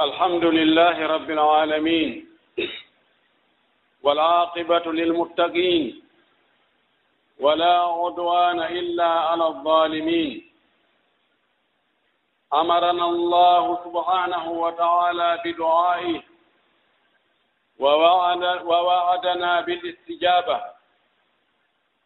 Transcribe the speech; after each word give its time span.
الحمد 0.00 0.44
لله 0.44 1.06
رب 1.06 1.30
العالمين 1.30 2.28
والعاقبة 4.02 4.92
للمتقين 4.92 6.02
ولا 7.40 7.74
عدوان 8.00 8.60
إلا 8.62 9.04
على 9.28 9.46
الظالمين 9.46 10.50
أمرنا 12.54 13.04
الله 13.04 13.78
سبحانه 13.84 14.50
وتعالى 14.50 15.40
بدعائه 15.44 16.22
ووعد 17.78 18.42
ووعدنا 18.70 19.60
بالاستجابة 19.60 20.60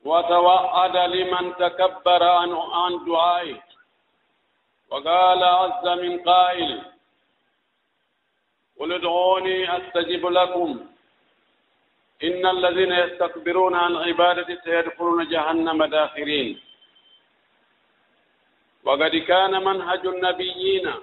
وتوعد 0.04 0.96
لمن 0.96 1.56
تكبر 1.56 2.22
عن 2.22 2.52
عن 2.52 3.04
دعائه 3.04 3.61
وقال 4.90 5.45
عز 5.45 5.86
من 5.88 6.18
قائل 6.22 6.91
قل 8.82 8.92
ادعوني 8.92 9.76
استجب 9.76 10.26
لكم. 10.26 10.86
إن 12.25 12.46
الذين 12.46 12.93
يستكبرون 12.93 13.74
عن 13.74 13.96
عبادتي 13.96 14.58
سيدخلون 14.64 15.29
جهنم 15.29 15.84
داخرين. 15.84 16.61
وقد 18.84 19.16
كان 19.16 19.64
منهج 19.64 20.07
النبيين 20.07 20.94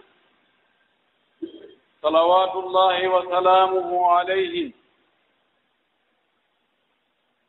صلوات 2.02 2.56
الله 2.56 3.08
وسلامه 3.08 4.12
عليهم 4.12 4.74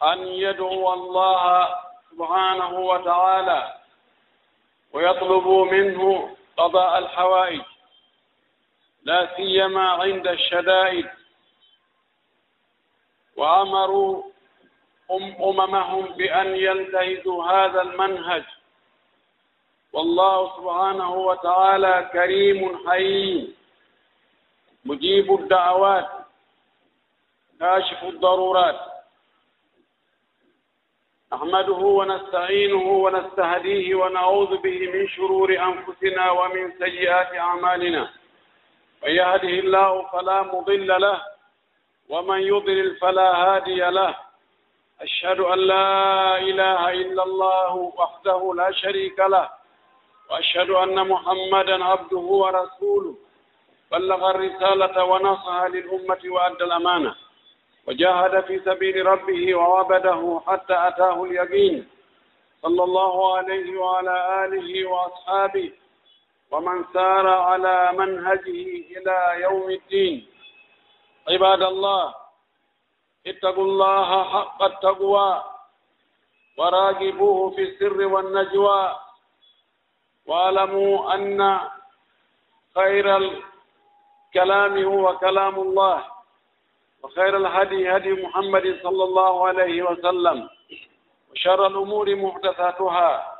أن 0.02 0.19
يدعو 0.28 0.92
الله 0.94 1.69
سبحانه 2.10 2.78
وتعالى 2.78 3.74
ويطلبوا 4.92 5.64
منه 5.64 6.36
قضاء 6.56 6.98
الحوائج. 6.98 7.70
لا 9.02 9.36
سيما 9.36 9.90
عند 9.90 10.28
الشدائد. 10.28 11.08
وأمروا 13.36 14.22
أممهم 15.41 16.02
بأن 16.02 16.56
ينتهزوا 16.56 17.44
هذا 17.44 17.83
المنهج. 17.83 18.44
والله 19.92 20.56
سبحانه 20.56 21.12
وتعالى 21.14 22.10
كريم 22.12 22.88
حليم. 22.88 23.56
مجيب 24.84 25.34
الدعوات. 25.34 26.10
كاشف 27.60 28.05
الضرورات. 28.05 28.80
نحمده 31.32 31.72
ونستعينه 31.72 32.82
ونستهديه 32.82 33.94
ونعوذ 33.94 34.56
به 34.56 34.78
من 34.92 35.08
شرور 35.08 35.58
أنفسنا 35.58 36.30
ومن 36.30 36.78
سيئات 36.78 37.34
أعمالنا. 37.34 38.19
من 39.03 39.11
يهده 39.11 39.48
الله 39.48 40.06
فلا 40.12 40.43
مضل 40.43 41.01
له 41.01 41.20
ومن 42.09 42.41
يضلل 42.41 42.97
فلا 42.97 43.29
هادي 43.37 43.81
له. 43.81 44.17
أشهد 45.01 45.41
أن 45.41 45.59
لا 45.59 46.39
إله 46.39 46.93
إلا 46.93 47.23
الله 47.23 47.75
وحده 47.75 48.53
لا 48.56 48.71
شريك 48.73 49.19
له 49.19 49.48
وأشهد 50.31 50.71
أن 50.71 51.09
محمدا 51.09 51.84
عبده 51.84 52.27
ورسوله. 52.43 53.15
بلغ 53.93 54.31
الرسالة 54.31 55.05
ونصح 55.05 55.62
للأمة 55.65 56.23
وأدى 56.25 56.65
الأمانة. 56.65 57.15
وجاهد 57.87 58.45
في 58.45 58.61
سبيل 58.65 59.06
ربه 59.06 59.55
وعبده 59.55 60.41
حتى 60.47 60.77
أتاه 60.89 61.25
اليقين. 61.25 61.89
صلى 62.62 62.83
الله 62.84 63.37
عليه 63.37 63.78
وعلى 63.78 64.45
آله 64.45 64.89
وأصحابه 64.89 65.73
ومن 66.51 66.84
سار 66.93 67.27
على 67.29 67.93
منهجه 67.93 68.61
إلى 68.97 69.43
يوم 69.43 69.70
الدين. 69.70 70.27
عباد 71.29 71.62
الله 71.62 72.15
اتقوا 73.27 73.65
الله 73.65 74.25
حق 74.25 74.62
التقوى 74.62 75.45
وراقبوه 76.59 77.50
في 77.50 77.62
السر 77.62 78.06
والنجوى. 78.06 78.97
واعلموا 80.27 81.15
أن 81.15 81.60
خير 82.75 83.16
الكلام 83.16 84.84
هو 84.84 85.19
كلام 85.19 85.55
الله 85.60 86.05
وخير 87.03 87.37
الهدي 87.37 87.97
هدي 87.97 88.12
محمد 88.22 88.81
صلى 88.83 89.05
الله 89.05 89.49
عليه 89.49 89.83
وسلم 89.83 90.49
وشر 91.31 91.66
الأمور 91.66 92.15
محدثاتها 92.15 93.39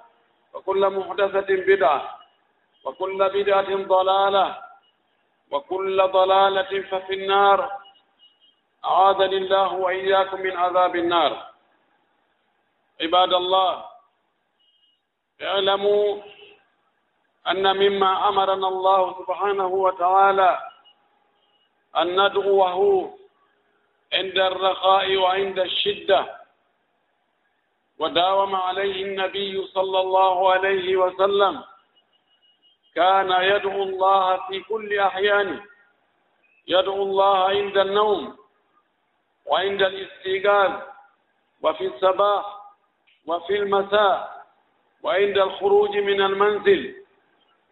وكل 0.55 0.91
محدثة 0.91 1.49
بدعة. 1.51 2.20
وكل 2.85 3.19
بدعة 3.29 3.75
ضلالة 3.77 4.63
وكل 5.51 6.03
ضلالة 6.09 6.83
ففي 6.83 7.15
النار 7.15 7.71
أعاذني 8.85 9.37
الله 9.37 9.73
وإياكم 9.73 10.41
من 10.41 10.57
عذاب 10.57 10.97
النار 10.97 11.47
عباد 13.01 13.33
الله 13.35 13.85
اعلموا 15.43 16.23
أن 17.49 17.77
مما 17.77 18.29
أمرنا 18.29 18.69
الله 18.69 19.19
سبحانه 19.19 19.67
وتعالى 19.67 20.61
أن 21.97 22.27
ندعوه 22.27 22.79
عند 24.13 24.39
الرخاء 24.39 25.17
وعند 25.17 25.59
الشدة 25.59 26.41
وداوم 27.99 28.55
عليه 28.55 29.03
النبي 29.05 29.67
صلى 29.67 30.01
الله 30.01 30.53
عليه 30.53 30.97
وسلم 30.97 31.63
كان 32.95 33.31
يدعو 33.31 33.83
الله 33.83 34.37
في 34.49 34.61
كل 34.61 34.99
أحيانه. 34.99 35.65
يدعو 36.67 37.03
الله 37.03 37.49
عند 37.49 37.79
النوم 37.79 38.37
وعند 39.47 39.83
الاستيقاظ 39.83 40.73
وفي 41.63 41.87
الصباح 41.87 42.45
وفي 43.27 43.57
المساء 43.57 44.47
وعند 45.03 45.39
الخروج 45.39 45.97
من 45.97 46.21
المنزل 46.21 47.05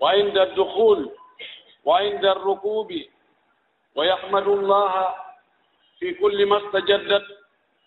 وعند 0.00 0.38
الدخول 0.38 1.10
وعند 1.84 2.24
الركوب. 2.24 2.92
ويحمد 3.94 4.46
الله 4.48 5.14
في 5.98 6.14
كل 6.14 6.46
ما 6.46 6.66
استجدت 6.66 7.26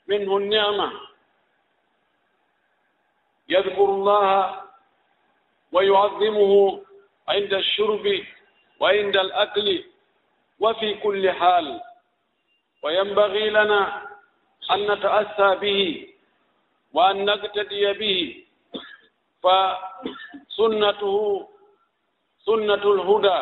منه 0.08 0.38
النعمة. 0.38 0.92
يذكر 3.50 3.86
الله 3.86 4.62
ويعظمه 5.72 6.82
عند 7.30 7.54
الشرب 7.54 8.24
وعند 8.80 9.18
الأكل 9.18 9.84
وفي 10.60 10.94
كل 10.94 11.32
حال. 11.32 11.82
وينبغي 12.84 13.50
لنا 13.50 14.08
أن 14.72 14.92
نتأسى 14.92 15.56
به 15.56 16.08
وأن 16.94 17.26
نقتدي 17.26 17.94
به. 17.94 18.46
فسنته 19.44 21.18
سنة 22.46 22.84
الهدى 22.94 23.42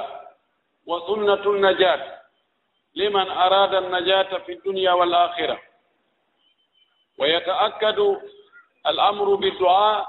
وسنة 0.85 1.43
النجاة. 1.51 2.19
لمن 2.95 3.27
أراد 3.29 3.73
النجاة 3.73 4.37
في 4.37 4.51
الدنيا 4.51 4.91
والآخرة. 4.91 5.59
ويتأكد 7.17 7.99
الأمر 8.87 9.35
بالدعاء 9.35 10.07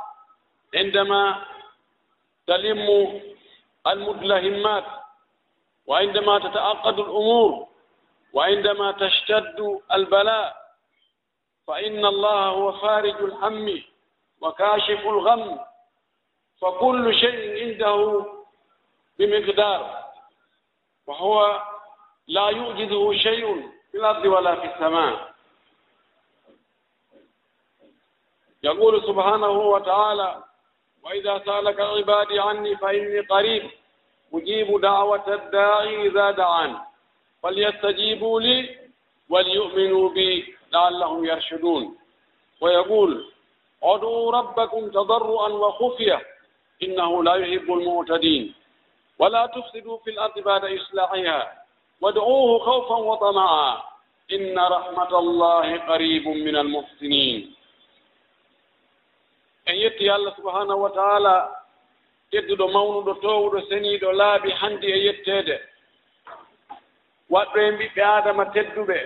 عندما 0.75 1.47
تلم 2.47 2.86
المدلهمات 3.86 4.84
وعندما 5.86 6.38
تتعقد 6.38 6.98
الأمور 6.98 7.66
وعندما 8.32 8.92
تشتد 8.92 9.80
البلاء 9.94 10.56
فإن 11.66 12.06
الله 12.06 12.44
هو 12.46 12.72
فارج 12.72 13.14
الهم 13.22 13.82
وكاشف 14.41 15.00
الغم 15.06 15.60
فكل 16.60 17.14
شيء 17.14 17.62
عنده 17.62 18.26
بمقدار 19.18 20.04
وهو 21.06 21.62
لا 22.28 22.48
يؤجده 22.48 23.12
شيء 23.18 23.71
في 23.92 23.97
الأرض 23.98 24.24
ولا 24.24 24.54
في 24.60 24.74
السماء 24.74 25.30
يقول 28.62 29.03
سبحانه 29.06 29.48
وتعالى 29.50 30.44
وإذا 31.04 31.42
سألك 31.47 31.80
عبادي 31.80 32.41
عني 32.41 32.76
فإني 32.76 33.20
قريب 33.20 33.70
أجيب 34.34 34.80
دعوة 34.80 35.34
الداعي 35.34 36.06
إذا 36.06 36.30
دعان 36.30 36.76
فليستجيبوا 37.42 38.41
لي 38.41 38.78
وليؤمنوا 39.28 40.08
بي 40.10 40.54
لعلهم 40.72 41.24
يرشدون 41.24 41.97
ويقول 42.60 43.30
ادعوا 43.82 44.32
ربكم 44.32 44.88
تضرعا 44.91 45.48
وخفية 45.48 46.20
إنه 46.82 47.24
لا 47.24 47.34
يحب 47.34 47.72
المعتدين 47.72 48.54
ولا 49.18 49.47
تفسدوا 49.47 49.98
في 49.98 50.10
الأرض 50.10 50.38
بعد 50.38 50.64
إصلاحها 50.64 51.52
وادعوه 52.00 52.58
خوفا 52.58 52.94
وطمعا 52.97 53.82
إن 54.32 54.58
رحمة 54.58 55.18
الله 55.18 55.78
قريب 55.78 56.28
من 56.28 56.56
المحسنين 56.56 57.54
en 59.71 59.77
yetti 59.78 60.11
allah 60.11 60.34
subahanahu 60.37 60.83
wa 60.83 60.91
taala 60.91 61.34
tedduɗo 62.31 62.67
mawnuɗo 62.69 63.13
towuɗo 63.22 63.61
seniiɗo 63.69 64.13
laabi 64.13 64.51
hanndi 64.61 64.87
e 64.93 64.99
yetteede 65.07 65.57
waɗɗo 67.31 67.59
en 67.67 67.75
ɓiɓɓe 67.78 68.03
aadama 68.03 68.45
tedduɓe 68.55 68.99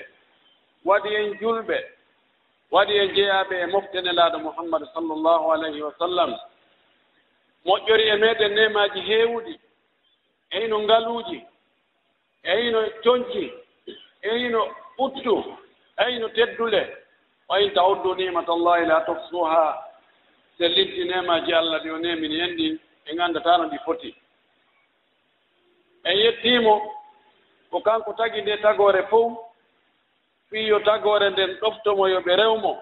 waɗi 0.84 1.14
en 1.20 1.28
julɓe 1.40 1.78
waɗi 2.74 2.94
en 2.98 3.14
jeyaaɓe 3.14 3.54
e 3.62 3.66
moftene 3.66 4.12
laaɗo 4.12 4.38
muhammadu 4.38 4.86
sallllahu 4.94 5.52
alayhi 5.52 5.82
wa 5.82 5.92
sallam. 5.98 6.30
Moƴƴori 7.66 8.04
e 8.12 8.16
meeɗen 8.16 8.54
nemaaji 8.54 9.00
heewuɗi 9.08 9.54
eyno 10.50 10.76
ngaluuji 10.84 11.38
eyno 12.44 12.80
coñci 13.04 13.52
eyno 14.22 14.60
ɓuttu 14.98 15.34
eyno 16.06 16.28
teddule. 16.28 16.82
Wa 17.48 17.60
in 17.60 17.70
tawuddu 17.74 18.14
nimata 18.14 18.52
allahi 18.52 18.86
la 18.86 19.00
tofsuha 19.00 19.93
so 20.58 20.64
liɗɗi 20.68 21.04
nemaji 21.04 21.52
allah 21.52 21.82
ɗi 21.82 21.90
o 21.90 21.98
nemini 21.98 22.34
e 22.36 22.42
en 22.44 22.56
ɗi 22.56 22.78
ɓe 23.04 23.14
nganndatano 23.14 23.64
ɗi 23.70 23.78
foti. 23.84 24.14
En 26.04 26.16
yettiimo 26.16 26.74
ko 27.70 27.80
kanko 27.80 28.12
tagi 28.12 28.40
nde 28.42 28.56
tagore 28.62 29.02
fof 29.10 29.32
fiyo 30.50 30.78
tagore 30.80 31.30
nden 31.30 31.58
ɗoftomo 31.60 32.08
yo 32.08 32.20
ɓe 32.20 32.36
rewmo. 32.36 32.72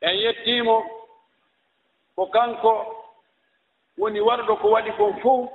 En 0.00 0.14
yettiimo 0.16 0.76
ko 2.16 2.26
kanko 2.26 2.72
woni 3.98 4.20
warɗo 4.20 4.56
ko 4.60 4.68
waɗi 4.70 4.92
kon 4.96 5.20
fof 5.22 5.50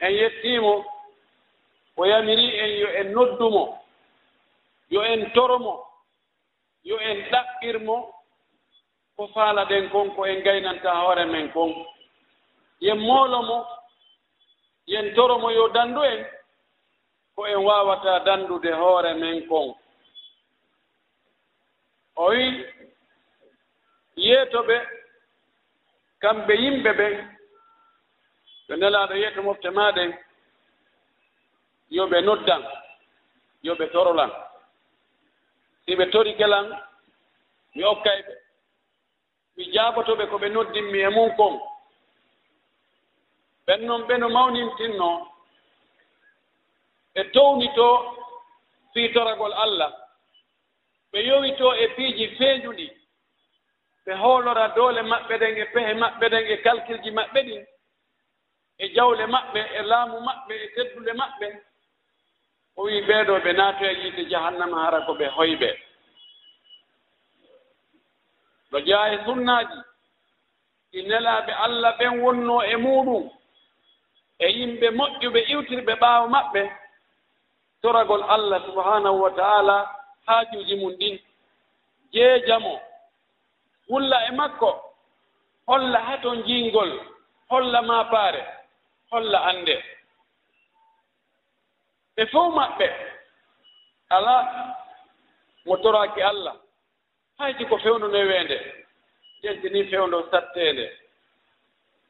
en 0.00 0.10
yettiimo 0.12 0.84
o 1.96 2.04
yamiri 2.06 2.46
en 2.58 2.70
yo 2.80 2.88
en 3.00 3.12
noddumo 3.12 3.78
yo 4.90 5.02
en 5.04 5.30
toromo 5.32 5.84
yo 6.84 6.98
en 7.00 7.18
ɗaɓɓirmo 7.30 8.15
ko 9.16 9.26
faala 9.34 9.64
ɗen 9.64 9.88
kon 9.90 10.10
ko 10.14 10.24
en 10.26 10.42
gaynanta 10.44 10.90
hoore 11.00 11.24
men 11.26 11.50
kon. 11.52 11.72
Yen 12.80 12.98
moolo 12.98 13.42
mo 13.42 13.58
yen 14.86 15.14
toro 15.14 15.38
mo 15.38 15.50
yo 15.50 15.68
danndu 15.68 16.02
en 16.02 16.26
ko 17.34 17.46
en 17.46 17.64
waawata 17.66 18.24
danndude 18.26 18.72
hoore 18.80 19.14
men 19.14 19.46
kon. 19.48 19.74
O 22.16 22.28
wi 22.30 22.44
yeetoɓe 24.16 24.76
kamɓe 26.22 26.54
yimɓe 26.62 26.90
ɓen 26.98 27.14
ɓe 28.68 28.74
nelaaɗo 28.76 29.14
yeeto 29.14 29.42
mofte 29.42 29.70
maɗen 29.70 30.10
yo 31.90 32.06
ɓe 32.10 32.20
noddan 32.20 32.62
yo 33.62 33.74
ɓe 33.74 33.86
torolan. 33.92 34.30
Si 35.84 35.94
ɓe 35.96 36.04
tori 36.12 36.32
gelan 36.38 36.66
mi 37.74 37.84
okkay 37.84 38.22
ɓe. 38.22 38.45
mi 39.56 39.64
jaabotoɓe 39.72 40.24
ko 40.30 40.36
ɓe 40.42 40.48
noddinmi 40.48 40.98
e 41.00 41.08
mum 41.16 41.30
kon 41.36 41.54
ɓen 43.66 43.80
noon 43.86 44.02
ɓe 44.08 44.14
no 44.18 44.28
mawnintinno 44.28 45.08
ɓe 47.14 47.22
townito 47.34 47.86
fiitoragol 48.92 49.52
allah. 49.64 49.92
Ɓe 51.12 51.18
yowito 51.28 51.68
e 51.74 51.86
piiji 51.96 52.26
feeñuɗi 52.38 52.86
ɓe 54.04 54.12
hoolora 54.20 54.68
doole 54.76 55.02
maɓɓe 55.02 55.34
ɗen 55.40 55.56
e 55.58 55.64
pehe 55.72 55.92
maɓɓe 55.94 56.26
ɗen 56.32 56.46
e 56.52 56.56
kalkilji 56.64 57.10
maɓɓe 57.10 57.40
ɗin 57.46 57.62
e 58.78 58.88
jawle 58.94 59.26
maɓɓe 59.26 59.60
e 59.78 59.82
laamu 59.82 60.20
maɓɓe 60.20 60.54
e 60.64 60.68
teddule 60.74 61.12
maɓɓe. 61.12 61.48
O 62.76 62.82
wii 62.84 63.00
ɓeeɗo 63.08 63.34
ɓe 63.44 63.52
naato 63.52 63.84
e 63.84 63.92
yiide 64.00 64.22
jahannama 64.30 64.76
hara 64.84 65.00
ko 65.06 65.12
ɓe 65.14 65.26
hoyɓee 65.36 65.85
ɗo 68.76 68.80
jeya 68.86 69.12
e 69.14 69.24
sunnaji 69.24 69.78
ɗi 70.92 70.98
nelaaɓe 71.08 71.52
allah 71.64 71.92
ɓen 71.98 72.12
wonno 72.22 72.56
e 72.62 72.74
muɗum 72.84 73.24
e 74.38 74.46
yimɓe 74.56 74.86
moƴƴuɓe 74.98 75.40
iwtirɓe 75.52 75.92
ɓaawo 76.02 76.26
maɓɓe. 76.34 76.62
Toragol 77.82 78.22
allah 78.34 78.60
subhanahu 78.66 79.18
wa 79.22 79.30
ta'ala 79.38 79.76
haajuuji 80.26 80.74
mum 80.80 80.92
ɗin. 81.00 81.16
Jeejamo 82.12 82.74
wulla 83.88 84.18
e 84.28 84.30
makko 84.38 84.70
holla 85.66 85.98
haton 86.08 86.42
jiingol 86.46 86.90
holla 87.50 87.82
maapaare 87.82 88.42
holla 89.10 89.38
annde. 89.48 89.76
Ɓe 92.16 92.22
fof 92.32 92.54
maɓɓe 92.54 92.86
alaa 94.10 94.42
mo 95.66 95.76
toraaki 95.76 96.22
allah. 96.22 96.56
haydi 97.38 97.64
ko 97.66 97.78
fewnduno 97.78 98.16
e 98.18 98.24
weende 98.24 98.56
ƴeddini 99.42 99.90
fewndo 99.90 100.28
satteende. 100.30 100.86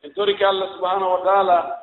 En 0.02 0.12
torike 0.14 0.44
allah 0.46 0.68
subahanahu 0.74 1.12
wa 1.12 1.20
taala 1.24 1.80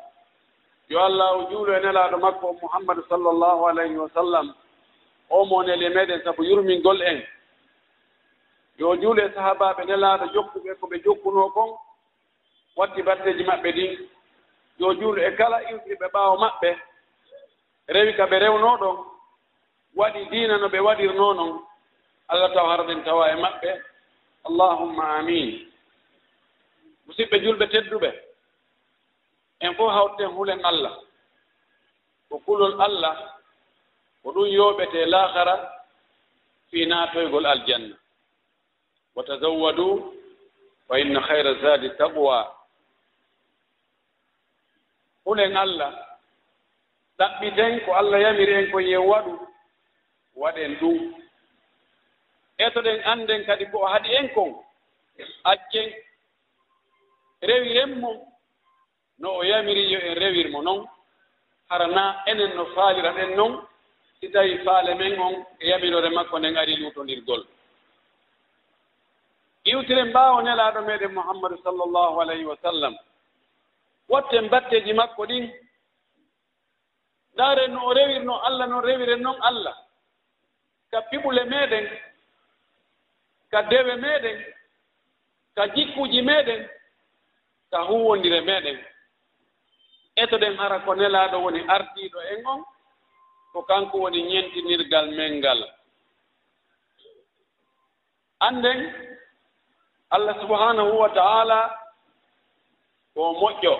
yo 0.89 0.99
allah 1.03 1.31
o 1.37 1.49
juulo 1.51 1.73
e 1.77 1.79
nelaaɗo 1.79 2.17
makko 2.17 2.53
mouhammadou 2.61 3.03
sallllahu 3.09 3.67
alayhi 3.67 3.97
wa 3.97 4.09
sallam 4.13 4.53
o 5.29 5.45
mo 5.45 5.63
neli 5.63 5.85
e 5.85 5.89
meɗen 5.89 6.23
sabu 6.23 6.43
yurmingol 6.43 7.01
en. 7.01 7.23
Yo 8.77 8.95
juulo 8.95 9.21
e 9.25 9.29
sahabaɓe 9.33 9.85
nelaaɗo 9.85 10.25
jokkuɓe 10.33 10.75
ko 10.79 10.87
ɓe 10.87 11.03
jokkunoo 11.03 11.49
kon 11.49 11.69
watti 12.75 13.01
batteji 13.01 13.43
maɓɓe 13.43 13.71
ɗin 13.71 14.09
yo 14.79 14.93
juulo 14.93 15.21
e 15.21 15.31
kala 15.35 15.57
iwtiɓe 15.71 16.07
ɓaawo 16.13 16.37
maɓɓe 16.39 16.77
rewi 17.87 18.13
ka 18.13 18.25
ɓe 18.25 18.39
rewnoo 18.39 18.77
ɗon 18.77 18.97
waɗi 19.95 20.25
diina 20.31 20.57
no 20.57 20.67
ɓe 20.69 20.79
waɗirnoo 20.79 21.33
noon 21.33 21.59
allah 22.33 22.49
taw 22.53 22.65
harɗen 22.67 23.03
tawa 23.05 23.29
e 23.31 23.35
maɓɓe. 23.35 23.71
Allahumma 24.49 25.03
amin. 25.19 25.69
Musidɓe 27.05 27.37
julɓe 27.43 27.65
tedduɓe. 27.71 28.09
En 29.59 29.73
fof 29.75 29.91
hawten 29.93 30.29
hulen 30.35 30.59
allah. 30.65 30.97
Ko 32.29 32.39
kulol 32.45 32.81
allah 32.81 33.37
ko 34.23 34.31
ɗum 34.33 34.47
yooɓete 34.47 35.05
laahara 35.05 35.55
fi 36.69 36.85
naatoygol 36.85 37.45
aljanna. 37.45 37.95
Wa 39.15 39.23
tazawwadu 39.23 40.13
fa 40.87 40.99
inna 40.99 41.19
hayra 41.21 41.53
zadi 41.61 41.89
taqwa. 41.97 42.55
Hulen 45.25 45.55
allah 45.57 45.93
ɗaɓɓiten 47.19 47.85
ko 47.85 47.91
allah 47.93 48.19
yamiri 48.21 48.53
en 48.53 48.71
ko 48.71 48.79
yen 48.79 49.05
waɗu 49.05 49.33
waɗen 50.35 50.75
ɗum. 50.81 51.22
etoɗen 52.67 52.99
annden 53.11 53.45
kadi 53.45 53.65
ko 53.71 53.77
o 53.79 53.85
haɗi 53.93 54.09
en 54.15 54.27
kon 54.35 54.51
accen 55.43 55.89
rewiren 57.41 57.99
mo 58.01 58.11
no 59.19 59.29
o 59.39 59.43
yamiri 59.43 59.91
yo 59.91 59.99
en 59.99 60.15
rewirmo 60.15 60.61
noon 60.61 60.87
harana 61.69 62.23
enen 62.25 62.55
no 62.55 62.65
faalira 62.75 63.11
ɗen 63.17 63.35
noon 63.35 63.53
si 64.19 64.29
tawi 64.31 64.57
faale 64.65 64.95
men 64.95 65.19
on 65.19 65.35
e 65.59 65.67
yamirore 65.69 66.09
makko 66.09 66.39
nden 66.39 66.57
ari 66.57 66.75
luutondirgol. 66.77 67.43
Iwtiren 69.65 70.09
mbaawo 70.09 70.41
nelaaɗo 70.41 70.79
meeɗen 70.87 71.11
mouhammadou 71.13 71.57
sallllahu 71.63 72.21
alayhi 72.21 72.45
wa 72.45 72.57
sallam. 72.61 72.95
Watten 74.09 74.49
batteeji 74.49 74.93
makko 74.93 75.25
ɗin 75.29 75.45
ndaaren 77.33 77.71
no 77.73 77.79
o 77.87 77.93
rewirno 77.93 78.33
allah 78.47 78.67
noon 78.67 78.83
rewiren 78.83 79.21
noon 79.21 79.39
allah. 79.41 79.75
Ka 80.91 81.01
piɓule 81.09 81.43
meeɗen 81.45 81.85
ka 83.53 83.61
dewe 83.69 83.95
meɗen 84.03 84.39
ka 85.55 85.63
jikkuji 85.75 86.21
meɗen 86.29 86.61
ka 87.71 87.79
huwondire 87.87 88.41
meɗen. 88.49 88.77
Etoɗen 90.21 90.57
hara 90.59 90.77
ko 90.85 90.91
nelaaɗo 90.95 91.37
woni 91.43 91.61
ardiiɗo 91.75 92.19
en 92.31 92.45
on 92.51 92.61
ko 93.51 93.59
kanko 93.69 93.95
woni 94.03 94.19
ñentinirgal 94.29 95.07
men 95.17 95.33
ngal. 95.39 95.59
Annden 98.47 98.79
allah 100.15 100.35
subhanahu 100.41 100.93
wa 101.01 101.09
ta'ala 101.17 101.59
ko 103.13 103.21
moƴƴo 103.41 103.73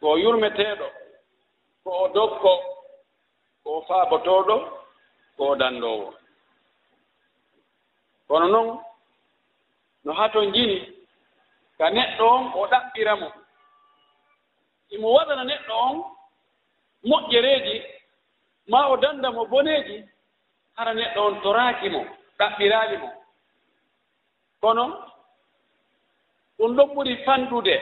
ko 0.00 0.08
yurmeteeɗo 0.22 0.86
ko 1.84 1.90
o 2.04 2.08
dokko 2.14 2.52
ko 3.64 3.70
faabotooɗo 3.88 4.56
ko 5.36 5.44
danndoowo 5.60 6.19
kono 8.30 8.46
noon 8.48 8.68
no 10.04 10.12
haton 10.18 10.46
njini 10.50 10.76
ka 11.78 11.86
neɗɗo 11.96 12.24
on 12.36 12.44
o 12.58 12.66
ɗaɓɓira 12.72 13.12
mo. 13.20 13.28
Imo 14.94 15.08
waɗana 15.16 15.44
neɗɗo 15.50 15.72
on 15.88 15.96
moƴƴereeji 17.08 17.76
ma 18.70 18.80
o 18.92 18.96
danda 19.02 19.28
mo 19.36 19.42
boneeji 19.50 19.96
hara 20.76 20.92
neɗɗo 20.94 21.20
on 21.26 21.34
toraaki 21.42 21.88
mo 21.94 22.00
ɗaɓɓiraali 22.38 22.96
mo. 23.02 23.08
Kono 24.60 24.84
ɗum 26.58 26.70
ɗon 26.76 26.88
ɓuri 26.94 27.14
fanɗude 27.24 27.74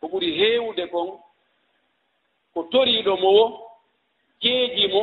ko 0.00 0.04
ɓuri 0.12 0.28
heewude 0.38 0.84
kon 0.92 1.08
ko 2.52 2.60
toriiɗo 2.72 3.12
mo 3.22 3.28
wo 3.38 3.44
jeeji 4.42 4.84
mo 4.94 5.02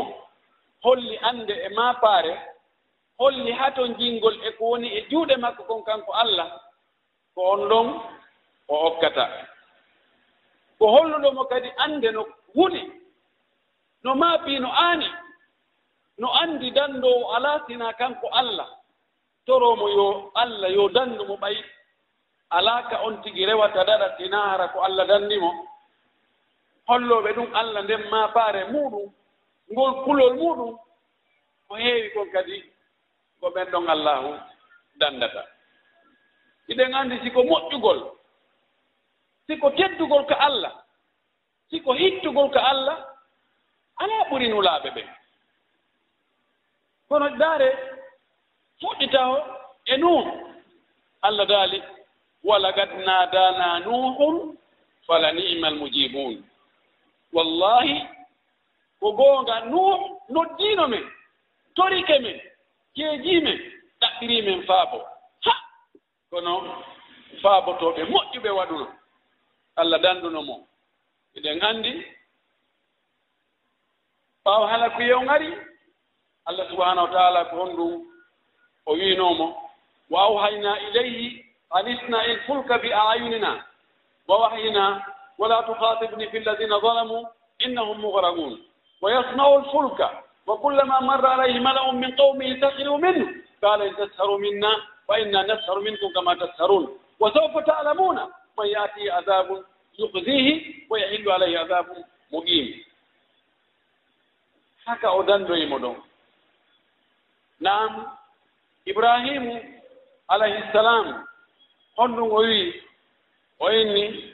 holli 0.83 1.17
annde 1.29 1.53
e 1.65 1.69
maapaare 1.77 2.50
holli 3.21 3.51
haa 3.59 3.71
ton 3.75 3.93
jinngol 3.99 4.35
e 4.47 4.51
ko 4.57 4.63
woni 4.71 4.87
e 4.97 5.01
juuɗe 5.09 5.35
makko 5.43 5.63
kon 5.69 5.83
kanko 5.83 6.11
allah 6.13 6.47
ko 7.35 7.41
on 7.53 7.61
ɗon 7.69 7.87
o 8.67 8.75
okkata 8.87 9.25
ko 10.79 10.85
holluɗomo 10.93 11.43
kadi 11.51 11.69
annde 11.83 12.09
no 12.11 12.23
wuni 12.55 12.81
no 14.03 14.15
maaɓii 14.15 14.59
no 14.59 14.69
aani 14.83 15.07
no 16.17 16.27
anndi 16.41 16.71
danndoowo 16.71 17.25
alaa 17.35 17.59
sina 17.67 17.93
kanko 17.93 18.27
allah 18.31 18.67
toroomo 19.45 19.87
yo 19.89 20.31
allah 20.35 20.69
yo 20.75 20.89
danndu 20.89 21.23
mo 21.27 21.35
ɓay 21.37 21.57
alaa 22.49 22.83
ka 22.89 23.01
on 23.05 23.21
tigi 23.23 23.45
rewata 23.45 23.83
daɗa 23.85 24.17
sinaara 24.17 24.67
ko 24.73 24.79
allah 24.83 25.05
danndimo 25.07 25.51
hollooɓe 26.87 27.33
ɗum 27.35 27.49
allah 27.55 27.81
nden 27.83 28.03
maafaare 28.11 28.61
muɗum 28.73 29.13
ngol 29.71 29.93
kulol 30.03 30.33
muɗum 30.33 30.77
ko 31.67 31.75
heewi 31.75 32.09
kon 32.13 32.29
kadi 32.31 32.70
ko 33.41 33.49
ɓen 33.49 33.67
ɗon 33.71 33.87
allahu 33.89 34.29
danndata 34.99 35.43
iɗen 36.71 36.93
anndi 36.95 37.17
siko 37.23 37.43
moƴƴugol 37.43 37.99
siko 39.47 39.69
teddugol 39.71 40.25
ko 40.29 40.35
allah 40.39 40.73
siko 41.69 41.93
hittugol 41.93 42.49
ko 42.53 42.59
allah 42.59 42.97
alaa 44.01 44.29
ɓuri 44.29 44.47
nulaaɓe 44.49 44.89
ɓen 44.95 45.07
kono 47.11 47.29
daare 47.39 47.69
fuɗɗita 48.81 49.21
o 49.33 49.37
e 49.85 49.97
nuun. 49.97 50.25
Allah 51.21 51.45
daali 51.47 51.83
walagad 52.43 52.89
naadana 53.05 53.79
nuhum 53.79 54.57
fala 55.07 55.31
nima 55.31 55.67
almujibun 55.67 56.43
wallahi 57.33 57.97
ko 58.99 59.07
goonga 59.17 59.55
nuh 59.71 59.99
noddiino 60.29 60.87
men 60.87 61.03
torike 61.75 62.19
men. 62.21 62.39
jeejiimen 62.95 63.59
ɗaɓɓiriimen 64.01 64.59
faabo. 64.67 64.97
Ha! 65.45 65.53
Kono 66.29 66.53
faabotooɓe 67.41 68.01
moƴƴuɓe 68.11 68.49
waɗuno. 68.57 68.87
Allah 69.75 69.99
danduno 70.03 70.41
mo. 70.43 70.55
Eɗen 71.37 71.61
anndi 71.63 71.91
ɓaawa 74.45 74.67
hala 74.71 74.89
ko 74.89 75.01
yew 75.01 75.21
ngari 75.21 75.49
allah 76.45 76.65
subahanahu 76.69 77.07
wa 77.07 77.13
taala 77.13 77.45
ko 77.45 77.55
honɗum 77.55 77.93
o 78.85 78.91
wiinoomo. 78.93 79.47
Wa 80.09 80.19
awhayna 80.27 80.79
ilayhi 80.79 81.45
an 81.71 81.87
isna 81.87 82.25
il 82.27 82.39
fulka 82.47 82.77
bi 82.81 82.89
ayunina. 82.93 83.65
Wa 84.27 84.37
wahyina 84.41 85.05
wala 85.37 85.63
tukatibni 85.63 86.27
fi 86.31 86.39
lladina 86.39 86.79
zalamu 86.79 87.27
innahum 87.59 87.97
mugraqun 88.01 88.59
wa 89.01 89.11
yasnau 89.11 89.59
lfulka 89.61 90.23
wa 90.47 90.57
kullama 90.57 91.01
marra 91.01 91.33
alayhi 91.33 91.59
وكلما 91.59 91.99
min 91.99 92.15
qawmihi 92.15 92.59
sakhiru 92.59 92.97
minhu. 92.97 93.25
قومه 93.61 93.85
in 93.85 93.93
tasharu 93.95 94.39
minna 94.39 94.71
fa 95.07 95.19
inna 95.19 95.43
nasharu 95.43 95.81
minkum 95.81 96.13
kama 96.13 96.35
tasharun 96.35 96.89
wa 97.19 97.29
تسخرون 97.31 97.65
ta'lamuna? 97.65 98.27
Man 98.57 98.67
yatihi 98.67 99.09
adabun 99.09 99.63
عذاب 99.97 100.85
wa 100.89 100.99
yahillu 100.99 101.31
alayhi 101.31 101.57
adabun 101.57 102.03
muqim 102.31 102.73
haka 104.85 105.11
o 105.13 105.23
dandoyimo 105.23 105.77
ɗon. 105.79 105.95
Naam 107.61 108.05
ibrahimu 108.85 109.61
alayhi 110.27 110.63
ssalam 110.69 111.23
honɗum 111.97 112.31
o 112.31 112.39
wii 112.41 112.73
o 113.59 113.69
inni 113.71 114.33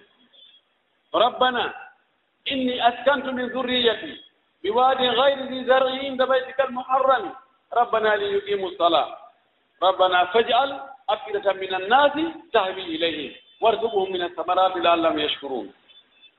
rabbana 1.14 1.74
inni 2.46 2.80
askantu 2.80 3.34
min 3.34 3.50
zurriyati 3.54 4.12
بواد 4.64 5.02
غير 5.02 5.38
ذي 5.52 5.66
زرع 5.66 5.90
عند 5.90 6.22
بيتك 6.24 6.62
rabbana 6.62 7.24
ربنا 7.74 8.16
ليقيموا 8.16 8.70
الصلاة. 8.70 9.18
ربنا 9.84 10.26
فاجعل 10.26 10.80
أفئدة 11.10 11.54
من 11.54 11.74
الناس 11.76 12.12
تهوي 12.54 12.84
إليهم. 12.96 13.36
وارزقهم 13.62 14.12
من 14.12 14.22
الثمرات 14.22 14.76
لعلهم 14.76 15.20
يشكرون. 15.20 15.74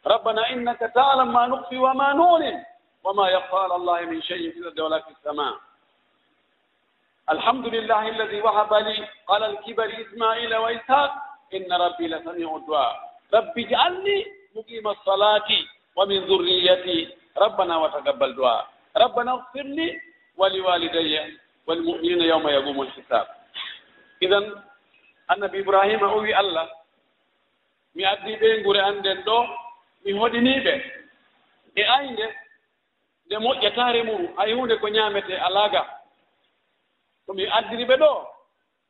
ربنا 0.07 0.51
إنك 0.51 0.81
ma 0.95 1.25
ما 1.25 1.67
wa 1.71 1.95
ma 1.95 2.13
نعلن 2.15 2.65
وما 3.05 3.29
يخفى 3.29 3.57
على 3.57 3.75
الله 3.75 4.01
من 4.01 4.23
شيء 4.23 4.53
في 4.53 4.59
الأرض 4.59 4.79
ولا 4.79 4.99
في 4.99 5.11
السماء. 5.11 5.55
الحمد 7.31 7.67
لله 7.67 8.09
الذي 8.09 8.41
وهب 8.41 8.75
لي 8.75 9.09
على 9.29 9.47
الكبر 9.47 10.07
إسماعيل 10.07 10.57
وإسحاق. 10.57 11.13
إن 11.55 11.73
ربي 11.73 12.09
لسميع 12.09 12.57
الدعاء. 12.57 12.97
رب 13.35 13.59
اجعلني 13.59 14.27
مقيم 14.57 14.89
الصلاة 14.89 15.51
ومن 15.97 16.19
ذريتي 16.19 17.09
ربنا 17.38 17.76
وتقبل 17.76 18.35
دعاء. 18.37 18.66
ربنا 18.97 19.30
اغفر 19.33 19.62
لي 19.62 20.00
ولوالدي 20.37 21.38
والمؤمنين 21.66 22.21
يوم 22.23 22.49
يقوم 22.49 22.83
الحساب. 22.83 23.26
إذا 24.23 24.68
annabi 25.28 25.59
ibrahima 25.59 26.07
o 26.12 26.18
wi 26.18 26.33
allah 26.33 26.68
mi 27.95 28.04
addi 28.04 28.37
ɓe 28.37 28.61
ngure 28.61 28.80
an 28.80 29.02
ɗo 29.25 29.38
mi 30.04 30.12
hoɗiniiɓe 30.12 30.75
e 31.75 31.83
aynde 31.85 32.26
nde 33.26 33.37
moƴƴataare 33.38 34.02
mum 34.04 34.37
hay 34.37 34.52
hunde 34.52 34.76
ko 34.80 34.88
ñaamete 34.88 35.37
alaaga 35.37 35.83
ko 37.26 37.35
mi 37.35 37.45
addiri 37.47 37.85
ɓe 37.85 37.97
ɗo 37.97 38.11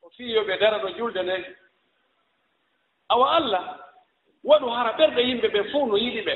o 0.02 0.10
fiyoɓe 0.16 0.58
dara 0.58 0.78
ɗo 0.78 0.88
julde 0.96 1.22
nden 1.22 1.44
awa 3.08 3.36
allah 3.36 3.64
waɗu 4.44 4.68
hara 4.70 4.92
ɓerɗe 4.92 5.20
yimɓe 5.22 5.48
ɓe 5.48 5.70
fof 5.72 5.88
no 5.88 5.96
yiɗi 5.96 6.22
ɓe 6.22 6.34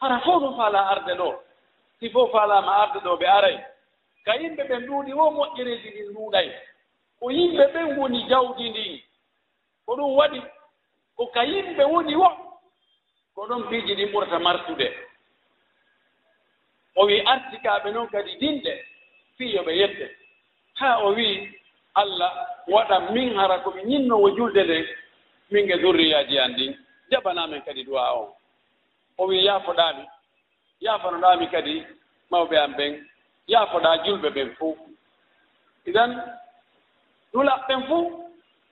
hara 0.00 0.20
fof 0.20 0.42
no 0.42 0.56
faala 0.56 0.88
arde 0.88 1.14
ɗo 1.14 1.42
si 2.00 2.08
fof 2.10 2.30
faalaama 2.32 2.72
arde 2.82 2.98
ɗo 3.04 3.16
ɓe 3.16 3.26
aray. 3.26 3.56
Ka 4.24 4.32
yimɓe 4.40 4.62
ɓen 4.68 4.86
ɗuuɗi 4.86 5.12
wo 5.12 5.30
moƴƴereeji 5.30 5.90
ɗin 5.94 6.12
ɗuuɗay 6.14 6.48
ko 7.20 7.30
yimɓe 7.30 7.64
ɓen 7.72 7.96
woni 7.98 8.20
jawdi 8.28 8.70
ndin 8.70 9.00
ko 9.86 9.96
ɗum 9.96 10.16
waɗi 10.18 10.40
ko 11.16 11.26
ka 11.34 11.42
yimɓe 11.44 11.84
woni 11.84 12.14
wo 12.16 12.28
ko 13.34 13.46
ɗon 13.48 13.68
piiji 13.68 13.94
ɗin 13.94 14.12
ɓurata 14.12 14.38
martude. 14.38 14.88
O 16.96 17.04
wii 17.06 17.20
artikaaɓe 17.32 17.90
noon 17.92 18.08
kadi 18.08 18.32
dinɗe 18.40 18.72
fii 19.36 19.58
ɓe 19.66 19.72
yette 19.76 20.16
haa 20.74 20.98
o 21.04 21.12
wii 21.14 21.48
allah 21.94 22.32
waɗa 22.68 23.00
min 23.12 23.34
hara 23.36 23.58
ko 23.62 23.70
mi 23.70 23.82
ñinnoowo 23.84 24.30
julde 24.36 24.62
nden 24.64 24.86
min 25.50 25.70
e 25.70 25.76
durriyaaji 25.78 26.38
an 26.38 26.52
ndin 26.52 26.76
jaɓanaamen 27.10 27.62
kadi 27.64 27.84
duwa 27.84 28.12
on. 28.20 28.28
O 29.18 29.26
wii 29.26 29.44
yaafoɗaami. 29.44 30.04
yaafanoɗaami 30.84 31.46
kadi 31.52 31.74
mawɓe 32.30 32.56
am 32.64 32.72
ɓen 32.78 32.92
yaafoɗaa 33.52 33.96
julɓe 34.04 34.28
ɓen 34.36 34.48
fof 34.58 34.78
idan 35.88 36.10
nulaq 37.32 37.60
ɓen 37.68 37.80
fof 37.88 38.06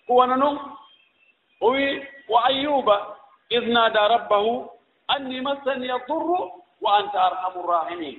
ko 0.06 0.12
wona 0.18 0.36
noon 0.36 0.56
o 1.60 1.66
wii 1.74 2.06
wa 2.28 2.38
ayyuba 2.48 2.94
id 3.56 3.64
naada 3.74 4.08
rabbahu 4.08 4.52
anni 5.08 5.40
massani 5.40 5.86
yadurru 5.88 6.38
wa 6.80 6.90
anta 6.98 7.18
arhamu 7.28 7.62
rrahimin 7.68 8.16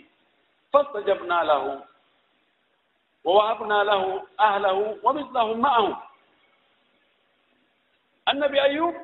fastajabna 0.72 1.44
lahu 1.44 1.72
wa 3.24 3.32
wahabna 3.38 3.84
lahu 3.84 4.22
ahlahu 4.38 5.00
wa 5.04 5.14
mislahum 5.14 5.60
ma'ahum 5.62 5.96
annabi 8.26 8.60
ayub 8.60 8.96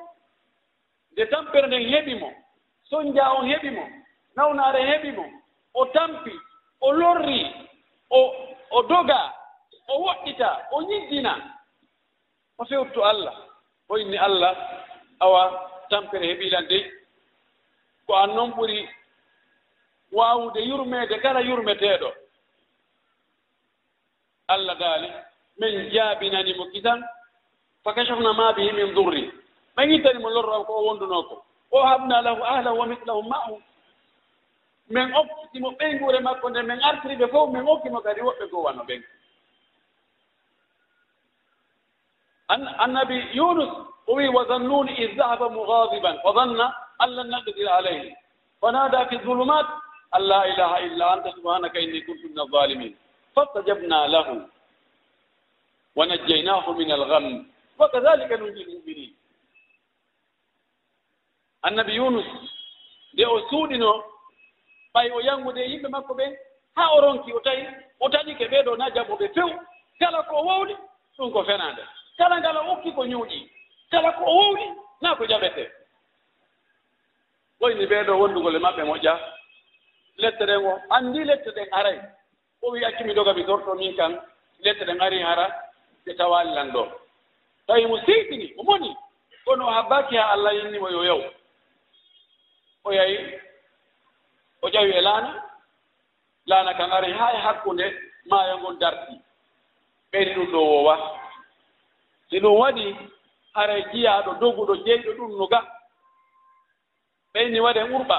nde 1.12 1.26
tampere 1.32 1.68
nden 1.68 1.90
heɓi 1.94 2.14
mo 2.20 2.30
sonja 2.90 3.24
on 3.38 3.46
heɓi 3.52 3.70
mo 3.76 3.84
nawnaare 4.36 4.82
heɓi 4.90 5.12
mo 5.18 5.26
o 5.74 5.86
tampi 5.86 6.32
o 6.82 6.92
lorri 6.92 7.42
o 8.10 8.20
o 8.72 8.82
doga 8.84 9.34
o 9.88 9.94
woɗɗita 10.04 10.50
o 10.72 10.82
ñiddina 10.82 11.34
o 12.58 12.66
fewtto 12.66 13.04
allah 13.04 13.36
o 13.90 13.98
inni 13.98 14.18
allah 14.18 14.54
awa 15.20 15.42
tampere 15.90 16.26
heɓilan 16.28 16.68
dey. 16.68 16.84
Ko 18.08 18.14
an 18.16 18.28
noon 18.36 18.52
ɓuri 18.52 18.90
waawude 20.12 20.60
yurmeede 20.70 21.20
kala 21.22 21.42
yurmeteeɗo 21.42 22.10
allah 24.48 24.76
daali 24.80 25.10
min 25.58 25.90
jaabinanimo 25.92 26.66
kisan 26.72 27.02
fa 27.84 27.94
kachafna 27.94 28.34
ma 28.34 28.54
bihi 28.54 28.72
min 28.74 28.94
durri. 28.96 29.32
Ɓe 29.76 29.84
ittani 29.96 30.20
mo 30.20 30.30
lorraw 30.30 30.64
ko 30.66 30.74
o 30.74 30.86
wondunoo 30.88 31.24
ko. 31.30 31.36
O 31.72 31.84
habna 31.84 32.22
lahu 32.22 32.44
ahlahu 32.44 32.78
wa 32.80 32.86
mislahum 32.86 33.28
ma'hum 33.28 33.62
min 34.90 35.14
okkitimo 35.16 35.70
ɓeyguure 35.80 36.20
makko 36.22 36.50
nde 36.50 36.62
min 36.64 36.80
artiriɓe 36.84 37.28
fof 37.32 37.50
min 37.54 37.68
okkimo 37.68 38.00
kadi 38.02 38.22
woɓɓe 38.22 38.46
goo 38.52 38.64
wano 38.64 38.84
ɓen. 38.84 39.02
Annabi 42.84 43.18
yunus 43.34 43.70
o 44.08 44.14
wi 44.16 44.28
wa 44.30 44.46
zannuni 44.48 44.94
id 45.04 45.16
dahaba 45.18 45.50
mugadiban 45.50 46.18
wa 46.24 46.34
zanna 46.34 46.66
an 47.00 47.08
lan 47.16 47.28
naqdira 47.30 47.76
alayhi. 47.78 48.14
Fa 48.62 48.72
nada 48.72 49.08
fi 49.10 49.18
zulumat 49.24 49.66
an 50.12 50.22
la 50.28 50.46
ilaha 50.48 50.80
illa 50.82 51.06
anta 51.14 51.32
subhanaka 51.34 51.80
inni 51.80 52.02
kuntu 52.06 52.28
min 52.30 52.40
alzalimin 52.40 52.94
fastajabna 53.36 54.08
lahu 54.08 54.46
wa 55.96 56.06
najjaynahu 56.06 56.74
min 56.78 56.92
algham. 56.92 57.46
Wa 57.80 57.90
kadhalika 57.90 58.38
nunji 58.38 58.64
lmuminin 58.64 59.14
annabi 61.64 61.96
yunus 61.96 62.26
nde 63.14 63.26
o 63.26 63.40
suuɗino 63.50 63.92
ɓay 64.96 65.08
o 65.12 65.20
yangude 65.28 65.58
e 65.66 65.70
yimɓe 65.72 65.90
makko 65.96 66.14
ɓe 66.20 66.26
haa 66.78 66.90
o 66.96 67.02
ronki 67.02 67.34
o 67.34 67.40
tawi 67.40 67.64
o 68.00 68.10
taƴike 68.10 68.46
ɓee 68.52 68.64
ɗoo 68.66 68.76
naa 68.78 68.90
jaɓoɓe 68.96 69.26
few 69.34 69.50
kala 70.00 70.24
ko 70.24 70.36
o 70.36 70.44
wowli 70.48 70.76
ɗum 71.18 71.32
ko 71.34 71.44
fenaande 71.44 71.84
kala 72.18 72.40
ngala 72.40 72.60
okki 72.72 72.92
ko 72.96 73.02
ñuuƴii 73.06 73.50
kala 73.92 74.12
ko 74.12 74.24
o 74.26 74.34
wowli 74.40 74.66
naa 75.02 75.16
ko 75.16 75.24
jaɓetee 75.26 75.70
ɓoyni 77.60 77.86
ɓee 77.86 78.04
ɗoo 78.08 78.20
wondugol 78.22 78.56
e 78.56 78.60
maɓɓe 78.60 78.84
moƴƴa 78.84 79.14
lette 80.18 80.44
ɗen 80.46 80.66
o 80.66 80.80
anndi 80.90 81.24
lette 81.24 81.50
ɗen 81.56 81.68
aray. 81.72 82.00
O 82.62 82.72
wi 82.72 82.86
accumi 82.86 83.14
doga 83.14 83.34
mi 83.34 83.44
dorto 83.44 83.76
min 83.76 83.96
kan 83.96 84.22
lette 84.64 84.86
ɗen 84.86 85.02
ari 85.02 85.22
hara 85.22 85.48
ɓe 86.06 86.16
tawaali 86.18 86.52
lan 86.54 86.72
ɗoo 86.72 86.88
tawi 87.68 87.86
mo 87.88 87.98
seytini 88.06 88.54
o 88.58 88.64
moni 88.64 88.96
kono 89.46 89.68
o 89.68 89.72
habbaaki 89.72 90.16
haa 90.18 90.32
allah 90.34 90.54
yinnimo 90.56 90.90
yo 90.90 91.04
yaw 91.04 91.22
o 92.84 92.92
yahi 92.94 93.18
o 94.66 94.70
ƴawi 94.70 94.92
e 94.98 95.02
laana 95.02 95.44
laana 96.46 96.74
kan 96.74 96.92
ari 96.92 97.12
haa 97.14 97.34
e 97.34 97.38
hakkunde 97.38 97.86
maayo 98.26 98.58
ngon 98.60 98.80
darti. 98.80 99.22
Ɓeydi 100.12 100.34
ɗum 100.34 100.52
ɗo 100.52 100.60
wowa 100.60 100.96
si 102.30 102.40
ɗum 102.40 102.60
waɗi 102.60 102.96
hara 103.54 103.78
e 103.78 103.86
jiyaaɗo 103.92 104.34
doguɗo 104.40 104.76
jeyɗo 104.86 105.12
ɗum 105.18 105.38
no 105.38 105.48
ga. 105.48 105.62
Ɓeyni 107.34 107.60
waɗe 107.60 107.82
urɓa 107.84 108.18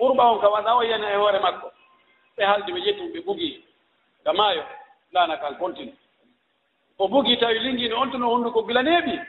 urɓa 0.00 0.24
on 0.32 0.40
ka 0.40 0.48
waɗa 0.48 0.76
o 0.76 0.82
yana 0.82 1.12
e 1.12 1.16
hoore 1.16 1.38
makko. 1.40 1.72
Ɓe 2.36 2.44
haldi 2.44 2.72
ɓe 2.72 2.80
ƴettum 2.80 3.12
ɓe 3.12 3.20
bugii 3.24 3.64
ga 4.24 4.32
maayo 4.32 4.62
laana 5.12 5.36
kan 5.36 5.56
continue. 5.58 5.94
O 6.98 7.08
bugii 7.08 7.36
tawi 7.40 7.58
lingiino 7.58 8.00
on 8.00 8.10
tuno 8.10 8.28
hunnduko 8.28 8.62
gilaneeɓi 8.62 9.20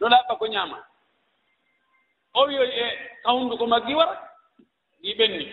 no 0.00 0.06
ɗaɓɓa 0.08 0.38
ko 0.38 0.46
ñaama. 0.46 0.78
O 2.34 2.46
wiyoy 2.46 2.68
e 2.70 2.98
ka 3.22 3.30
hunnduko 3.32 3.66
maggi 3.66 3.94
wara 3.94 4.29
ɗi 5.02 5.14
ɓenni 5.18 5.44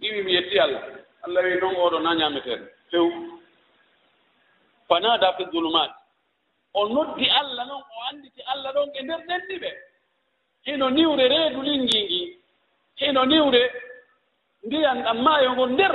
ɗi 0.00 0.06
wimi 0.14 0.32
yetti 0.32 0.58
allah. 0.58 0.82
Allah 1.24 1.42
wi 1.44 1.56
noon 1.60 1.74
oɗo 1.76 1.98
na 2.00 2.14
ñaameten 2.14 2.60
few 2.90 3.06
fanada 4.88 5.32
fi 5.36 5.44
zulumat 5.52 5.90
o 6.74 6.88
noddi 6.88 7.28
allah 7.30 7.64
noon 7.66 7.82
o 7.82 7.98
annditi 8.10 8.42
allah 8.52 8.72
ɗon 8.74 8.90
e 8.94 9.02
nder 9.02 9.20
ɗenɗi 9.28 9.56
ɓe. 9.62 9.70
Hino 10.66 10.90
niwre 10.90 11.28
reedu 11.28 11.62
lingi 11.62 11.98
ngi 12.04 12.38
hino 13.00 13.24
niwre 13.24 13.62
ndiyan 14.64 15.02
ɗam 15.04 15.18
maayo 15.22 15.52
ngon 15.52 15.72
nder. 15.72 15.94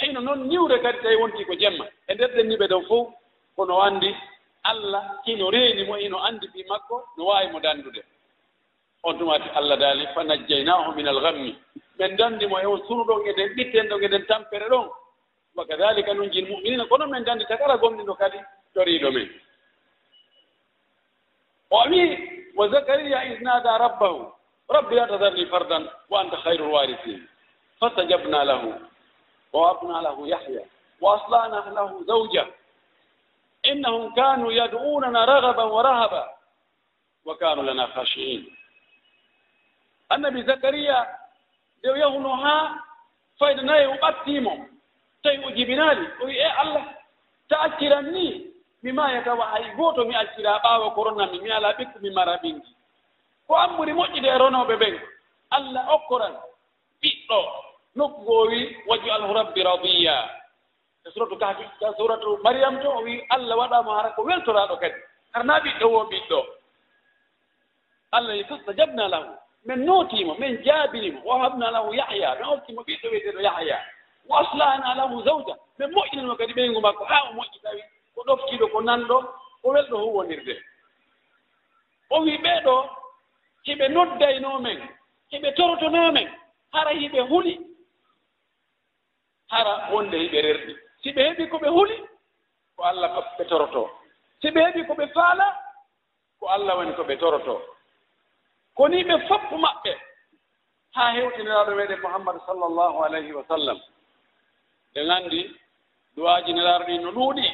Hino 0.00 0.20
noon 0.20 0.48
niwre 0.48 0.78
kadi 0.82 0.98
tawi 1.02 1.16
wonti 1.16 1.44
ko 1.44 1.54
jemma. 1.54 1.86
E 2.08 2.14
nder 2.14 2.30
ɗenni 2.34 2.56
ɓe 2.56 2.66
ɗon 2.68 2.84
fof 2.88 3.08
kono 3.56 3.82
anndi 3.82 4.14
allah 4.62 5.18
hino 5.26 5.50
reeni 5.50 5.82
mo 5.84 5.94
hino 5.96 6.18
anndi 6.22 6.46
ɓi 6.54 6.60
makko 6.68 6.96
no 7.16 7.24
waawi 7.26 7.50
mo 7.52 7.60
danndude 7.60 8.02
on 9.02 9.14
tumati 9.18 9.48
allah 9.58 9.76
daali 9.78 10.06
fa 10.14 10.22
najjaynahu 10.24 10.94
min 10.96 11.08
algammi 11.08 11.52
ɓen 11.98 12.16
danndi 12.16 12.46
mo 12.46 12.58
e 12.58 12.66
on 12.66 12.82
suru 12.86 13.04
ɗon 13.04 13.26
eɗen 13.26 13.54
ɓitten 13.56 13.88
ɗon 13.88 14.02
eɗen 14.04 14.26
tampere 14.26 14.68
ɗon. 14.68 14.88
Wa 15.56 15.64
kadalika 15.66 16.14
nun 16.14 16.30
jin 16.30 16.46
muminina 16.48 16.86
kono 16.86 17.06
min 17.06 17.20
ndanndi 17.22 17.44
takala 17.46 17.76
gomɗiɗo 17.76 18.14
kadi 18.18 18.38
toriiɗo 18.74 19.10
men 19.12 19.28
o 21.70 21.82
wii 21.90 22.16
wa 22.56 22.68
zakariya 22.68 23.24
isnada 23.34 23.78
rabbahu 23.78 24.30
rabbi 24.68 24.94
la 24.94 25.06
tadarni 25.06 25.46
fardan 25.46 25.84
wa 26.08 26.20
anta 26.20 26.36
hayru 26.36 26.64
lwarisin 26.70 27.26
fastajabna 27.80 28.44
lahu 28.44 28.70
wa 29.52 29.60
wabna 29.66 30.02
lahu 30.02 30.26
yahya 30.26 30.62
wa 31.00 31.16
aslana 31.18 31.64
lahu 31.74 32.04
zawja. 32.06 32.46
Innahum 33.64 34.14
kanu 34.14 34.50
yad'unana 34.50 35.26
ragaban 35.26 35.68
wa 35.70 35.82
rahaba 35.82 36.22
wa 37.24 37.34
kanu 37.36 37.62
lana 37.62 37.88
khashiin 37.92 38.46
annabi 40.10 40.42
zakariya 40.46 41.06
nde 41.78 41.88
o 41.90 41.96
yahuno 41.96 42.36
haa 42.36 42.78
fayda 43.38 43.62
nayi 43.62 43.86
o 43.86 43.94
ɓattiimo 44.02 44.52
tawi 45.22 45.44
o 45.46 45.50
jibinaali 45.50 46.06
o 46.22 46.26
wi 46.26 46.36
e 46.38 46.44
allah 46.62 46.84
ta 47.48 47.56
acciran 47.60 48.10
ni 48.12 48.46
mi 48.82 48.92
maayatawa 48.92 49.44
hay 49.52 49.74
gooto 49.76 50.04
mi 50.04 50.14
accira 50.14 50.58
ɓaawa 50.62 50.94
ko 50.94 51.04
ronami 51.04 51.40
mi 51.40 51.50
alaa 51.50 51.72
ɓikku 51.78 51.98
mi 52.00 52.10
mara 52.10 52.36
ɓinndi 52.42 52.68
ko 53.46 53.54
an 53.56 53.76
ɓuri 53.76 53.92
moƴƴude 53.92 54.28
e 54.28 54.38
ronooɓe 54.38 54.76
ɓen 54.76 55.00
allah 55.50 55.88
okkoran 55.94 56.34
ɓiɗɗo 57.02 57.68
nokku 57.98 58.20
goo 58.24 58.46
wi 58.46 58.76
waju 58.86 59.10
alhu 59.12 59.32
rabbi 59.34 59.62
radiya. 59.62 60.16
E 61.06 61.10
suratu 61.10 61.36
kahfi 61.38 61.62
e 61.62 61.86
suratu 61.98 62.38
mariam 62.44 62.78
to 62.82 62.88
o 62.90 63.02
wi 63.02 63.24
allah 63.30 63.56
waɗaamo 63.58 63.90
hara 63.90 64.10
ko 64.14 64.22
weltoraaɗo 64.22 64.76
kadi. 64.80 64.98
Harnaa 65.34 65.60
ɓiɗɗo 65.60 65.86
wo 65.92 66.04
ɓiɗɗo. 66.10 66.40
Allah 68.12 68.36
yi 68.36 68.44
fastajabna 68.44 69.08
lahu. 69.08 69.30
min 69.68 69.84
nootimo 69.86 70.34
min 70.38 70.62
jaabinimo 70.64 71.20
wa 71.24 71.38
habna 71.44 71.70
lahu 71.70 71.94
yahya. 71.94 72.34
Min 72.40 72.48
ottimo 72.48 72.80
ɓiɗɗo 72.82 73.06
wiyeteɗo 73.10 73.40
yahya. 73.40 73.78
Wa 74.28 74.40
aslahna 74.40 74.94
lahu 74.94 75.22
zawja. 75.24 75.54
Min 75.78 75.90
moƴƴinimo 75.92 76.36
kadi 76.36 76.52
ɓeygu 76.54 76.80
makko. 76.80 77.04
Haa 77.04 77.28
o 77.30 77.32
moƴƴi 77.32 77.58
tawi 77.62 77.82
ko 78.14 78.20
ɗoftiiɗo 78.26 78.66
ko 78.72 78.80
nanɗo 78.80 79.16
ko 79.62 79.66
welɗo 79.74 79.96
huwonirde 80.04 80.54
o 82.10 82.20
wii 82.24 82.38
ɓeeɗo 82.44 82.74
hiɓe 83.66 83.88
noddaynoo 83.88 84.58
men 84.60 84.78
hiɓe 85.32 85.48
torotonoo 85.56 86.12
men 86.12 86.28
hara 86.72 86.90
hiɓe 86.90 87.20
huli 87.30 87.54
hara 89.52 89.88
wonde 89.92 90.16
hiɓe 90.18 90.38
rerɗi. 90.42 90.72
Si 91.02 91.12
ɓe 91.12 91.22
heɓi 91.28 91.48
ko 91.50 91.58
ɓe 91.58 91.68
huli 91.68 91.96
ko 92.76 92.82
allah 92.84 93.10
ɓe 93.38 93.44
torotoo. 93.48 93.90
Si 94.40 94.48
ɓe 94.50 94.60
heɓi 94.66 94.86
ko 94.86 94.94
ɓe 94.94 95.06
faala 95.14 95.46
ko 96.40 96.46
allah 96.48 96.76
woni 96.78 96.92
ko 96.94 97.02
ɓe 97.04 97.16
torotoo. 97.18 97.60
koni 98.78 98.98
ɓe 99.08 99.14
foppu 99.28 99.54
maɓɓe 99.64 99.92
haa 100.96 101.10
hewtiniraaɗo 101.16 101.70
meeɗen 101.78 102.00
mouhammadu 102.02 102.40
sallllahu 102.46 102.98
alayhi 103.06 103.32
wa 103.38 103.44
sallam. 103.50 103.78
Ɓe 104.94 105.00
nganndi 105.06 105.40
duwaaji 106.16 106.50
nelaaɗo 106.52 106.84
ɗi 106.86 106.94
no 107.02 107.10
ɗuuɗi 107.16 107.46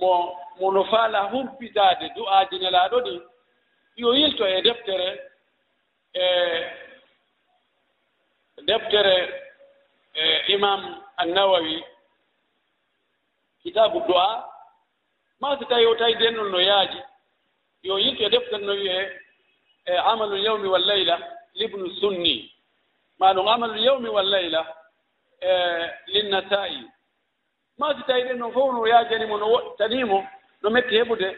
mo 0.00 0.12
mono 0.60 0.84
faala 0.90 1.20
humpitaade 1.30 2.06
du'aaji 2.16 2.56
nelaaɗo 2.58 2.98
ɗi 3.06 3.14
yo 4.00 4.08
yilto 4.18 4.44
e 4.48 4.62
deftere 4.66 5.08
e 6.14 6.24
deftere 8.68 9.16
e 10.14 10.52
imam 10.54 10.80
annawawi 11.16 11.84
kitabu 13.62 13.98
du'a 14.08 14.28
ma 15.40 15.58
so 15.58 15.64
tawi 15.64 15.86
o 15.86 15.94
tawi 15.94 16.14
nden 16.14 16.34
no 16.52 16.58
yaaji 16.60 16.98
yo 17.82 17.98
yinto 17.98 18.22
e 18.24 18.28
deftere 18.30 18.62
no 18.64 18.72
wiyee 18.72 19.08
e 19.86 19.96
amalul 19.96 20.38
yawmi 20.44 20.68
wal 20.68 20.84
layla 20.86 21.18
libnu 21.54 21.90
sunni. 22.00 22.52
Ma 23.18 23.32
ɗum 23.34 23.48
amalul 23.48 23.78
yawmi 23.84 24.08
wal 24.08 24.26
layla 24.26 24.66
e 25.40 25.50
linnasai 26.12 26.84
ma 27.78 27.94
si 27.96 28.02
tawi 28.06 28.22
ɗen 28.28 28.38
noon 28.38 28.52
fof 28.52 28.72
no 28.72 28.86
yaajanimo 28.86 29.36
no 29.38 29.46
woɗtanimo 29.52 30.26
no 30.62 30.70
metti 30.70 30.96
heɓude. 30.98 31.28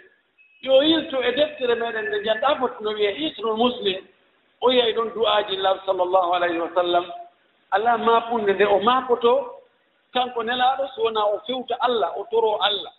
Yo 0.63 0.83
yilto 0.83 1.23
e 1.23 1.33
deftere 1.33 1.75
meɗen 1.75 2.07
nde 2.09 2.25
janɗa 2.25 2.59
foti 2.59 2.83
no 2.83 2.91
wiyee 2.91 3.15
hisnul 3.15 3.57
muslim 3.57 4.05
o 4.61 4.71
yiyay 4.71 4.93
ɗon 4.93 5.15
du'aji 5.15 5.57
law 5.57 5.79
sallllahu 5.87 6.33
alayhi 6.35 6.59
wa 6.59 6.71
sallam. 6.75 7.07
Alaa 7.71 7.99
maapunde 7.99 8.53
nde 8.53 8.65
o 8.67 8.79
maakoto 8.81 9.63
kanko 10.13 10.43
nelaaɗo 10.43 10.89
so 10.95 11.03
wona 11.03 11.25
o 11.25 11.39
fewta 11.47 11.77
allah 11.81 12.11
o 12.19 12.27
toro 12.31 12.59
allah 12.63 12.93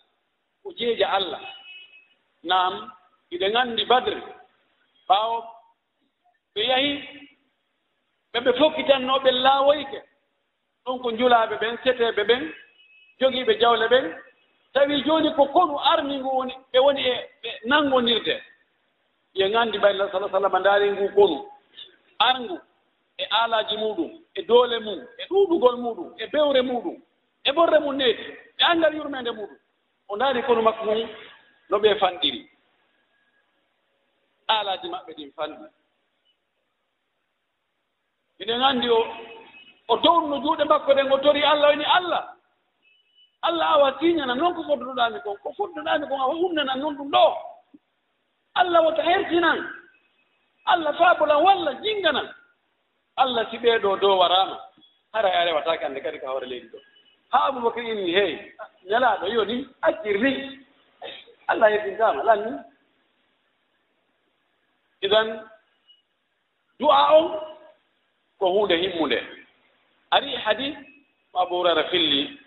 o 0.64 0.72
jeeja 0.72 1.08
allah. 1.08 1.40
Naam. 2.42 2.90
iɗe 3.30 3.46
nganndi 3.50 3.84
badre 3.84 4.16
ɓaawo 5.08 5.36
ɓe 6.54 6.62
yahi 6.70 6.90
ɓe 8.32 8.38
ɓe 8.44 8.50
fokkitannooɓe 8.58 9.30
laawoyke 9.30 9.98
ɗum 10.84 10.98
ko 11.02 11.10
njulaaɓe 11.10 11.54
ɓen 11.60 11.78
seteeɓe 11.84 12.22
ɓen 12.24 12.42
jogiiɓe 13.20 13.58
jawle 13.60 13.88
ɓen. 13.88 14.14
Tawii 14.72 15.02
jooni 15.06 15.30
ko 15.34 15.46
konu 15.46 15.78
arni 15.78 16.18
ngu 16.18 16.28
woni 16.36 16.54
ɓe 16.72 16.78
woni 16.84 17.00
e 17.00 17.14
ɓe 17.42 17.50
nanngonndirde 17.68 18.42
ye 19.34 19.48
nganndi 19.48 19.78
ɓayla 19.78 20.10
sala 20.12 20.28
sallam 20.30 20.56
ndaari 20.60 20.90
ngu 20.90 21.08
konu. 21.14 21.38
Arngu 22.18 22.56
e 23.18 23.24
aalaaji 23.30 23.76
muɗum 23.76 24.10
e 24.34 24.42
doole 24.42 24.78
mum 24.78 24.98
e 25.18 25.24
ɗuuɗugol 25.28 25.76
muɗum 25.76 26.08
e 26.18 26.26
bewre 26.26 26.62
muɗum 26.62 26.96
e 27.44 27.52
borre 27.52 27.78
mum 27.78 27.96
needi 27.96 28.22
e 28.58 28.64
anngal 28.64 28.94
yurmeende 28.94 29.30
muɗum. 29.30 29.58
O 30.08 30.16
ndaari 30.16 30.42
konu 30.42 30.62
makko 30.62 30.84
mum 30.84 31.08
no 31.70 31.78
ɓe 31.78 31.98
fanɗiri 32.00 32.50
aalaaji 34.48 34.88
maɓɓe 34.88 35.12
ɗin 35.16 35.32
fanɗi 35.36 35.66
minen 38.38 38.62
anndi 38.62 38.88
o 38.90 39.00
o 39.88 39.96
towruno 39.98 40.36
juuɗe 40.42 40.64
makko 40.64 40.94
ɗen 40.94 41.12
o 41.12 41.18
tori 41.18 41.42
allah 41.44 41.68
woni 41.70 41.84
allah. 41.84 42.30
Allah 43.42 43.66
awa 43.76 43.92
tiñana 44.00 44.34
noon 44.34 44.54
ko 44.54 44.62
fodduɗoɗami 44.64 45.20
kon 45.22 45.36
ko 45.42 45.52
fodduɗami 45.52 46.08
kon 46.08 46.20
awa 46.20 46.34
umnanan 46.34 46.78
noon 46.80 46.96
ɗum 46.96 47.10
ɗo. 47.10 47.24
Allah 48.54 48.82
wota 48.84 49.02
hertinan. 49.02 49.60
Allah 50.66 50.92
faabolan 50.96 51.42
walla 51.44 51.74
jinganan 51.82 52.28
allah 53.16 53.46
si 53.50 53.58
ɓeeɗo 53.58 54.00
dow 54.00 54.16
waraama. 54.18 54.58
Hara 55.12 55.28
e 55.28 55.36
a 55.36 55.44
rewataake 55.44 55.84
annde 55.84 56.00
kadi 56.02 56.18
ko 56.20 56.26
hawre 56.26 56.46
leydi 56.46 56.68
ɗo. 56.72 56.78
Haa 57.32 57.48
aboubacry 57.48 57.90
inni 57.90 58.12
hey 58.14 58.52
ñalaaɗo 58.88 59.26
yo 59.28 59.44
ni 59.44 59.68
accirni 59.82 60.60
allah 61.48 61.68
hertintama 61.70 62.22
lanni. 62.24 62.58
idan 65.04 65.28
du'a 66.80 67.02
on 67.20 67.26
ko 68.40 68.46
hunde 68.56 68.76
himmunde. 68.80 69.20
Ari 70.10 70.32
hadis 70.44 70.74
mo 71.32 71.40
abou 71.44 71.60
hurara 71.60 71.84
filli. 71.92 72.38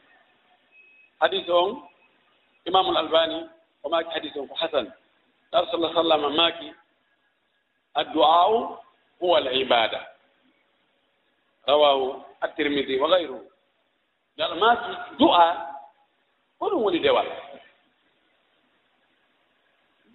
Hadis 1.22 1.46
on 1.50 1.82
imamu 2.66 2.92
l 2.92 2.98
albani 2.98 3.40
o 3.84 3.90
maaki 3.90 4.10
hadis 4.14 4.34
on 4.36 4.48
ko 4.50 4.56
hasan. 4.56 4.90
Ɗar 5.54 5.64
sallah 5.72 5.94
sallam 5.94 6.34
maaki 6.36 6.74
addu'a'u 7.96 8.78
huwa 9.22 9.38
al 9.38 9.48
ibada 9.62 10.02
rawahu 11.68 12.24
attirmidi 12.42 13.00
wa 13.00 13.10
gayruhu 13.10 13.46
ngal 14.38 14.54
maaki 14.60 14.92
du'a 15.20 15.48
ko 16.60 16.66
ɗum 16.70 16.82
woni 16.84 17.00
dewal. 17.00 17.28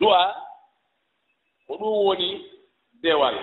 Du'a 0.01 0.52
ko 1.73 1.79
ɗum 1.81 2.05
woni 2.07 2.45
dewal. 3.03 3.37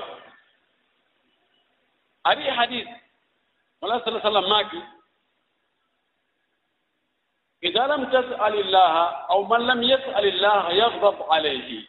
Ari 2.23 2.43
hadis 2.49 2.87
wala 3.81 4.03
sala 4.05 4.21
sallam 4.21 4.45
maaki 4.49 4.81
ida 7.61 7.87
lam 7.87 8.05
tasal 8.11 8.53
illaha 8.55 9.25
aw 9.33 9.41
man 9.49 9.61
lam 9.65 9.81
yasal 9.83 10.25
illaha 10.25 10.69
yagdab 10.73 11.17
alayhi. 11.31 11.87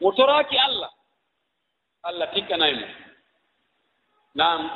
Mo 0.00 0.12
toraaki 0.12 0.56
allah 0.58 0.90
allah 2.02 2.26
tikkanaymo 2.34 2.86
nam 4.34 4.70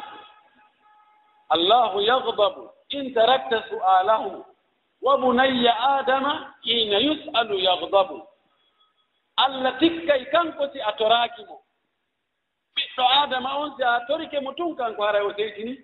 allahu 1.49 2.01
yagdabu 2.05 2.69
in 2.91 3.15
tarakta 3.15 3.65
su'alahu 3.73 4.45
wa 5.01 5.17
bunayya 5.17 5.73
adama 5.97 6.53
hina 6.63 6.99
yus'alu 7.01 7.57
yagdabu 7.59 8.21
allah 9.37 9.79
tikkay 9.79 10.25
kanko 10.31 10.69
si 10.73 10.81
a 10.81 10.93
toraaki 10.93 11.45
mo. 11.49 11.61
Ɓiɗɗo 12.77 13.05
adama 13.23 13.57
on 13.59 13.77
si 13.77 13.83
a 13.83 14.01
torike 14.07 14.41
mo 14.41 14.53
tun 14.53 14.77
kanko 14.77 15.03
haray 15.03 15.23
o 15.23 15.33
seytini. 15.35 15.79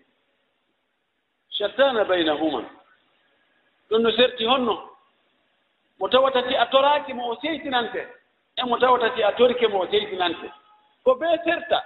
Shattana 1.51 2.05
baynahuma. 2.05 2.63
Ɗum 3.91 4.03
no 4.03 4.11
serti 4.13 4.45
honno. 4.47 4.91
Mo 5.99 6.09
tawata 6.09 6.43
si 6.49 6.55
a 6.57 6.67
toraaki 6.67 7.13
mo 7.15 7.31
o 7.31 7.37
seytinante. 7.43 8.07
E 8.57 8.65
mo 8.65 8.77
tawata 8.79 9.15
si 9.15 9.23
a 9.23 9.33
torike 9.33 9.69
mo 9.69 9.79
o 9.83 9.87
seytinante. 9.87 10.51
Ko 11.05 11.15
bee 11.15 11.39
serta 11.45 11.83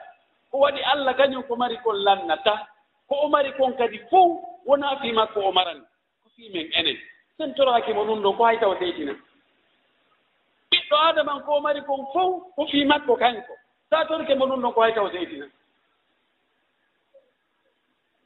ko 0.51 0.59
waɗi 0.59 0.81
allah 0.93 1.15
kañum 1.17 1.43
ko 1.49 1.57
mari 1.57 1.77
kon 1.85 1.97
lannata 2.05 2.67
ko 3.09 3.15
o 3.25 3.29
mari 3.29 3.53
kon 3.57 3.73
kadi 3.77 3.99
fof 4.11 4.41
wonaa 4.67 4.97
fii 5.01 5.13
makko 5.13 5.41
o 5.41 5.53
marani. 5.53 5.81
Ko 6.23 6.31
fii 6.37 6.51
men 6.53 6.71
enen. 6.73 6.99
Sen 7.37 7.55
toraaki 7.55 7.93
mo 7.95 8.05
ɗum 8.05 8.23
ɗon 8.23 8.37
ko 8.37 8.45
hay 8.45 8.59
tawa 8.61 8.79
seytina. 8.79 9.15
ɓiɗɗo 10.91 10.97
adaman 11.09 11.43
ko 11.45 11.61
mari 11.61 11.81
kon 11.87 12.07
fof 12.13 12.55
ko 12.55 12.63
ɓi 12.65 12.85
makko 12.87 13.17
kanko 13.17 13.55
sa 13.91 14.05
torke 14.09 14.35
mo 14.35 14.47
ɗum 14.47 14.63
ɗon 14.63 14.73
ko 14.75 14.81
hay 14.83 14.93
taw 14.95 15.09
seytina 15.11 15.47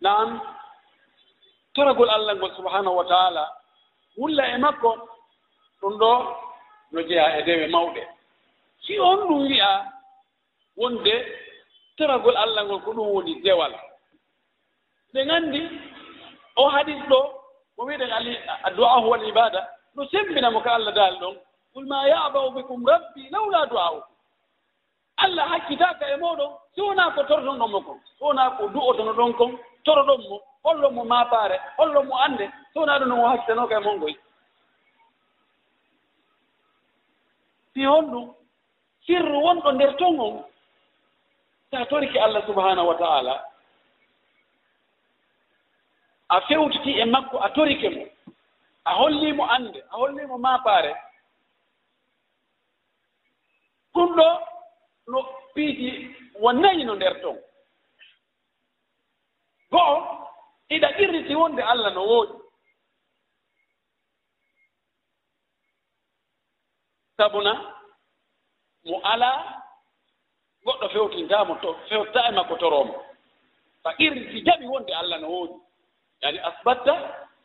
naam 0.01 0.41
toragol 1.75 2.11
allah 2.11 2.35
ngol 2.37 2.55
subhanahu 2.57 2.97
wa 2.97 3.05
taala 3.05 3.45
wulla 4.17 4.45
e 4.55 4.59
makko 4.59 4.91
ɗum 5.81 5.99
ɗo 5.99 6.11
no 6.93 7.03
jeya 7.03 7.39
e 7.39 7.43
dewe 7.43 7.67
mawɗe. 7.69 8.03
Si 8.87 8.99
on 9.01 9.17
ɗum 9.29 9.47
wi'a 9.49 9.85
wonde 10.77 11.15
toragol 11.97 12.37
allah 12.37 12.65
ngol 12.65 12.81
ko 12.83 12.93
ɗum 12.93 13.09
woni 13.15 13.41
dewal. 13.43 13.75
Ɓe 15.13 15.25
nganndi 15.25 15.61
o 16.57 16.69
hadis 16.69 17.01
ɗo 17.09 17.21
mo 17.77 17.85
wiɗen 17.85 18.11
ali 18.13 18.37
addu'a 18.65 19.01
huwa 19.01 19.17
al 19.17 19.29
ibada 19.29 19.69
no 19.95 20.05
sembinamo 20.09 20.61
ko 20.63 20.69
allah 20.71 20.93
daali 20.95 21.19
ɗon 21.19 21.37
qul 21.79 21.87
ma 21.87 22.09
yabau 22.09 22.51
bikum 22.51 22.83
rabbi 22.87 23.31
lawla 23.31 23.67
du'aukum 23.71 24.03
allah 25.17 25.47
hakkitaka 25.49 26.11
e 26.11 26.17
moɗon 26.17 26.51
si 26.75 26.81
wona 26.83 27.11
ko 27.15 27.23
torton 27.23 27.59
ɗon 27.59 27.71
mo 27.71 27.81
kon 27.81 28.01
so 28.19 28.25
wona 28.27 28.51
ko 28.59 28.67
du'otono 28.69 29.13
ɗon 29.13 29.33
kon 29.39 29.59
toroɗon 29.85 30.21
mo 30.29 30.41
hollon 30.65 30.95
mo 30.95 31.05
maabare 31.05 31.61
hollon 31.79 32.07
mo 32.07 32.17
annde 32.17 32.51
so 32.75 32.81
wona 32.81 32.99
ɗum 32.99 33.09
ɗon 33.09 33.21
o 33.21 33.29
hakkitanoka 33.29 33.77
e 33.77 33.81
mongoy 33.85 34.15
si 37.75 37.85
honɗum 37.87 38.35
sirru 39.07 39.39
wonɗo 39.45 39.73
nder 39.73 39.97
ton 39.97 40.21
on 40.21 40.45
sa 41.71 41.87
toriki 41.87 42.19
allah 42.19 42.43
subhanahu 42.47 42.89
wa 42.89 42.95
ta'ala 42.95 43.45
a 46.29 46.41
fewtiti 46.41 46.99
e 47.01 47.05
makko 47.05 47.39
a 47.39 47.49
torike 47.51 47.89
mo 47.91 48.05
a 48.85 48.95
hollimo 48.95 49.45
annde 49.47 49.79
a 49.93 49.97
hollimo 49.97 50.39
maapaare 50.39 51.08
ɗum 53.99 54.11
ɗo 54.17 54.29
no 55.11 55.19
piiji 55.55 55.91
wonnayi 56.43 56.85
no 56.85 56.95
nder 56.95 57.15
ton. 57.23 57.37
Go'o 59.73 59.95
iɗa 60.75 60.89
irriti 61.03 61.35
wonde 61.41 61.63
allah 61.63 61.91
no 61.95 62.03
wooɗi 62.11 62.35
sabuna 67.17 67.53
mo 68.87 68.97
alaa 69.13 69.39
goɗɗo 70.65 70.87
fewtintamo 70.93 71.55
to 71.63 71.69
fewtta 71.89 72.21
e 72.29 72.33
makko 72.37 72.55
toromo 72.63 72.95
sa 73.83 73.91
irriti 74.05 74.39
jaɓi 74.47 74.67
wonde 74.73 74.93
allah 75.01 75.19
no 75.21 75.29
wooɗi 75.29 75.55
yani 76.23 76.39
asbatta 76.39 76.95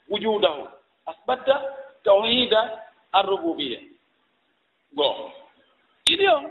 wujudahu 0.10 0.68
asbatta 1.06 1.56
tawhida 2.04 2.62
arrububiya. 3.18 3.80
Goo 4.96 5.43
kiɗi 6.14 6.28
on 6.30 6.46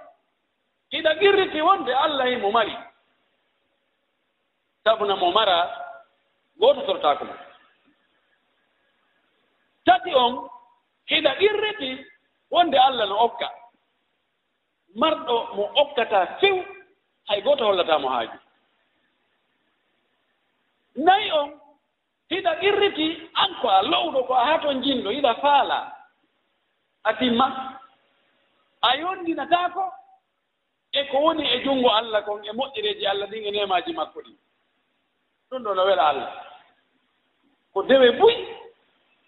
kiɗa 0.90 1.14
girriti 1.20 1.60
wonde 1.62 1.92
allah 1.94 2.26
e 2.32 2.36
mo 2.36 2.50
mari. 2.50 2.74
Sabuna 4.84 5.16
mo 5.16 5.30
mara 5.30 5.56
gooto 6.58 6.82
tortaako 6.86 7.24
mo. 7.24 7.34
Tati 9.86 10.14
on 10.14 10.48
hiɗa 11.10 11.32
irriti 11.40 12.06
wonde 12.50 12.74
allah 12.78 13.06
no 13.08 13.16
okka. 13.26 13.48
Marɗo 15.00 15.36
mo 15.54 15.64
okkata 15.82 16.38
few 16.40 16.64
hay 17.28 17.40
gooto 17.42 17.64
hollatamo 17.64 18.08
haaju 18.08 18.38
nayi 20.96 21.30
on 21.30 21.50
hiɗa 22.30 22.52
irriti 22.62 23.30
an 23.34 23.54
ko 23.60 23.68
a 23.68 23.82
lowɗo 23.82 24.26
ko 24.26 24.34
a 24.34 24.44
haa 24.44 24.58
ton 24.62 24.82
jinɗo 24.82 25.10
hiɗa 25.10 25.34
faala. 25.40 25.78
A 27.04 27.14
timma. 27.14 27.78
a 28.82 28.96
yonndinataako 28.96 29.84
e 30.92 31.04
ko 31.10 31.16
woni 31.24 31.44
e 31.54 31.62
junngo 31.64 31.88
allah 31.90 32.24
kon 32.24 32.44
e 32.44 32.52
moƴƴereeji 32.52 33.06
allah 33.06 33.28
ɗin 33.30 33.46
e 33.46 33.50
nemaaji 33.50 33.92
makko 33.92 34.20
ɗin. 34.20 34.36
Ɗum 35.50 35.62
ɗo 35.64 35.74
no 35.74 35.84
wela 35.84 36.08
allah. 36.08 36.30
Ko 37.72 37.82
dewe 37.82 38.10
buy 38.18 38.34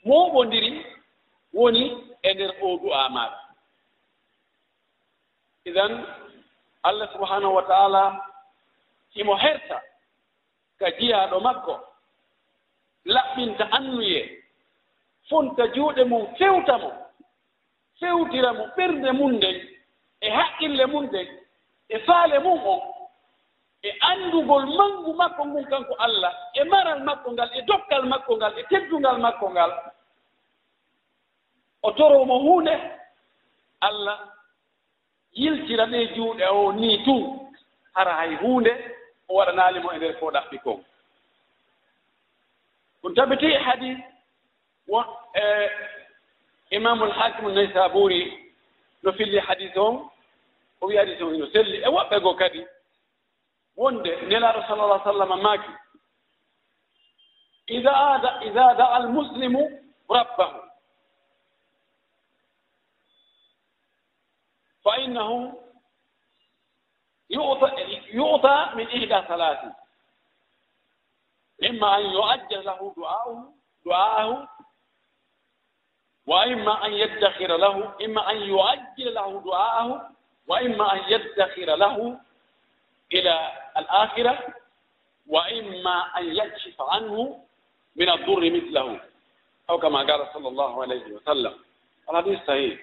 mooɓondiri 0.05 0.87
woni 1.55 1.83
e 2.23 2.35
ndeer 2.35 2.53
oo 2.63 2.77
du'a 2.79 3.09
maaɗa 3.09 3.39
idan 5.65 5.93
allah 6.83 7.13
subahanahu 7.13 7.55
wa 7.55 7.63
taala 7.63 8.21
himo 9.15 9.37
herta 9.37 9.81
ka 10.79 10.91
jiyaaɗo 10.99 11.41
makko 11.41 11.81
laɓɓinta 13.05 13.65
annuye 13.73 14.43
fonta 15.29 15.67
juuɗe 15.75 16.05
mum 16.05 16.35
fewta 16.37 16.79
mo 16.79 16.91
fewtira 18.01 18.53
mo 18.53 18.65
ɓernde 18.77 19.13
mum 19.13 19.33
nden 19.33 19.57
e 20.21 20.31
haqqille 20.31 20.87
mum 20.87 21.05
nden 21.05 21.29
e 21.89 21.99
faale 22.07 22.39
mum 22.39 22.61
on 22.67 22.81
e 23.83 23.91
anndugol 24.01 24.67
manngu 24.67 25.13
makko 25.15 25.45
ngun 25.47 25.65
kanko 25.65 25.95
allah 25.99 26.33
e 26.55 26.65
maral 26.65 27.01
makko 27.05 27.33
ngal 27.33 27.51
e 27.55 27.63
dokkal 27.63 28.03
makko 28.13 28.37
ngal 28.37 28.59
e 28.59 28.63
teddungal 28.71 29.19
makko 29.19 29.51
ngal 29.51 29.73
o 31.83 31.91
toromo 31.93 32.39
huunde 32.39 32.75
allah 33.81 34.19
yiltira 35.33 35.87
ɗe 35.87 36.15
juuɗe 36.15 36.45
o 36.49 36.73
nii 36.73 37.05
tun 37.05 37.51
hara 37.95 38.15
hay 38.17 38.35
huunde 38.37 38.73
o 39.29 39.35
waɗanaali 39.35 39.81
mo 39.81 39.93
e 39.93 39.97
ndeer 39.97 40.17
fo 40.19 40.31
ɗaɓɓi 40.31 40.59
kon 40.65 40.81
ɗum 43.03 43.15
tabiti 43.15 43.47
e 43.47 43.59
hadi 43.59 43.97
won 44.89 45.05
e 45.35 45.43
imamul 46.71 47.09
lhakimu 47.09 47.49
naysaburi 47.51 48.53
no 49.03 49.13
filli 49.13 49.39
hadise 49.39 49.79
on 49.81 50.11
o 50.81 50.87
wi 50.87 50.97
hadise 50.97 51.23
on 51.25 51.35
ino 51.35 51.47
selli. 51.47 51.77
E 51.77 51.89
woɓɓe 51.89 52.17
goo 52.23 52.35
kadi 52.35 52.61
wonde 53.77 54.11
nelaaɗo 54.29 54.61
sallallah 54.69 55.05
sallam 55.05 55.41
maaki 55.43 55.71
ida 57.67 57.93
ida 58.47 58.75
daa 58.79 58.95
almuslimu 58.97 59.63
rabbahu. 60.11 60.61
Fa 64.85 64.93
innahu 65.01 65.65
yuta 68.15 68.73
min 68.77 68.89
ihda 68.91 69.27
salati 69.29 69.67
imma 71.59 71.89
an 71.97 72.05
yuajjal 72.13 72.63
lahu 72.65 72.93
du'ahu 72.97 73.35
du'aahu 73.85 74.35
wa 76.27 76.47
imma 76.47 76.75
an 76.83 76.93
yaddahira 76.93 77.59
lahu 77.59 77.83
imma 78.01 78.21
an 78.27 78.37
yuajjila 78.49 79.11
lahu 79.21 79.41
du'aahu 79.45 79.93
wa 80.49 80.61
imma 80.63 80.85
an 80.93 81.01
yaddahira 81.11 81.77
lahu 81.77 82.17
ila 83.11 83.35
al 83.75 83.87
akhira 84.09 84.33
wa 85.27 85.45
imma 85.51 85.97
an 86.17 86.25
yakshifa 86.35 86.85
anhu 86.97 87.37
min 87.97 88.09
addurri 88.09 88.51
mithlahu 88.51 88.99
aw 89.69 89.79
kama 89.79 90.05
qala 90.07 90.29
sall 90.33 90.47
allahu 90.47 90.83
alayhi 90.83 91.13
wa 91.13 91.21
sallam. 91.25 91.55
Al 92.09 92.15
hadis 92.21 92.37
sahih. 92.47 92.77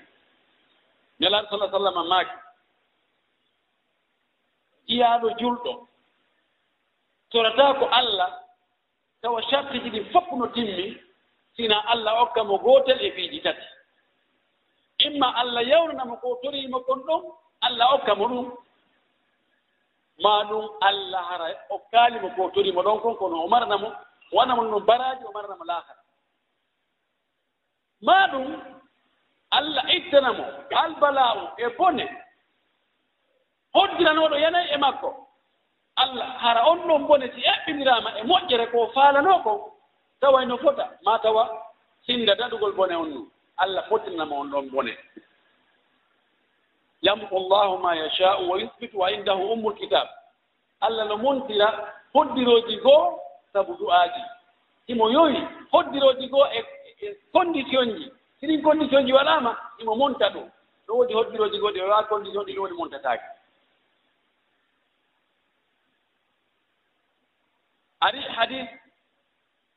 Nelaɗo 1.21 1.49
sala 1.49 1.69
sallam 1.69 2.07
maaki 2.09 2.35
ƴiyaɗo 4.89 5.29
julɗo. 5.39 5.87
Sorata 7.31 7.73
ko 7.79 7.85
allah 7.85 8.41
tawa 9.21 9.41
sartiji 9.49 9.89
ɗin 9.89 10.05
fopp 10.11 10.31
no 10.33 10.47
timmi 10.47 10.97
sina 11.55 11.77
allah 11.87 12.21
okka 12.23 12.43
mo 12.43 12.57
gootel 12.57 12.99
e 13.01 13.11
fiiji 13.11 13.41
tati. 13.41 13.65
Imma 15.05 15.33
allah 15.35 15.63
yawnanamo 15.63 16.15
ko 16.21 16.39
toriimo 16.43 16.79
kon 16.85 16.99
ɗon 17.07 17.23
allah 17.61 17.93
okka 17.95 18.15
mo 18.15 18.27
ɗum. 18.27 18.47
Ma 20.23 20.43
ɗum 20.49 20.65
allah 20.81 21.23
hara 21.29 21.45
o 21.69 21.79
kaalimo 21.91 22.29
ko 22.35 22.49
toriimo 22.53 22.81
ɗon 22.83 23.01
kon 23.01 23.15
kono 23.17 23.43
o 23.43 23.47
marnamo 23.47 23.91
wanamo 24.31 24.61
ɗum 24.63 24.85
baraji 24.85 25.23
o 25.25 25.31
marnamo 25.31 25.63
laakara. 25.65 25.99
Ma 28.01 28.27
ɗum 28.27 28.47
allah 29.51 29.83
ittanamo 29.95 30.43
albala'u 30.75 31.47
e 31.57 31.67
bone. 31.77 32.05
Hoddiranoɗo 33.73 34.35
yanayi 34.37 34.69
e 34.73 34.77
makko. 34.77 35.27
Allah 35.97 36.27
hara 36.39 36.65
on 36.69 36.79
ɗon 36.87 37.07
bone 37.07 37.27
si 37.35 37.41
eɓɓinirama 37.41 38.09
e 38.19 38.23
moƴƴere 38.23 38.71
ko 38.71 38.87
faalanoo 38.93 39.43
kon 39.43 39.70
taway 40.21 40.45
no 40.45 40.57
fota 40.57 40.89
ma 41.03 41.17
tawa 41.19 41.49
sinda 42.05 42.35
daɗugol 42.35 42.73
bone 42.75 42.95
on 42.95 43.09
nu 43.09 43.31
allah 43.57 43.83
fottinanama 43.89 44.35
on 44.35 44.51
ɗon 44.51 44.69
bone. 44.71 44.97
Yamku 47.01 47.35
llahu 47.49 47.77
ma 47.81 47.95
yachau 47.95 48.49
wa 48.49 48.57
yusbitu 48.59 48.97
wa 48.99 49.11
indahu 49.11 49.51
ummul 49.53 49.73
kitab. 49.77 50.07
Allah 50.81 51.05
no 51.07 51.17
montira 51.17 51.93
hoddirooji 52.13 52.77
goo 52.81 53.19
sabu 53.53 53.73
du'aaji. 53.77 54.21
Imo 54.87 55.09
yoyi 55.11 55.41
hoddirooji 55.71 56.27
goo 56.29 56.45
e, 56.45 56.59
e 57.01 57.15
condition 57.33 57.97
ji. 57.97 58.11
Siɗin 58.41 58.61
condition 58.63 59.05
ji 59.05 59.13
waɗaama 59.13 59.57
imo 59.81 59.95
monta 59.95 60.29
ɗum. 60.29 60.49
No 60.87 60.95
woodi 60.95 61.13
hoddirooji 61.13 61.59
goo 61.59 61.71
ɗi 61.71 61.81
wawa 61.81 62.03
condition 62.07 62.45
ɗi 62.45 62.53
ɗo 62.55 62.61
woni 62.61 62.75
montataake 62.77 63.23
ari 68.01 68.19
hadis 68.21 68.67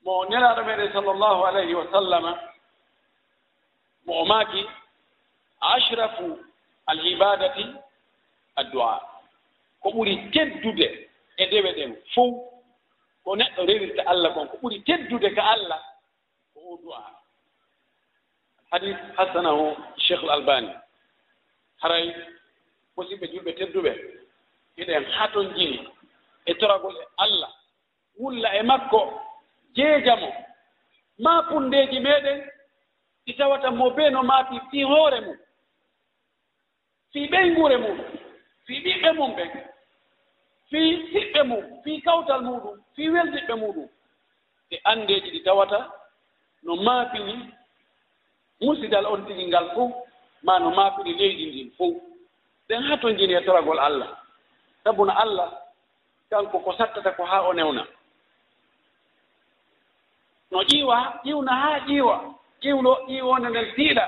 mo 0.04 0.24
nelaaɗo 0.28 0.62
meɗen 0.64 0.92
sallllahu 0.92 1.44
alayhi 1.46 1.74
wa 1.74 1.86
sallama 1.92 2.32
mo 4.06 4.12
o 4.22 4.24
maaki 4.24 4.66
ashrafu 5.60 6.38
al 6.86 7.06
ibadati 7.06 7.64
addu'a. 8.56 9.00
Ko 9.82 9.90
ɓuri 9.90 10.30
teddude 10.32 11.08
e 11.38 11.46
dewe 11.50 11.72
ɗen 11.72 11.96
fof 12.14 12.34
ko 13.24 13.36
neɗɗo 13.36 13.66
rewirta 13.66 14.02
allah 14.06 14.34
kon 14.34 14.46
ko 14.48 14.56
ɓuri 14.62 14.82
teddude 14.84 15.34
ka 15.34 15.42
allah 15.42 15.80
ko 16.54 16.60
o 16.60 16.76
du'a. 16.82 17.02
Hadis 18.72 18.96
hasanahu 19.16 19.76
cheikh 19.96 20.22
l 20.22 20.30
albani. 20.30 20.72
Haray 21.82 22.14
musidɓe 22.96 23.26
julɓe 23.32 23.52
tedduɓe 23.58 23.92
eɗen 24.76 25.04
haton 25.16 25.54
jini 25.56 25.88
e 26.46 26.54
toragol 26.54 26.96
e 26.96 27.04
allah 27.16 27.50
wulla 28.18 28.48
e 28.58 28.62
makko 28.62 29.00
jeejamo. 29.74 30.32
Ma 31.18 31.42
pundeeji 31.48 32.00
meeɗen 32.00 32.38
ɗi 33.26 33.32
tawata 33.38 33.70
mo 33.70 33.90
bee 33.90 34.10
no 34.10 34.22
maafi 34.22 34.60
fii 34.70 34.82
hoore 34.82 35.20
mum 35.20 35.36
fii 37.12 37.26
ɓeyngure 37.30 37.76
mum 37.76 37.98
fii 38.66 38.80
ɓiɓɓe 38.84 39.10
mum 39.18 39.30
ɓen 39.36 39.50
fii 40.70 40.90
hiɓɓe 41.12 41.40
mum 41.50 41.64
fii 41.84 42.00
kawtal 42.06 42.40
muɗum 42.42 42.76
fii 42.94 43.08
weldiɓɓe 43.14 43.54
muɗum. 43.62 43.88
Ɗe 44.70 44.76
anndeeji 44.84 45.30
ɗi 45.30 45.40
tawata 45.44 45.78
no 46.62 46.76
maafini 46.76 47.34
musidal 48.60 49.06
on 49.06 49.26
tigi 49.26 49.46
ngal 49.46 49.70
fof 49.74 49.92
ma 50.42 50.58
no 50.58 50.70
maafini 50.70 51.12
leydi 51.18 51.46
ndin 51.46 51.70
fof 51.78 51.94
ɗen 52.68 52.82
haa 52.82 52.96
to 52.96 53.10
njini 53.10 53.34
e 53.34 53.40
toragol 53.44 53.78
allah 53.78 54.08
sabu 54.84 55.04
no 55.04 55.12
allah 55.12 55.50
kanko 56.30 56.58
ko 56.58 56.72
sattata 56.78 57.10
ko 57.16 57.24
haa 57.24 57.42
o 57.48 57.52
newna. 57.52 57.86
no 60.53 60.59
ƴiiwa 60.63 60.97
ƴiwna 61.25 61.51
haa 61.61 61.79
ƴiiwa 61.87 62.15
ƴiwno 62.63 62.91
ƴiiwonde 63.07 63.49
nden 63.49 63.67
tiiɗa 63.75 64.05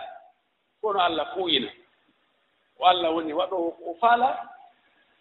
kono 0.82 1.00
allah 1.00 1.28
fuuyina 1.34 1.70
ko 2.78 2.86
allah 2.86 3.14
woni 3.16 3.34
waɗo 3.34 3.56
o 3.86 3.96
faala 4.02 4.50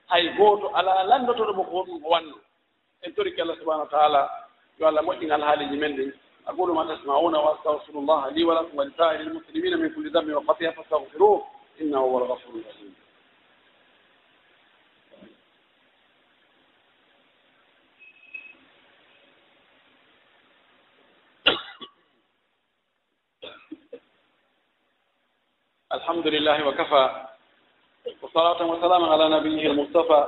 hay 0.07 0.29
gooto 0.37 0.69
alaa 0.77 1.03
lanndotoɗo 1.05 1.53
mo 1.57 1.65
ko 1.65 1.85
ɗum 1.87 2.05
o 2.05 2.09
wanno 2.11 2.35
en 3.03 3.15
toriki 3.15 3.41
allah 3.41 3.57
subahana 3.59 3.83
wa 3.85 3.91
taala 3.91 4.31
yo 4.79 4.87
allah 4.89 5.03
moƴƴingal 5.03 5.43
haaliji 5.45 5.77
men 5.77 5.97
ɗin 5.97 6.13
أقول 6.49 6.75
ما 6.75 6.95
تسمعون 6.95 7.35
وأستغفر 7.35 7.93
الله 7.95 8.29
لي 8.29 8.45
ولكم 8.45 8.79
ولسائر 8.79 9.21
المسلمين 9.21 9.79
من 9.79 9.89
كل 9.95 10.11
ذنب 10.13 10.37
وخطيئة 10.37 10.71
فاستغفروه 10.71 11.47
إنه 11.81 11.99
هو 11.99 12.19
الغفور 12.19 12.55
الرحيم 12.55 12.94
الحمد 26.06 26.28
لله 26.28 26.68
وكفى 26.68 27.10
وصلاة 28.22 28.62
وسلاما 28.66 29.08
على 29.14 29.30
نبيه 29.30 29.68
المصطفى 29.72 30.28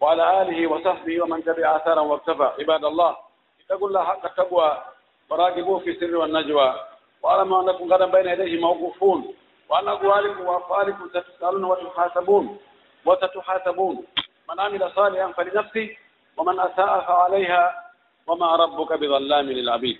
وعلى 0.00 0.42
آله 0.42 0.66
وصحبه 0.66 1.22
ومن 1.22 1.44
تبع 1.44 1.76
آثارا 1.76 2.00
واكتفى 2.00 2.50
عباد 2.60 2.84
الله 2.84 3.16
اتقوا 3.60 3.88
الله 3.88 4.04
حق 4.04 4.24
التقوى 4.26 4.84
وراقبوه 5.30 5.78
في 5.78 5.90
السر 5.90 6.16
والنجوى 6.16 6.74
واعلموا 7.22 7.62
أنكم 7.62 7.92
غدا 7.92 8.06
بين 8.06 8.26
يديه 8.28 8.60
موقوفون 8.60 9.34
وأن 9.68 9.88
أقوالكم 9.88 10.40
وأفعالكم 10.46 11.08
ستسألون 11.08 11.64
وتحاسبون 11.64 12.58
وستحاسبون 13.06 14.04
من 14.50 14.60
عمل 14.60 14.92
صالحا 14.96 15.32
فلنفسه 15.32 15.96
ومن 16.36 16.60
أساء 16.60 17.00
فعليها 17.00 17.92
وما 18.26 18.56
ربك 18.56 18.92
بظلام 18.92 19.46
للعبيد 19.46 19.98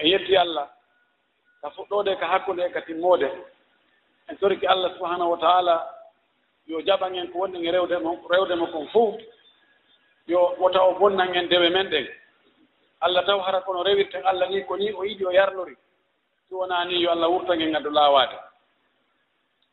en 0.00 0.06
yetti 0.06 0.36
allah 0.36 0.66
ka 1.62 1.68
fuɗɗode 1.70 2.16
ka 2.20 2.26
hakkude 2.26 2.62
e 2.64 2.70
ka 2.72 2.80
timmode. 2.80 3.28
en 4.30 4.36
toriki 4.36 4.66
allah 4.66 4.94
subahanahu 4.94 5.30
wa 5.30 5.38
taala 5.38 5.86
yo 6.66 6.80
jaɓan 6.82 7.14
en 7.18 7.28
ko 7.32 7.38
wonɗen 7.38 7.64
e 7.66 7.70
rewde 7.70 7.96
rewde 8.30 8.54
makon 8.56 8.86
fof 8.88 9.14
yo 10.26 10.54
wota 10.58 10.82
o 10.82 10.94
bonnan 10.98 11.34
en 11.36 11.48
dewe 11.48 11.70
men 11.70 11.88
ɗen. 11.90 12.06
Allah 13.00 13.24
taw 13.24 13.40
hara 13.40 13.60
kono 13.64 13.82
rewirten 13.82 14.22
allah 14.26 14.48
ni 14.50 14.64
ko 14.64 14.76
ni 14.76 14.92
o 14.92 15.04
yiɗi 15.04 15.24
o 15.26 15.30
yarlori 15.32 15.74
si 16.48 16.54
wonaa 16.54 16.84
ni 16.84 17.00
yo 17.02 17.10
allah 17.10 17.28
wurtan 17.30 17.60
en 17.62 17.74
addu 17.76 17.90
laawaade 17.90 18.36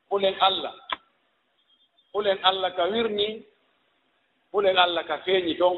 hulen 0.09 0.35
allah 0.39 0.73
hulen 2.13 2.39
allah 2.43 2.71
ka 2.75 2.83
wirni 2.87 3.43
hulen 4.53 4.77
allah 4.77 5.03
ka 5.05 5.17
feeñi 5.25 5.57
toon 5.57 5.77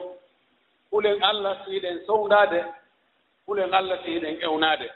hulen 0.92 1.24
allah 1.24 1.58
si 1.66 1.72
yiɗen 1.72 2.06
sowndaade 2.06 2.66
hulen 3.48 3.74
allah 3.74 3.98
si 4.06 4.12
yiɗen 4.12 4.42
ewnaade 4.44 4.90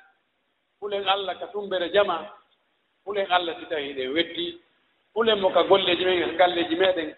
hulen 0.82 1.08
allah 1.10 1.40
ka 1.40 1.48
tumbere 1.48 1.90
jama 1.90 2.30
hulen 3.06 3.28
allah 3.32 3.56
si 3.60 3.66
tawi 3.66 3.94
ɗe 3.94 4.08
weddi 4.08 4.60
hulen 5.16 5.40
mo 5.40 5.50
ka 5.52 5.64
golleji 5.64 6.06
men 6.06 6.20
ka 6.30 6.36
galleji 6.38 6.76
meɗen. 6.76 7.16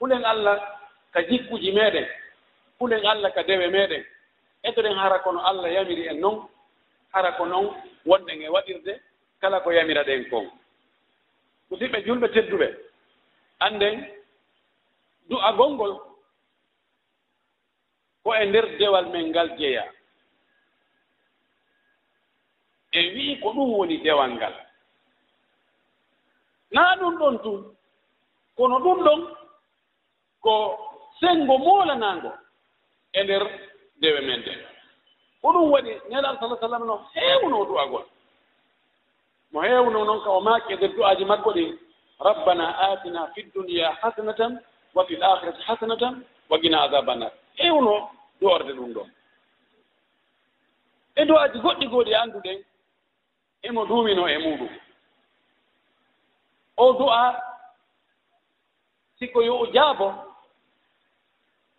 Hulen 0.00 0.24
allah 0.24 0.56
ka 1.12 1.22
jikkuji 1.22 1.72
meɗen 1.72 2.06
hulen 2.80 3.06
allah 3.06 3.32
ka 3.34 3.42
dewe 3.42 3.68
meɗen. 3.68 4.04
Etoɗen 4.64 4.96
hara 4.98 5.18
kono 5.18 5.40
allah 5.44 5.70
yamiri 5.72 6.08
en 6.08 6.20
noon 6.20 6.48
hara 7.12 7.32
ko 7.32 7.44
noon 7.46 7.74
wonɗen 8.06 8.42
e 8.42 8.48
waɗirde 8.48 9.00
kala 9.40 9.60
ko 9.60 9.70
yamira 9.72 10.04
ɗen 10.04 10.28
kon. 10.30 10.50
Musidɓe 11.70 12.02
julɓe 12.06 12.28
tedduɓe 12.32 12.66
annden 13.60 14.06
du'a 15.28 15.52
gonngol 15.52 15.94
ko 18.24 18.34
e 18.34 18.46
ndeer 18.46 18.66
dewal 18.78 19.06
men 19.12 19.28
ngal 19.30 19.56
jeya 19.58 19.84
e 22.92 23.00
wii 23.14 23.40
ko 23.40 23.52
ɗum 23.52 23.70
woni 23.78 23.98
dewal 24.02 24.30
ngal. 24.34 24.54
naa 26.70 26.96
ɗum 26.96 27.14
ɗon 27.18 27.38
tun 27.42 27.76
kono 28.56 28.78
ɗum 28.78 28.98
ɗon 29.04 29.20
ko 30.40 30.52
sengo 31.20 31.58
moolanaango 31.58 32.32
e 33.12 33.22
ndeer 33.24 33.44
dewe 34.00 34.20
men 34.20 34.40
nde 34.40 34.52
ko 35.42 35.48
ɗum 35.52 35.70
waɗi 35.72 35.92
nelal 36.10 36.36
sala 36.40 36.56
sallam 36.60 36.84
no 36.86 36.96
heewno 37.14 37.64
du'agol 37.64 38.04
mo 39.52 39.60
heewno 39.62 40.04
noon 40.04 40.20
ka 40.24 40.30
o 40.30 40.40
maaki 40.40 40.72
e 40.72 40.76
nder 40.76 40.92
du'aaji 40.96 41.24
makko 41.24 41.50
ɗi 41.52 41.78
rabbana 42.20 42.66
atina 42.78 43.26
fi 43.34 43.42
dduniya 43.42 43.92
hasanatan 44.02 44.60
wa 44.94 45.04
fi 45.06 45.14
l 45.16 45.22
akhirati 45.22 45.62
hasanatan 45.62 46.24
wa 46.50 46.58
gina 46.60 46.82
adaba 46.82 47.14
nar 47.14 47.32
heewno 47.56 48.10
du'orde 48.40 48.72
ɗum 48.72 48.92
ɗon. 48.94 49.08
E 51.16 51.24
du'aaji 51.24 51.58
goɗɗi 51.58 51.86
gooɗi 51.86 52.14
annduɗen 52.14 52.58
emo 53.62 53.84
duumino 53.86 54.28
e 54.28 54.38
muɗum 54.38 54.68
o 56.84 56.92
du'a 56.98 57.24
siko 59.18 59.38
yo 59.42 59.54
ujaabo 59.64 60.08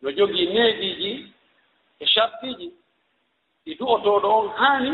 no 0.01 0.09
jogii 0.17 0.47
neediiji 0.53 1.11
e 1.99 2.05
shartiiji 2.13 2.67
ɗi 3.65 3.71
du'otooɗo 3.79 4.27
on 4.39 4.47
haani 4.59 4.91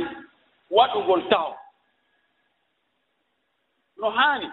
waɗugol 0.75 1.21
taw. 1.31 1.49
No 3.99 4.07
haani 4.17 4.47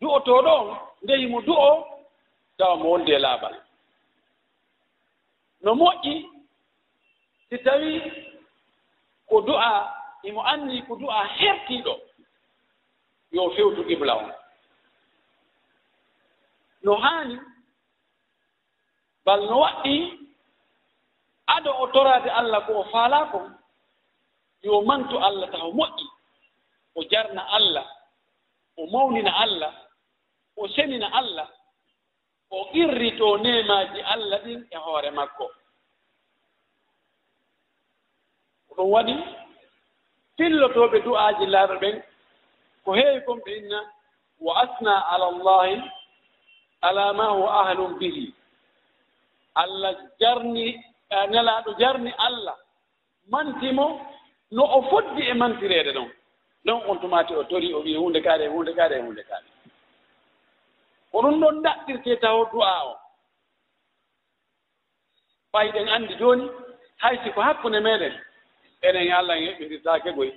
du'otooɗo 0.00 0.52
on 0.60 0.68
ndeyi 1.02 1.26
mo 1.32 1.38
du'o 1.48 1.68
tawa 2.58 2.74
mo 2.80 2.86
wondi 2.92 3.10
e 3.12 3.18
laaɓal 3.24 3.54
no 5.64 5.70
moƴƴi 5.80 6.14
si 7.48 7.56
tawii 7.64 7.98
ko 9.28 9.36
du'a 9.46 9.70
imo 10.28 10.40
anndi 10.52 10.76
ko 10.86 10.92
du'a 11.00 11.20
hertiiɗo 11.38 11.94
yo 13.32 13.50
fewtu 13.56 13.84
qibla 13.88 14.14
on 14.16 14.32
no 16.82 16.94
haani 17.02 17.36
bal 19.24 19.40
no 19.50 19.56
waɗɗi 19.60 19.94
ado 21.46 21.70
o 21.82 21.86
toraade 21.92 22.30
allah 22.30 22.66
ko 22.66 22.72
o 22.80 22.84
faalaa 22.92 23.26
kon 23.32 23.48
yo 24.62 24.80
mantu 24.82 25.18
allah 25.18 25.50
taw 25.50 25.70
moƴƴi. 25.72 26.06
O 26.94 27.02
jarna 27.10 27.42
allah 27.50 27.86
o 28.76 28.86
mawnina 28.86 29.32
allah 29.36 29.72
o 30.56 30.68
senina 30.68 31.08
allah 31.12 31.48
o 32.50 32.68
irrito 32.74 33.36
nemaaji 33.38 34.00
allah 34.02 34.38
ɗin 34.44 34.66
e 34.70 34.76
hoore 34.76 35.10
makko. 35.10 35.46
Ɗum 38.76 38.88
waɗi 38.92 39.14
fillotooɓe 40.36 40.98
du'aaji 41.04 41.46
laaɓe 41.46 41.74
ɓen 41.80 41.96
ko 42.84 42.92
heewi 42.92 43.20
kon 43.26 43.38
ɓe 43.44 43.50
inna 43.58 43.80
wa 44.40 44.52
asna 44.62 44.94
ala 45.12 45.30
llahi 45.44 45.82
ala 46.82 47.12
ma 47.12 47.24
huwa 47.30 47.50
ahlum 47.62 47.98
bihi. 47.98 48.34
Allah 49.54 49.94
jarni 50.20 50.66
eh, 51.10 51.26
nelaaɗo 51.30 51.70
jarni 51.78 52.10
allah. 52.18 52.56
Mantimo 53.30 53.86
no 54.50 54.62
o 54.64 54.82
foddi 54.90 55.22
e 55.30 55.34
mantireede 55.34 55.92
ɗon 55.92 56.10
ɗon 56.66 56.82
on 56.88 56.98
tumaati 57.00 57.34
o 57.34 57.44
tori 57.44 57.72
o 57.74 57.80
wii 57.82 57.96
hunde 57.96 58.20
kaare 58.22 58.44
e 58.44 58.48
hunde 58.48 58.72
kaare 58.74 58.96
e 58.98 59.00
hunde 59.02 59.22
kaare 59.28 59.46
ko 61.12 61.18
ɗum 61.22 61.40
ɗon 61.40 61.62
ɗaɗɗirte 61.62 62.20
taw 62.20 62.44
du'a 62.52 62.84
o. 62.86 62.96
Ɓay 65.52 65.72
ɗen 65.72 65.88
anndi 65.88 66.14
jooni 66.18 66.50
hay 66.98 67.16
si 67.24 67.30
ko 67.32 67.40
hakkunde 67.40 67.80
meeɗen. 67.80 68.14
Enen 68.82 69.06
e 69.06 69.12
allah 69.12 69.36
en 69.38 69.44
heɓɓitirtaake 69.46 70.12
goye 70.16 70.32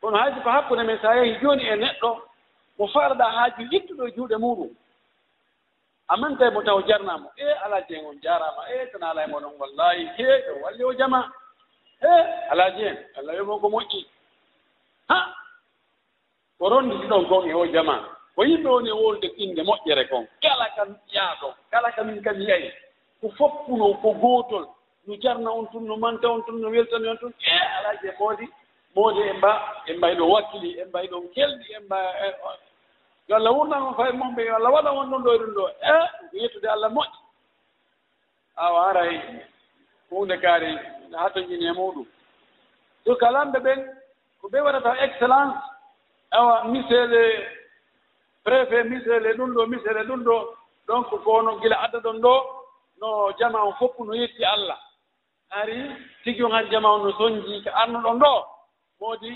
kono 0.00 0.16
haaju 0.18 0.40
ko 0.42 0.50
hakkunde 0.50 0.82
men 0.84 0.98
so 1.02 1.08
a 1.08 1.16
yahii 1.16 1.40
jooni 1.40 1.64
e 1.64 1.76
neɗɗo 1.76 2.10
mo 2.78 2.86
faarɗaa 2.86 3.30
haaju 3.36 3.62
ittuɗo 3.70 4.08
e 4.08 4.14
juuɗe 4.16 4.36
muɗum 4.36 4.70
aman 6.08 6.36
tawi 6.38 6.50
mo 6.50 6.62
taw 6.62 6.80
jarnaamo 6.86 7.30
e 7.36 7.46
alaaji 7.64 7.94
en 7.94 8.06
on 8.06 8.20
jaaraama 8.22 8.62
e 8.68 8.86
tana 8.92 9.10
alaa 9.10 9.24
e 9.24 9.30
moɗon 9.30 9.56
wallahi 9.58 10.06
he 10.16 10.26
o 10.52 10.60
walli 10.62 10.84
o 10.84 10.92
jama. 10.94 11.32
E 12.02 12.12
alaaji 12.50 12.82
en 12.84 12.98
allah 13.16 13.34
wimo 13.40 13.58
ko 13.58 13.68
moƴƴi. 13.68 14.06
Ha! 15.08 15.34
Ko 16.58 16.68
ronditi 16.68 17.06
ɗon 17.06 17.28
kon 17.28 17.48
e 17.48 17.54
o 17.54 17.66
jama. 17.66 18.08
Ko 18.34 18.44
yimɓe 18.44 18.68
woni 18.68 18.88
e 18.88 18.92
wolde 18.92 19.26
inde 19.36 19.62
moƴƴere 19.62 20.08
kon. 20.08 20.26
Kala 20.42 20.68
kam 20.76 20.96
yaaɗo 21.12 21.54
kala 21.70 21.92
kamin 21.92 22.22
kam 22.22 22.40
yayi 22.40 22.70
ko 23.20 23.28
foppuno 23.38 23.94
ko 24.02 24.12
gootol. 24.12 24.68
No 25.06 25.16
jarna 25.16 25.50
on 25.50 25.66
tun 25.72 25.86
no 25.86 25.96
manta 25.96 26.28
on 26.28 26.42
tun 26.44 26.60
no 26.60 26.68
weltani 26.68 27.08
on 27.08 27.18
tun 27.18 27.32
e 27.40 27.58
alaaji 27.78 28.08
e 28.08 28.12
moodi. 28.18 28.48
ɓooje 28.94 29.22
en 29.30 29.36
mba 29.38 29.52
en 29.86 29.96
mbay 29.98 30.14
ɗon 30.18 30.30
wakkili 30.30 30.70
en 30.80 30.88
mbay 30.88 31.06
ɗon 31.08 31.28
kelɗi 31.34 31.74
en 31.76 31.82
mba 31.84 31.98
e, 32.26 32.28
yo 33.28 33.36
allah 33.36 33.52
wurnan 33.56 33.82
on 33.82 33.94
faye 33.94 34.12
mum 34.12 34.34
ɓe 34.36 34.42
yo 34.46 34.54
allah 34.56 34.72
waɗa 34.72 34.90
on 34.92 35.10
ɗon 35.10 35.22
ɗo 35.24 35.30
e 35.34 35.38
ɗum 35.38 35.54
ɗo. 35.54 35.64
E 35.68 35.94
ko 36.30 36.36
yettude 36.36 36.68
allah 36.68 36.90
moƴƴi. 36.90 37.18
Awa 38.56 38.80
aray 38.90 39.20
hunde 40.10 40.36
kaari 40.42 40.78
hatoñini 41.12 41.66
e 41.66 41.72
muɗum. 41.72 42.06
Sukalanɓe 43.04 43.58
ɓen 43.60 43.80
ko 44.40 44.48
ɓe 44.48 44.58
waɗata 44.60 44.90
excellence 45.04 45.56
awa 46.30 46.64
miseele 46.64 47.48
préfet 48.44 48.84
miseele 48.84 49.32
ɗum 49.36 49.54
ɗo 49.54 49.66
miseele 49.66 50.04
ɗum 50.04 50.22
ɗo. 50.24 50.36
Donc 50.86 51.08
kono 51.24 51.58
gila 51.60 51.76
adda 51.82 51.98
ɗon 52.00 52.20
ɗo 52.20 52.34
no 53.00 53.32
jama 53.38 53.64
on 53.64 53.72
fof 53.74 53.98
no 53.98 54.12
yetti 54.14 54.44
allah. 54.44 54.78
Ari 55.50 55.90
tigi 56.24 56.42
on 56.44 56.52
han 56.52 56.70
jama 56.70 56.88
on 56.92 57.04
no 57.04 57.12
soñji 57.12 57.62
ko 57.64 57.70
arnuɗon 57.74 58.18
ɗo. 58.20 58.53
woodi 59.04 59.32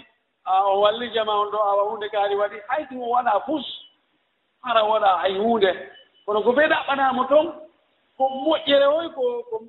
o 0.71 0.81
walli 0.81 1.11
jama 1.15 1.33
on 1.41 1.51
ɗo 1.51 1.59
awa 1.71 1.83
hunde 1.91 2.09
kaari 2.09 2.35
waɗi 2.37 2.57
hay 2.69 2.85
ɗum 2.85 3.01
waɗa 3.11 3.41
fus 3.47 3.67
hara 4.63 4.83
waɗa 4.85 5.19
hay 5.23 5.35
hunde 5.39 5.71
kono 6.27 6.43
ko 6.43 6.51
ɓee 6.53 6.69
ɗaɓɓanamo 6.69 7.25
toon 7.29 7.47
ko 8.17 8.25
moƴƴere 8.29 8.87
oy 8.99 9.09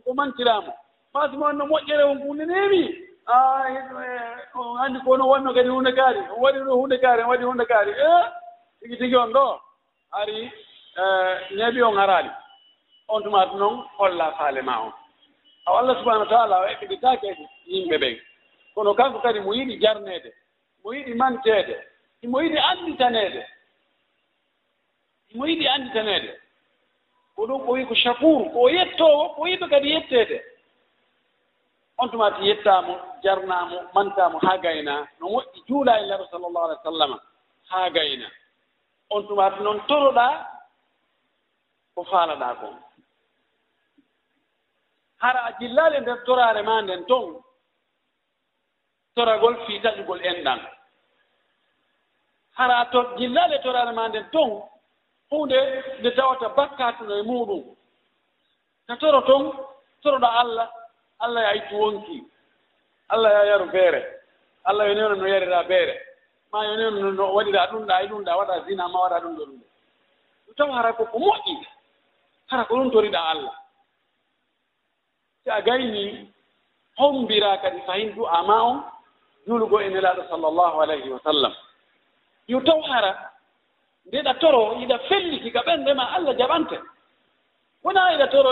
ko 0.05 0.13
mantiramo 0.15 0.73
masi 1.13 1.37
mo 1.37 1.45
anno 1.47 1.65
moƴƴere 1.65 2.03
on 2.03 2.19
kunnenemi 2.19 2.83
e, 3.29 3.35
e, 3.35 4.59
anndi 4.83 4.99
kono 5.05 5.27
wonno 5.27 5.53
kadi 5.53 5.69
hunde 5.69 5.91
kaari 5.91 6.19
on 6.19 6.41
waɗi 6.43 6.59
ɗo 6.59 6.73
hunde 6.79 6.97
kaari 7.01 7.21
on 7.23 7.29
waɗi 7.29 7.43
hunde 7.43 7.65
kaari 7.65 7.91
e 7.91 8.11
tigi 8.79 8.97
tigi 8.97 9.15
on 9.15 9.31
ɗo 9.33 9.59
ari 10.11 10.51
neeɓi 11.55 11.81
on 11.83 11.97
haraali. 11.97 12.29
On 13.07 13.21
tumaatu 13.23 13.57
noon 13.57 13.83
holla 13.97 14.31
faale 14.37 14.61
ma 14.61 14.79
on. 14.85 14.93
Aw 15.67 15.75
allah 15.77 15.95
subahanau 15.97 16.25
wa 16.25 16.29
taala 16.29 16.59
o 16.61 16.65
eɓɓiɗitake 16.73 17.29
yimɓe 17.67 17.97
ɓen 17.97 18.15
kono 18.79 18.93
kanko 18.95 19.19
kadi 19.19 19.39
mo 19.39 19.51
yiɗi 19.53 19.75
jarneede 19.83 20.31
mo 20.83 20.93
yiɗi 20.95 21.13
manteede 21.13 21.75
imo 22.21 22.37
yiɗi 22.41 22.59
annditaneede 22.59 23.41
imo 25.33 25.45
yiɗi 25.47 25.67
annditaneede. 25.67 26.31
Ko 27.35 27.45
ɗum 27.47 27.67
o 27.67 27.71
wi 27.73 27.85
ko 27.85 27.95
chakour 27.95 28.51
ko 28.53 28.69
yettoowo 28.69 29.35
ko 29.35 29.47
yiɓe 29.47 29.69
kadi 29.69 29.89
yetteede. 29.93 30.37
On 31.97 32.07
tumati 32.09 32.47
yettaamo 32.47 32.95
jarnaamo 33.23 33.77
mantaamo 33.93 34.39
haa 34.39 34.57
gaynaa 34.57 35.07
no 35.19 35.27
moƴƴi 35.27 35.59
juulaa 35.67 35.99
e 35.99 36.05
lero 36.05 36.25
sallllahu 36.31 36.65
alih 36.65 36.77
wa 36.77 36.83
sallam 36.83 37.19
haa 37.69 37.89
gayna. 37.89 38.27
On 39.09 39.27
tumati 39.27 39.63
noon 39.63 39.79
toroɗaa 39.87 40.47
ko 41.95 42.03
faalaɗaa 42.03 42.55
kon. 42.55 42.75
Hara 45.17 45.39
a 45.43 45.51
jillaali 45.59 45.97
e 45.97 45.99
nder 45.99 46.23
toraare 46.25 46.61
maa 46.63 46.81
nden 46.81 47.05
toon 47.05 47.43
toragol 49.19 49.55
fii 49.65 49.79
daƴugol 49.83 50.21
enɗan 50.23 50.59
hara 52.57 52.85
to 52.91 52.99
gillaale 53.17 53.59
torare 53.63 53.91
ma 53.93 54.07
nden 54.07 54.25
ton 54.31 54.63
hunde 55.31 55.59
nde 55.99 56.11
tawata 56.15 56.49
bakkatuno 56.57 57.13
e 57.19 57.23
muɗum. 57.23 57.63
Ta 58.87 58.95
toro 58.95 59.21
ton 59.21 59.43
toroɗo 60.03 60.27
allah 60.41 60.67
allah 61.19 61.41
ya 61.43 61.53
ittu 61.55 61.75
wonki. 61.75 62.23
Allah 63.09 63.31
ya 63.31 63.43
yaru 63.45 63.65
beere 63.71 64.01
allah 64.63 64.87
yo 64.87 64.93
newno 64.93 65.15
no 65.15 65.27
yarira 65.27 65.63
beere 65.67 65.95
ma 66.51 66.63
yo 66.65 66.75
newno 66.77 67.11
no 67.11 67.33
waɗira 67.35 67.67
ɗumɗa 67.71 68.03
e 68.03 68.07
ɗumɗa 68.07 68.37
waɗa 68.39 68.65
zina 68.65 68.87
ma 68.87 68.99
waɗa 69.03 69.19
ɗum 69.19 69.35
ɗo 69.35 69.45
ɗum 69.45 69.59
ɗo. 69.59 69.65
Ɗum 70.45 70.55
tawa 70.55 70.75
hara 70.75 70.93
koko 70.93 71.19
moƴƴi. 71.19 71.67
Hara 72.47 72.65
ko 72.65 72.75
ɗum 72.75 72.91
toriɗa 72.91 73.19
allah. 73.31 73.55
Si 75.43 75.49
a 75.49 75.61
gayni 75.61 76.31
hombira 76.97 77.57
kadi 77.61 77.81
fayin 77.87 78.15
du'a 78.15 78.43
ma 78.43 78.63
on 78.63 78.98
juulugo 79.49 79.81
e 79.81 79.89
nelaaɗo 79.89 80.23
sallllahu 80.29 80.81
alayhi 80.81 81.09
wa 81.09 81.19
sallam 81.25 81.53
yo 82.47 82.61
taw 82.61 82.79
ara 82.93 83.31
ndeɗa 84.05 84.33
toro 84.39 84.77
iɗa 84.81 84.97
felliti 85.09 85.51
ka 85.51 85.61
ɓernde 85.65 85.93
ma 85.95 86.05
allah 86.15 86.37
jaɓante 86.37 86.77
wona 87.83 88.13
iɗa 88.13 88.27
toro 88.27 88.49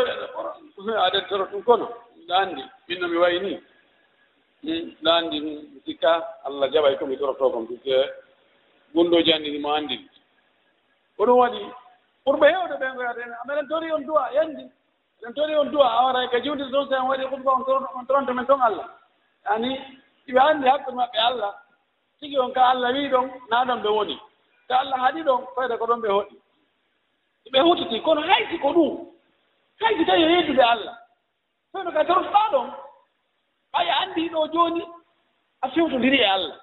aɗa 1.05 1.21
toro 1.29 1.45
ɗum 1.51 1.63
kono 1.63 1.85
mbiɗa 2.15 2.35
anndi 2.41 2.63
minno 2.87 3.07
mi 3.07 3.17
wayi 3.17 3.39
ni 3.39 3.53
mbiɗa 4.63 5.11
anndi 5.17 5.37
sikka 5.85 6.11
allah 6.45 6.69
jaɓay 6.73 6.97
komi 6.97 7.17
toroto 7.17 7.49
kom 7.51 7.67
puisque 7.67 7.95
gonɗoji 8.95 9.33
anndini 9.33 9.59
mo 9.59 9.69
anndini 9.77 10.09
ko 11.17 11.25
ɗum 11.25 11.37
waɗi 11.39 11.61
pour 12.23 12.37
ɓe 12.39 12.47
heewde 12.49 12.75
ɓen 12.81 12.95
ko 12.95 13.01
yaade 13.03 13.21
meɗen 13.47 13.67
tori 13.69 13.91
on 13.91 14.01
duwa 14.05 14.31
yanndi 14.33 14.63
eɗen 15.21 15.33
tori 15.35 15.55
on 15.55 15.69
duwa 15.71 15.87
a 15.93 16.03
wara 16.05 16.27
ka 16.31 16.39
jiwdi 16.39 16.71
toon 16.71 16.89
so 16.89 16.95
en 16.95 17.05
waɗi 17.07 17.23
hutba 17.29 17.51
on 17.95 18.05
toronto 18.07 18.33
men 18.33 18.45
toon 18.47 18.61
allah 18.61 18.89
ani 19.45 19.77
iɓe 20.27 20.39
anndi 20.39 20.67
hakkille 20.69 20.95
maɓɓe 20.95 21.19
allah. 21.19 21.53
Tigi 22.19 22.37
on 22.39 22.51
ka 22.53 22.61
allah 22.69 22.91
wii 22.93 23.09
ɗon 23.09 23.27
naa 23.49 23.65
ɗon 23.65 23.81
ɓe 23.83 23.89
woni. 23.89 24.19
So 24.67 24.73
allah 24.75 24.97
haɗi 24.99 25.21
ɗon 25.23 25.45
fayda 25.55 25.77
ko 25.77 25.85
ɗon 25.85 26.01
ɓe 26.01 26.09
hoɗi. 26.09 26.35
Ɓe 27.51 27.59
hutiti 27.59 28.01
kono 28.01 28.21
hayti 28.21 28.57
ko 28.59 28.69
ɗum? 28.73 28.93
Hayti 29.81 30.05
tawi 30.05 30.21
yo 30.21 30.29
yeddude 30.29 30.61
allah 30.63 30.95
fewno 31.71 31.91
ka 31.91 32.03
tortoɗaa 32.05 32.49
ɗon 32.51 32.67
aya 33.73 33.93
anndi 34.01 34.29
ɗo 34.29 34.47
jooni 34.53 34.83
a 35.61 35.69
fewtondiri 35.69 36.17
e 36.19 36.25
allah. 36.25 36.57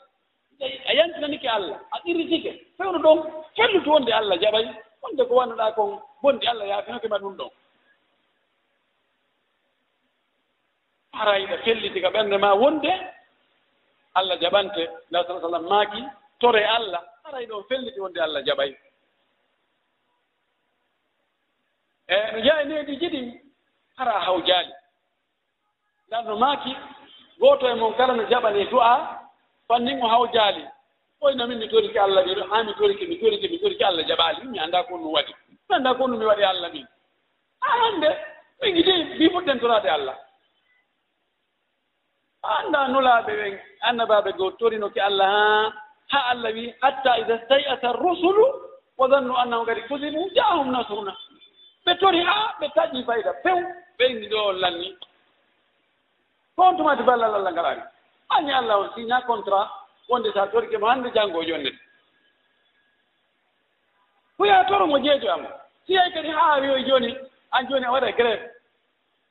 A 0.89 0.93
yantinanike 0.95 1.49
allah 1.49 1.79
a 1.93 1.99
ɗirritike 2.05 2.51
fewno 2.77 2.99
ɗon 2.99 3.19
hellutu 3.57 3.91
wonde 3.91 4.11
allah 4.13 4.37
jaɓay 4.43 4.67
wonde 5.03 5.23
ko 5.29 5.35
wannoɗaa 5.35 5.73
kon 5.75 6.01
bonde 6.23 6.45
allah 6.49 6.67
yaafinoke 6.67 7.09
ma 7.09 7.19
ɗum 7.19 7.37
ɗon. 7.37 7.51
Arayɗa 11.21 11.59
felliti 11.65 12.01
ka 12.03 12.11
ɓernde 12.11 12.37
ma 12.39 12.55
wonde 12.55 12.91
allah 14.15 14.37
jaɓante 14.41 14.83
nda 15.11 15.25
sa 15.27 15.41
sallam 15.41 15.67
maaki 15.69 16.03
tore 16.41 16.63
allah 16.65 17.03
aray 17.25 17.47
ɗon 17.47 17.65
felliti 17.69 18.01
wonde 18.01 18.19
allah 18.21 18.43
jaɓay. 18.47 18.77
E 22.09 22.17
no 22.33 22.41
jeya 22.41 22.65
needi 22.65 22.97
jiɗi 22.97 23.41
hara 23.97 24.21
haw 24.21 24.41
jaali. 24.47 24.73
Nda 26.09 26.23
no 26.23 26.37
maaki 26.37 26.77
gooto 27.41 27.67
e 27.69 27.75
mon 27.75 27.95
kala 27.97 28.15
no 28.17 28.25
jaɓani 28.31 28.69
du'a 28.71 29.21
fannin 29.69 30.03
o 30.03 30.09
haw 30.09 30.27
jaali. 30.33 30.65
Ɓoyno 31.21 31.47
min 31.49 31.59
mi 31.59 31.69
toriki 31.69 31.99
allah 31.99 32.25
ɗeɗo 32.25 32.43
haa 32.51 32.63
mi 32.65 32.75
toriki 32.75 33.07
mi 33.07 33.17
toriki 33.19 33.49
mi 33.49 33.59
toriki 33.59 33.85
allah 33.85 34.05
jaɓaali. 34.07 34.45
Mi 34.49 34.59
annda 34.59 34.83
ko 34.85 34.95
ɗum 34.99 35.13
waɗi. 35.13 35.33
Mi 35.69 35.75
annda 35.77 35.95
ko 35.95 36.05
ɗum 36.05 36.19
mi 36.19 36.25
waɗi 36.27 36.45
allah 36.45 36.71
min. 36.73 36.87
A 37.63 37.69
hannde 37.81 38.09
ɓe 38.61 38.73
gidi 38.75 38.93
mbi 39.15 39.31
fuɗɗen 39.31 39.61
toraade 39.61 39.89
allah. 39.89 40.17
annda 42.59 42.89
nulaaɓe 42.89 43.33
ɓen 43.41 43.55
annabaaɓe 43.89 44.31
goo 44.39 44.51
torinoki 44.59 45.01
allah 45.01 45.29
ha 45.31 45.73
ha 46.13 46.21
allah 46.31 46.53
wi 46.55 46.75
hatta 46.83 47.19
ida 47.19 47.39
stayata 47.45 47.93
rusulu 47.93 48.45
wa 48.99 49.09
dannu 49.09 49.35
annahu 49.37 49.67
kadi 49.67 49.81
kusibu 49.83 50.31
jaahum 50.35 50.71
nasruna. 50.71 51.17
Ɓe 51.87 51.99
tori 52.01 52.21
haa 52.25 52.55
ɓe 52.61 52.67
taƴi 52.75 53.05
fayda 53.05 53.33
few 53.43 53.59
ɓeyndi 53.99 54.27
ɗo 54.29 54.39
on 54.49 54.57
lanni. 54.61 54.97
Ko 56.57 56.63
on 56.63 56.77
tumati 56.77 57.03
ballal 57.03 57.35
allah 57.35 57.53
ngaraani. 57.53 57.83
Anni 58.31 58.53
allah 58.53 58.79
on 58.79 58.91
signa 58.95 59.23
contrat 59.27 59.69
wonde 60.09 60.33
so 60.33 60.41
a 60.43 60.47
torike 60.49 60.79
mo 60.79 60.87
hannde 60.87 61.11
janngo 61.15 61.39
o 61.39 61.45
jonde 61.45 61.71
toro 64.69 64.87
mo 64.87 64.99
jeejo 64.99 65.29
am 65.31 65.47
si 65.87 65.97
ay 65.99 66.11
kadi 66.13 66.29
haa 66.29 66.57
awi 66.57 66.85
jooni 66.85 67.17
an 67.53 67.67
jooni 67.69 67.85
a 67.87 67.91
waɗa 67.93 68.13
grève. 68.13 68.51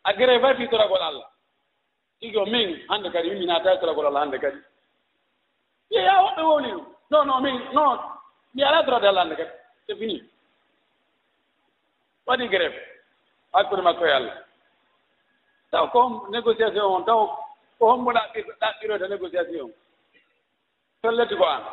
A 0.06 0.14
grève 0.14 0.44
a 0.46 0.56
fitoragol 0.56 1.02
allah. 1.02 1.33
igo 2.22 2.46
min 2.46 2.80
hannde 2.90 3.10
kadi 3.12 3.30
mimi 3.30 3.46
naata 3.46 3.80
soragolal 3.80 4.18
hannde 4.18 4.40
kadi. 4.40 4.58
Yeya 5.90 6.22
woɓɓe 6.24 6.42
wowni 6.42 6.72
ɗum. 6.72 6.86
Non 7.12 7.26
non 7.28 7.42
min 7.44 7.60
non 7.74 8.00
mi 8.54 8.64
ala 8.64 8.84
droit 8.84 9.00
de 9.02 9.08
allah 9.08 9.22
hannde 9.24 9.36
kadi. 9.36 9.52
C'est 9.88 9.96
fini. 9.96 10.24
Waɗi 12.28 12.48
grève. 12.48 12.76
Hakkude 13.54 13.82
makko 13.82 14.06
e 14.06 14.12
allah. 14.12 14.38
Taw 15.72 15.88
ko 15.90 16.02
hom 16.02 16.32
négociation 16.32 16.86
on 16.86 17.06
taw 17.06 17.28
ko 17.80 17.92
hommo 17.92 18.12
ɗaɓɓir 18.12 18.46
ɗaɓɓiroyta 18.62 19.08
négociation. 19.08 19.72
Solleti 21.02 21.36
ko 21.36 21.46
an. 21.46 21.64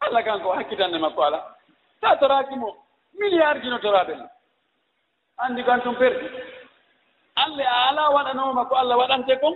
Allah 0.00 0.22
kanko 0.24 0.52
hakkitanne 0.52 0.98
makko 0.98 1.22
ala. 1.22 1.56
Sa 2.00 2.16
torakimo 2.16 2.76
milliard 3.18 3.62
jino 3.62 3.78
torade 3.78 4.14
ni. 4.16 4.26
Anndi 5.38 5.64
kan 5.64 5.82
tum 5.82 5.96
perdi. 5.96 6.26
allah 7.44 7.66
a 7.66 7.88
ala 7.88 8.10
waɗanoma 8.10 8.68
ko 8.68 8.74
allah 8.74 8.96
waɗante 8.98 9.40
kon 9.40 9.54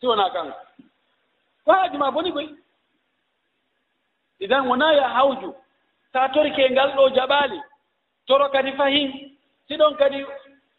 si 0.00 0.06
wona 0.06 0.30
kanko. 0.30 0.56
Ko 1.64 1.72
haaji 1.72 1.96
ma 1.98 2.10
boni 2.10 2.32
koy? 2.32 2.48
Idan 4.40 4.66
wona 4.68 4.92
ya 4.94 5.08
hawju 5.08 5.54
sa 6.12 6.28
torike 6.32 6.70
ngal 6.70 6.90
ɗo 6.96 7.08
jaɓaali 7.14 7.60
toro 8.26 8.48
kadi 8.50 8.72
fahin 8.72 9.36
siɗon 9.68 9.96
kadi 9.96 10.24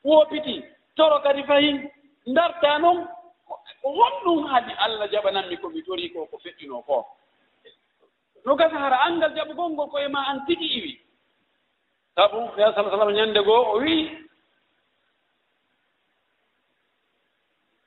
woopiti 0.04 0.64
toro 0.96 1.20
kadi 1.22 1.44
fahin 1.44 1.90
darta 2.26 2.78
noon 2.80 3.08
ko 3.82 3.88
honɗum 3.90 4.48
haadi 4.48 4.74
allah 4.80 5.08
jaɓananmi 5.12 5.58
ko 5.62 5.70
mi 5.70 5.82
tori 5.84 6.10
ko 6.14 6.26
ko 6.26 6.38
feƴƴuno 6.38 6.82
ko. 6.86 7.06
No 8.46 8.56
gasa 8.56 8.78
hara 8.78 8.98
anngal 9.06 9.34
jaɓugol 9.36 9.70
ngol 9.74 9.90
koye 9.90 10.08
ma 10.08 10.24
an 10.30 10.46
tigi 10.46 10.66
iwi. 10.78 10.94
Sabu 12.16 12.50
ya 12.58 12.74
sa 12.74 12.84
sallam 12.84 13.14
ñannde 13.14 13.44
goo 13.46 13.64
o 13.76 13.80
wii 13.80 14.10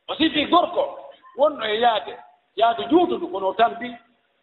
o 0.09 0.15
sifi 0.15 0.47
gorko 0.47 0.99
wonno 1.37 1.65
e 1.65 1.81
yaade. 1.81 2.15
Yaade 2.57 2.83
juutundu 2.91 3.29
kono 3.29 3.53
tampi 3.55 3.89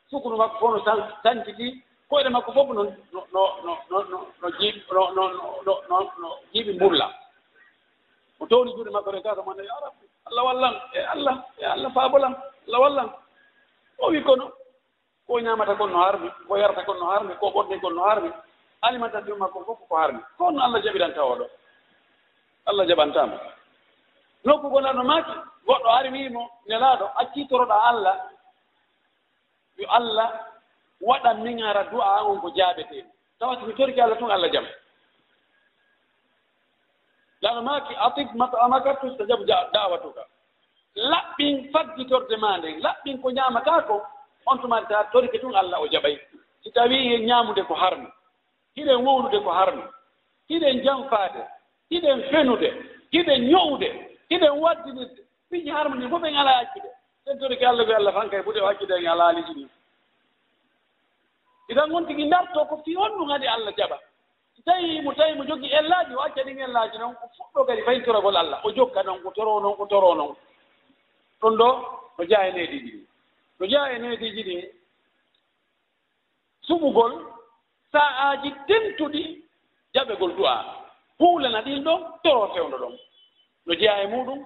sukunu 0.10 0.38
makko 0.38 0.58
fof 0.60 0.72
no 0.88 1.08
sankiti 1.24 1.68
koyɗe 2.10 2.30
makko 2.30 2.52
fof 2.52 2.68
no 2.70 2.84
no 2.84 3.22
no 3.34 3.42
no 3.64 3.74
no 3.90 3.98
no 6.22 6.30
jiiɓi 6.54 6.74
mbulla 6.76 7.08
o 8.40 8.46
towni 8.48 8.72
juuɗe 8.76 8.92
makko 8.92 9.12
ren 9.12 9.24
kasa 9.24 9.42
manna 9.46 9.64
ya 9.64 9.76
rabbi 9.86 10.06
allah 10.28 10.44
wallan 10.46 10.76
e 10.94 11.00
allah 11.14 11.36
e 11.60 11.66
allah 11.66 11.92
faabolan 11.94 12.34
allah 12.68 12.80
wallan. 12.82 13.10
O 14.00 14.08
wi 14.12 14.22
kono 14.24 14.52
ko 15.28 15.40
ñamata 15.40 15.76
kon 15.78 15.88
no 15.92 16.00
harmi 16.04 16.30
ko 16.48 16.56
yarata 16.58 16.84
kon 16.86 17.00
no 17.00 17.06
harmi 17.12 17.34
ko 17.40 17.48
ɓorde 17.50 17.80
kon 17.82 17.96
no 17.96 18.04
harmi 18.04 18.30
alimanta 18.82 19.22
ɗum 19.22 19.38
makko 19.40 19.64
fof 19.66 19.80
ko 19.90 19.96
harmi 19.96 20.20
ko 20.38 20.48
allah 20.48 20.82
jaɓiranta 20.84 21.22
oɗo 21.24 21.46
allah 22.66 22.86
jaɓantama 22.88 23.38
nokkugo 24.46 24.82
nano 24.82 25.04
maaki 25.04 25.32
goɗɗo 25.68 25.90
ari 25.98 26.10
wiimo 26.10 26.50
nelaaɗo 26.68 27.06
accitoroɗa 27.22 27.76
allah. 27.90 28.16
Yo 29.78 29.88
allah 29.90 30.30
waɗan 31.02 31.44
min 31.44 31.64
ara 31.64 31.84
du'a 31.92 32.24
on 32.26 32.42
ko 32.42 32.50
jaaɓetee. 32.56 33.06
Tawa 33.40 33.56
mi 33.68 33.74
torki 33.74 34.02
allah 34.02 34.18
tun 34.18 34.32
allah 34.32 34.50
jam. 34.52 34.66
Lano 37.42 37.62
maaki 37.62 37.94
atib 37.96 38.28
matamaka 38.36 38.94
tustajabu 39.02 39.46
dawatuka 39.46 40.24
laɓɓin 40.96 41.72
faggitorde 41.72 42.38
ma 42.38 42.58
nden 42.58 42.80
laɓɓin 42.82 43.22
ko 43.22 43.30
ñaamataa 43.32 43.82
ko 43.88 44.02
on 44.46 44.58
tumaade 44.60 44.88
taa 44.88 45.04
torki 45.12 45.40
tun 45.40 45.56
allah 45.56 45.80
o 45.82 45.88
jaɓay. 45.88 46.18
Si 46.64 46.72
tawii 46.72 47.26
ñaamude 47.26 47.64
ko 47.68 47.74
harmi 47.74 48.08
hiɗen 48.76 49.06
wownude 49.06 49.40
ko 49.44 49.50
harmi 49.52 49.84
hiɗen 50.50 50.84
janfaade 50.84 51.42
hiɗen 51.92 52.24
fenude 52.30 52.70
hiɗen 53.12 53.50
ño'ude 53.50 54.11
hiɗen 54.32 54.60
waddinirde 54.64 55.22
miñi 55.52 55.70
harmoni 55.76 56.10
fof 56.10 56.24
en 56.24 56.36
alaa 56.36 56.60
accude 56.64 56.90
tentori 57.26 57.58
ko 57.60 57.66
allah 57.68 57.86
ko 57.88 57.94
allah 58.00 58.14
tan 58.14 58.30
kay 58.30 58.42
ɓuri 58.42 58.60
o 58.62 58.68
accude 58.68 58.92
en 58.98 59.08
alaa 59.08 59.26
haaliji 59.28 59.54
ɗum 59.54 59.70
iɗan 61.72 61.92
won 61.92 62.06
tigi 62.08 62.24
ndartoo 62.26 62.66
ko 62.66 62.76
fi 62.86 62.96
on 62.98 63.12
ɗum 63.18 63.30
hadi 63.32 63.48
allah 63.48 63.74
jaɓa. 63.78 63.98
Si 64.56 64.62
tawi 64.64 65.02
mo 65.02 65.14
tawi 65.14 65.34
mo 65.38 65.44
jogii 65.44 65.72
ellaaji 65.80 66.16
o 66.16 66.22
acca 66.22 66.44
ɗin 66.44 66.60
ellaaji 66.60 66.98
noon 66.98 67.16
ko 67.16 67.26
fuɗɗo 67.38 67.66
kadi 67.68 67.82
fayintoragol 67.84 68.36
allah. 68.38 68.60
O 68.66 68.72
jokka 68.72 69.04
noon 69.04 69.22
ko 69.24 69.32
toroo 69.32 69.60
noon 69.60 69.76
ko 69.78 69.86
toroo 69.86 70.16
noon 70.16 70.36
ɗum 71.42 71.56
ɗo 71.58 71.68
no 72.18 72.24
jaa 72.30 72.48
e 72.48 72.52
neediiji 72.52 72.92
ɗi. 72.92 73.06
No 73.60 73.66
jaa 73.68 73.90
e 73.92 74.00
neediiji 74.00 74.44
ɗi 74.44 74.56
suɓugol 76.68 77.14
sa'aaji 77.92 78.50
tentuɗi 78.68 79.44
jaɓegol 79.94 80.36
du'a. 80.38 80.56
Huulana 81.20 81.62
ɗin 81.62 81.84
ɗon 81.84 82.00
toroo 82.24 82.48
fewndo 82.54 82.78
ɗon. 82.78 82.96
no 83.66 83.74
jeya 83.76 84.04
e 84.04 84.08
muɗum 84.08 84.40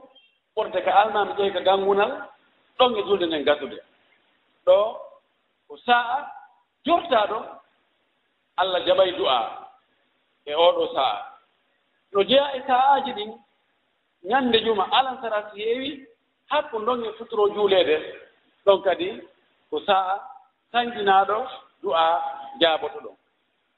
ɓorde 0.56 0.80
ka 0.86 0.92
almami 1.02 1.34
ƴeewi 1.34 1.54
ka 1.54 1.60
gangunal 1.62 2.12
ɗon 2.78 2.96
e 2.98 3.02
julde 3.04 3.26
nden 3.28 3.44
gaddude. 3.44 3.78
Ɗo 4.66 4.78
ko 5.68 5.78
sa'a 5.86 6.18
jorta 6.86 7.28
ɗo 7.30 7.40
allah 8.58 8.86
jaɓay 8.86 9.12
du'a 9.18 9.40
e 10.46 10.54
oɗo 10.54 10.94
sa'a. 10.96 11.18
No 12.14 12.24
jeya 12.24 12.56
e 12.58 12.62
sa'aji 12.68 13.12
ɗin 13.14 13.32
ñannde 14.24 14.58
juma 14.66 14.88
alan 14.92 15.22
sara 15.22 15.50
si 15.52 15.62
heewi 15.62 16.08
hakku 16.50 16.80
ɗon 16.80 17.06
e 17.06 17.12
futuro 17.18 17.50
juuleede 17.54 17.98
ɗon 18.66 18.82
kadi 18.84 19.22
ko 19.70 19.80
sa'a 19.80 20.20
tanginaaɗo 20.72 21.38
du'a 21.82 22.06
jaaboto 22.62 23.00
ɗon. 23.00 23.16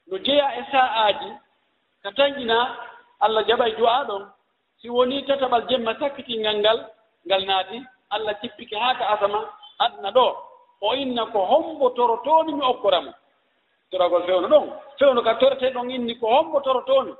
No 0.06 0.18
jeya 0.18 0.46
e 0.58 0.62
sa'aaji 0.72 1.30
ka 2.02 2.10
tangina 2.12 2.76
allah 3.20 3.42
jaɓay 3.48 3.72
du'a 3.76 4.04
ɗon 4.04 4.24
si 4.80 4.88
woni 4.88 5.24
tataɓal 5.26 5.68
jemma 5.68 5.94
sakkitingal 5.98 6.56
ngal 6.58 6.78
ngal 7.26 7.42
naati 7.46 7.82
allah 8.10 8.34
cippike 8.40 8.76
haa 8.76 8.94
ka 8.94 9.04
asama 9.08 9.40
adna 9.78 10.10
ɗo. 10.10 10.36
O 10.80 10.94
inna 10.94 11.26
ko 11.26 11.38
hombotorotoni 11.44 12.52
mi 12.54 12.62
okkoramo. 12.62 13.12
Toragol 13.90 14.22
fewno 14.26 14.48
ɗon. 14.48 14.66
Fewno 14.98 15.22
ka 15.22 15.34
torete 15.34 15.72
ɗon 15.74 15.90
inni 15.90 16.14
ko 16.18 16.26
hombotorotoni 16.26 17.12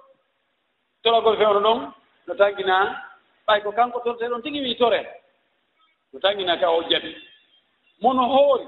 toragol 1.03 1.37
fewno 1.37 1.61
ɗon 1.61 1.93
no 2.27 2.35
tangina 2.35 3.03
ɓay 3.47 3.63
ko 3.63 3.73
kanko 3.73 4.01
torete 4.01 4.29
ɗon 4.31 4.43
tigi 4.43 4.61
wi 4.61 4.77
tore. 4.77 5.01
No 6.13 6.21
tangina 6.21 6.57
ka 6.57 6.71
o 6.71 6.83
jaɓi. 6.83 7.17
Mono 8.01 8.23
hoori. 8.23 8.67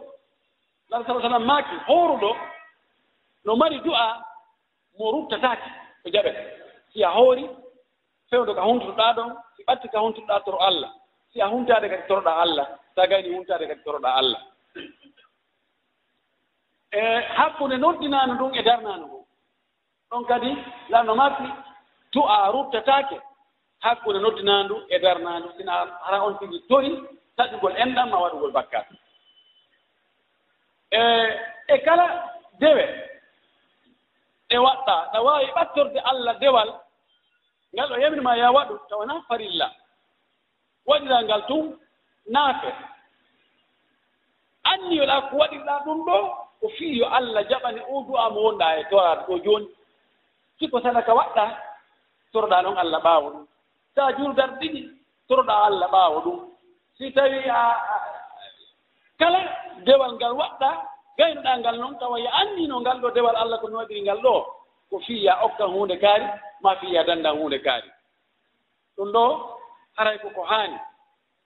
Nabi 0.91 1.05
sa 1.07 1.21
sallam 1.21 1.45
maaki 1.45 1.77
hooruɗo 1.87 2.37
no 3.45 3.57
mari 3.57 3.79
du'a 3.81 4.25
mo 4.99 5.11
ruttataake 5.13 5.69
o 6.05 6.11
jaɓete 6.11 6.43
si 6.93 7.05
a 7.05 7.11
hoori 7.11 7.49
fewdo 8.31 8.55
ko 8.55 8.61
huntotoɗaa 8.63 9.13
ɗon 9.17 9.31
si 9.57 9.63
ɓatti 9.67 9.89
ko 9.89 9.99
huntotoɗaa 10.05 10.45
toro 10.45 10.59
allah. 10.69 10.91
Si 11.33 11.41
a 11.41 11.47
huntaade 11.49 11.89
kadi 11.89 12.03
toroɗaa 12.09 12.41
allah 12.43 12.67
so 12.95 13.03
a 13.03 13.07
gayni 13.07 13.35
huntaade 13.35 13.67
kadi 13.69 13.83
toroɗaa 13.85 14.15
allah. 14.21 14.41
E 16.93 17.01
hakkunde 17.37 17.77
noddinaano 17.79 18.35
ɗum 18.41 18.55
e 18.59 18.63
darnaano 18.63 19.07
ɗum 19.07 19.25
ɗon 20.11 20.25
kadi 20.27 20.51
lanno 20.89 21.15
makki 21.15 21.47
to 22.13 22.21
a 22.29 22.51
ruttataake 22.53 23.17
hakkunde 23.85 24.19
noddinaandu 24.21 24.77
e 24.89 24.99
darnaandu 24.99 25.49
sina 25.57 25.73
hara 26.05 26.23
on 26.25 26.39
tigi 26.39 26.59
tori 26.69 26.91
taƴugol 27.37 27.77
enɗam 27.77 28.11
ma 28.11 28.19
waɗugol 28.23 28.53
bakkat. 28.53 28.87
E 30.91 31.01
e 31.69 31.79
kala 31.85 32.07
dewe 32.61 32.85
ɗe 34.49 34.57
waɗɗaa 34.59 35.03
ɗa 35.13 35.19
waawi 35.23 35.47
ɓattorde 35.55 35.99
allah 36.11 36.35
dewal 36.41 36.71
ngal 37.75 37.93
o 37.93 37.97
yaminima 37.99 38.37
ya 38.37 38.51
waɗu 38.53 38.79
tawana 38.89 39.23
farilla. 39.29 39.71
Waɗira 40.87 41.23
ngal 41.25 41.43
tun 41.47 41.79
naafe 42.27 42.71
anniyoɗa 44.65 45.17
ko 45.31 45.37
waɗirɗa 45.37 45.75
ɗum 45.85 45.99
ɗo 46.07 46.17
ko 46.61 46.69
fii 46.77 46.99
yo 46.99 47.07
allah 47.09 47.43
jaɓani 47.49 47.81
o 47.89 48.03
du'a 48.07 48.31
mo 48.31 48.41
wonɗa 48.47 48.79
e 48.81 48.85
toraaɗo 48.91 49.23
ɗo 49.29 49.39
jooni. 49.45 49.69
Siko 50.59 50.81
sadaka 50.81 51.15
waɗɗa 51.15 51.45
toroɗa 52.33 52.63
noon 52.63 52.79
allah 52.79 53.01
ɓaawo 53.03 53.29
ɗum. 53.31 53.47
Sa 53.95 54.07
a 54.07 54.13
juurdar 54.17 54.51
ɗiɗi 54.61 54.81
toroɗa 55.29 55.55
allah 55.67 55.89
ɓaawo 55.91 56.19
ɗum. 56.25 56.39
Si 56.99 57.13
tawi 57.13 57.49
a 57.49 57.61
kala 59.19 59.41
dewal 59.87 60.13
ngal 60.17 60.33
waɗɗa 60.33 60.71
gaynoɗa 61.19 61.59
ngal 61.59 61.77
noon 61.79 61.99
tawa 61.99 62.19
yo 62.21 62.31
anndino 62.33 62.81
ngal 62.81 62.99
ɗo 63.01 63.11
dewal 63.15 63.37
allah 63.37 63.61
ko 63.61 63.69
no 63.69 63.79
waɗiri 63.79 64.03
ngal 64.03 64.21
ɗo. 64.23 64.60
ko 64.91 64.99
fiya 65.01 65.39
okkan 65.45 65.71
huunde 65.71 65.97
kaari 65.97 66.27
ma 66.63 66.77
fiya 66.77 67.05
dandan 67.05 67.37
huunde 67.39 67.59
kaari. 67.63 67.91
Ɗum 68.97 69.13
ɗo 69.13 69.25
haray 69.97 70.19
koko 70.19 70.43
haani. 70.43 70.79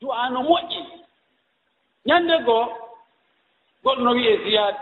Du'a 0.01 0.31
no 0.31 0.43
moƴƴi. 0.43 0.81
Ñannde 2.07 2.45
goo 2.45 2.65
goɗɗo 3.85 4.03
no 4.03 4.11
wiye 4.13 4.37
ziyad 4.45 4.77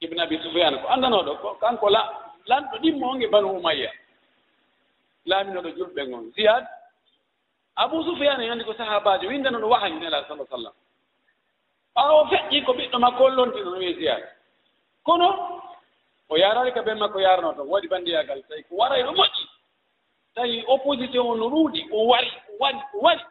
ibne 0.00 0.20
abi 0.22 0.38
soufiane 0.42 0.78
ko 0.82 0.88
anndanoɗo 0.88 1.54
kanko 1.60 1.88
la 1.90 2.02
lanɗo 2.46 2.76
ɗimmo 2.82 3.06
onge 3.10 3.26
banu 3.28 3.48
umayya. 3.58 3.90
Laaminoɗo 5.26 5.68
julɓe 5.76 6.02
ngon. 6.08 6.32
Ziyad 6.34 6.64
abou 7.76 8.02
soufiane 8.04 8.50
anndi 8.50 8.64
ko 8.64 8.74
sahabajo 8.74 9.28
windano 9.28 9.58
ɗo 9.60 9.68
wahayu 9.68 9.98
nela 10.00 10.24
sala 10.28 10.44
sallam 10.50 10.72
ɓaawo 11.94 12.24
feƴƴi 12.30 12.64
ko 12.64 12.72
ɓiɗɗo 12.72 12.98
makko 12.98 13.24
o 13.24 13.28
lonti 13.28 13.60
no 13.60 13.70
wiye 13.78 13.94
ziyad. 13.94 14.22
Kono 15.04 15.28
o 16.28 16.36
yarani 16.36 16.72
ka 16.72 16.82
ɓen 16.82 16.98
makko 16.98 17.20
yarano 17.20 17.54
toon 17.54 17.68
waɗi 17.68 17.88
banndiyagal 17.88 18.42
tawi 18.48 18.62
ko 18.64 18.76
waray 18.76 19.00
eno 19.00 19.12
moƴƴi. 19.12 19.44
Tawi 20.34 20.64
opposition 20.66 21.26
o 21.26 21.34
no 21.34 21.48
ruuɗi 21.48 21.88
o 21.92 22.06
wari 22.06 22.30
o 22.50 22.56
waɗi 22.62 22.80
o 22.94 22.98
waɗi 23.00 23.24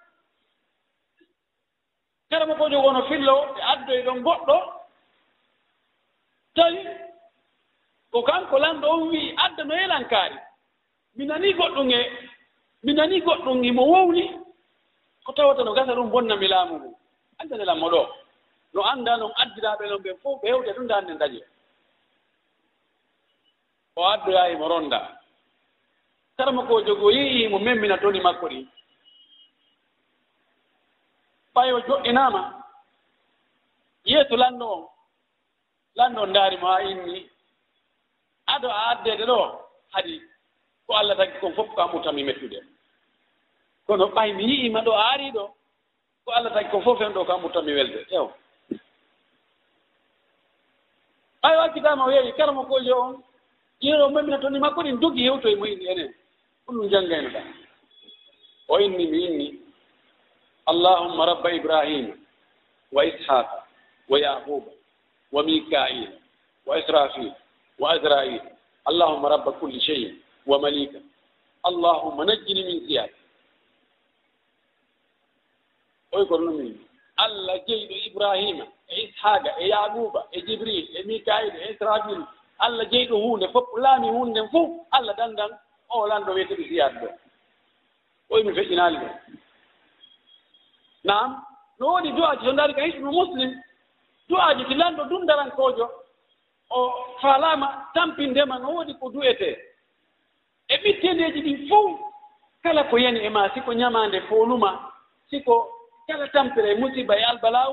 kala 2.29 2.45
mo 2.45 2.55
ko 2.55 2.69
jogo 2.69 2.91
no 2.91 3.01
ɓe 3.07 3.61
addoye 3.61 4.01
ɗon 4.03 4.23
goɗɗo 4.23 4.55
tawi 6.55 6.79
ko 8.11 8.21
kanko 8.23 8.59
lanɗo 8.59 8.87
on 8.89 9.07
wii 9.09 9.35
adda 9.37 9.63
no 9.63 9.75
yelankaari 9.75 10.37
mi 11.15 11.25
nanii 11.25 11.53
goɗɗum 11.53 11.91
e 11.91 11.99
mi 12.83 12.93
nanii 12.93 13.21
goɗɗum 13.21 13.63
imo 13.63 13.83
wowni. 13.83 14.45
Ko 15.25 15.33
tawata 15.33 15.63
no 15.63 15.73
gasa 15.73 15.95
ɗum 15.95 16.11
bonnami 16.11 16.47
laamu 16.47 16.75
ngu. 16.79 16.95
Andanelaamo 17.39 17.89
ɗo. 17.89 18.01
No 18.73 18.83
annda 18.83 19.17
noon 19.17 19.33
addiraaɓe 19.35 19.89
non 19.89 20.01
ɓen 20.03 20.17
fof 20.21 20.41
ɓe 20.41 20.47
hewde 20.47 20.71
ɗum 20.73 20.87
dande 20.87 21.17
dañe 21.17 21.41
o 23.95 24.07
addoyaayi 24.07 24.55
mo 24.57 24.67
ronda. 24.67 24.99
Karma 26.37 26.67
ko 26.67 26.81
jogo 26.81 27.11
yii 27.11 27.47
mo 27.47 27.59
memmina 27.59 27.97
toni 27.97 28.19
makko 28.19 28.47
ɗi. 28.49 28.67
Ɓayo 31.55 31.79
joɗɗinaama 31.87 32.41
yeeso 34.05 34.35
lanndo 34.35 34.65
on 34.75 34.83
lanndo 35.95 36.21
on 36.21 36.29
ndaari 36.29 36.57
mo 36.57 36.67
haa 36.67 36.81
inni. 36.83 37.29
Ado 38.47 38.69
a 38.69 38.81
addeede 38.91 39.25
ɗo 39.25 39.37
hadi 39.93 40.21
ko 40.87 40.93
allah 40.93 41.17
tagi 41.17 41.39
kon 41.39 41.53
fof 41.55 41.67
ko 41.75 41.81
amurtanmi 41.81 42.23
mettude. 42.23 42.59
Kono 43.87 44.05
ɓay 44.07 44.33
mi 44.35 44.43
yi'ima 44.43 44.81
ɗo 44.81 44.91
a 44.91 45.03
arii 45.13 45.31
ɗo 45.31 45.43
ko 46.25 46.31
allah 46.31 46.53
tagi 46.53 46.69
kon 46.69 46.81
fof 46.83 46.99
hen 46.99 47.13
ɗo 47.13 47.25
ko 47.25 47.31
amurtanmi 47.33 47.73
welde. 47.73 48.05
Ew. 48.11 48.27
Ɓay 51.41 51.55
wakkitama 51.57 52.05
o 52.05 52.11
yeeyi 52.11 52.33
karma 52.37 52.65
kojo 52.65 52.99
on 53.01 53.23
ƴeero 53.81 54.09
mammina 54.09 54.37
toon 54.39 54.53
ni 54.53 54.59
makko 54.59 54.81
ɗin 54.83 54.99
dogi 54.99 55.23
hewtoye 55.23 55.55
mo 55.55 55.65
inni 55.65 55.85
enen 55.87 56.13
ɗum 56.67 56.75
ɗum 56.77 56.89
janngayno 56.89 57.29
ɗa 57.29 57.41
o 58.67 58.79
inni 58.79 59.05
mi 59.07 59.25
inni. 59.25 59.59
Allahumma 60.65 61.25
rabba 61.25 61.51
ibrahima 61.53 62.13
wa 62.91 63.05
ishaqa 63.05 63.63
wa 64.09 64.19
yaquba 64.19 64.71
wa 65.31 65.43
mikaila 65.43 66.07
wa 66.65 66.79
israfil 66.79 67.31
wa 67.79 67.91
azrail. 67.93 68.41
Allahumma 68.85 69.29
rabba 69.29 69.51
kulli 69.51 69.79
cheyin 69.79 70.17
wa 70.45 70.59
malika 70.59 70.99
allahumma 71.63 72.25
najjini 72.25 72.63
min 72.63 72.87
siyaka 72.87 73.13
oy 76.13 76.25
ko 76.25 76.37
ɗum 76.37 76.59
inni. 76.59 76.79
Allah 77.17 77.59
jeyɗo 77.67 77.95
ibrahima 78.07 78.65
e 78.89 79.01
ishaqa 79.03 79.49
e 79.59 79.67
yaquba 79.69 80.25
e 80.31 80.41
jibril 80.41 80.87
e 80.97 81.03
mikaila 81.03 81.53
e 81.67 81.71
israfil 81.73 82.25
allah 82.59 82.85
jeyi 82.91 83.07
ɗo 83.07 83.17
hunde 83.17 83.47
fof 83.53 83.65
laami 83.77 84.09
hunde 84.09 84.31
nden 84.31 84.49
fof 84.51 84.69
allah 84.91 85.15
dandan 85.17 85.51
o 85.89 86.07
lanɗo 86.07 86.33
wiyete 86.33 86.55
ɗi 86.55 86.67
siyade 86.67 86.99
ɗo. 86.99 87.09
Oyi 88.29 88.43
mi 88.43 88.53
feƴƴinaali 88.53 88.97
ɗo. 88.97 89.09
Nam 91.03 91.43
no 91.79 91.87
woodi 91.91 92.11
du'aji 92.11 92.45
to 92.45 92.51
ndaari 92.53 92.73
ka 92.73 92.81
hisnu 92.81 93.11
muslim 93.11 93.51
du'aji 94.29 94.65
ti 94.67 94.73
lanɗo 94.75 95.03
ɗum 95.09 95.89
o 96.69 96.91
faalaama 97.21 97.87
tampindema 97.93 98.59
no 98.59 98.69
woodi 98.75 98.93
ko 98.99 99.09
du'etee 99.09 99.57
e 100.67 100.75
ɓittendeeji 100.77 101.41
ɗin 101.41 101.67
fof 101.69 101.99
kala 102.63 102.83
ko 102.89 102.97
yani 102.97 103.19
e 103.19 103.29
ma 103.29 103.49
siko 103.53 103.73
ñamaande 103.73 104.21
fooluma 104.27 104.91
siko 105.29 105.69
kala 106.07 106.27
tampere 106.27 106.71
e 106.71 106.75
musiba 106.75 107.15
e 107.19 107.23
albalaw 107.23 107.71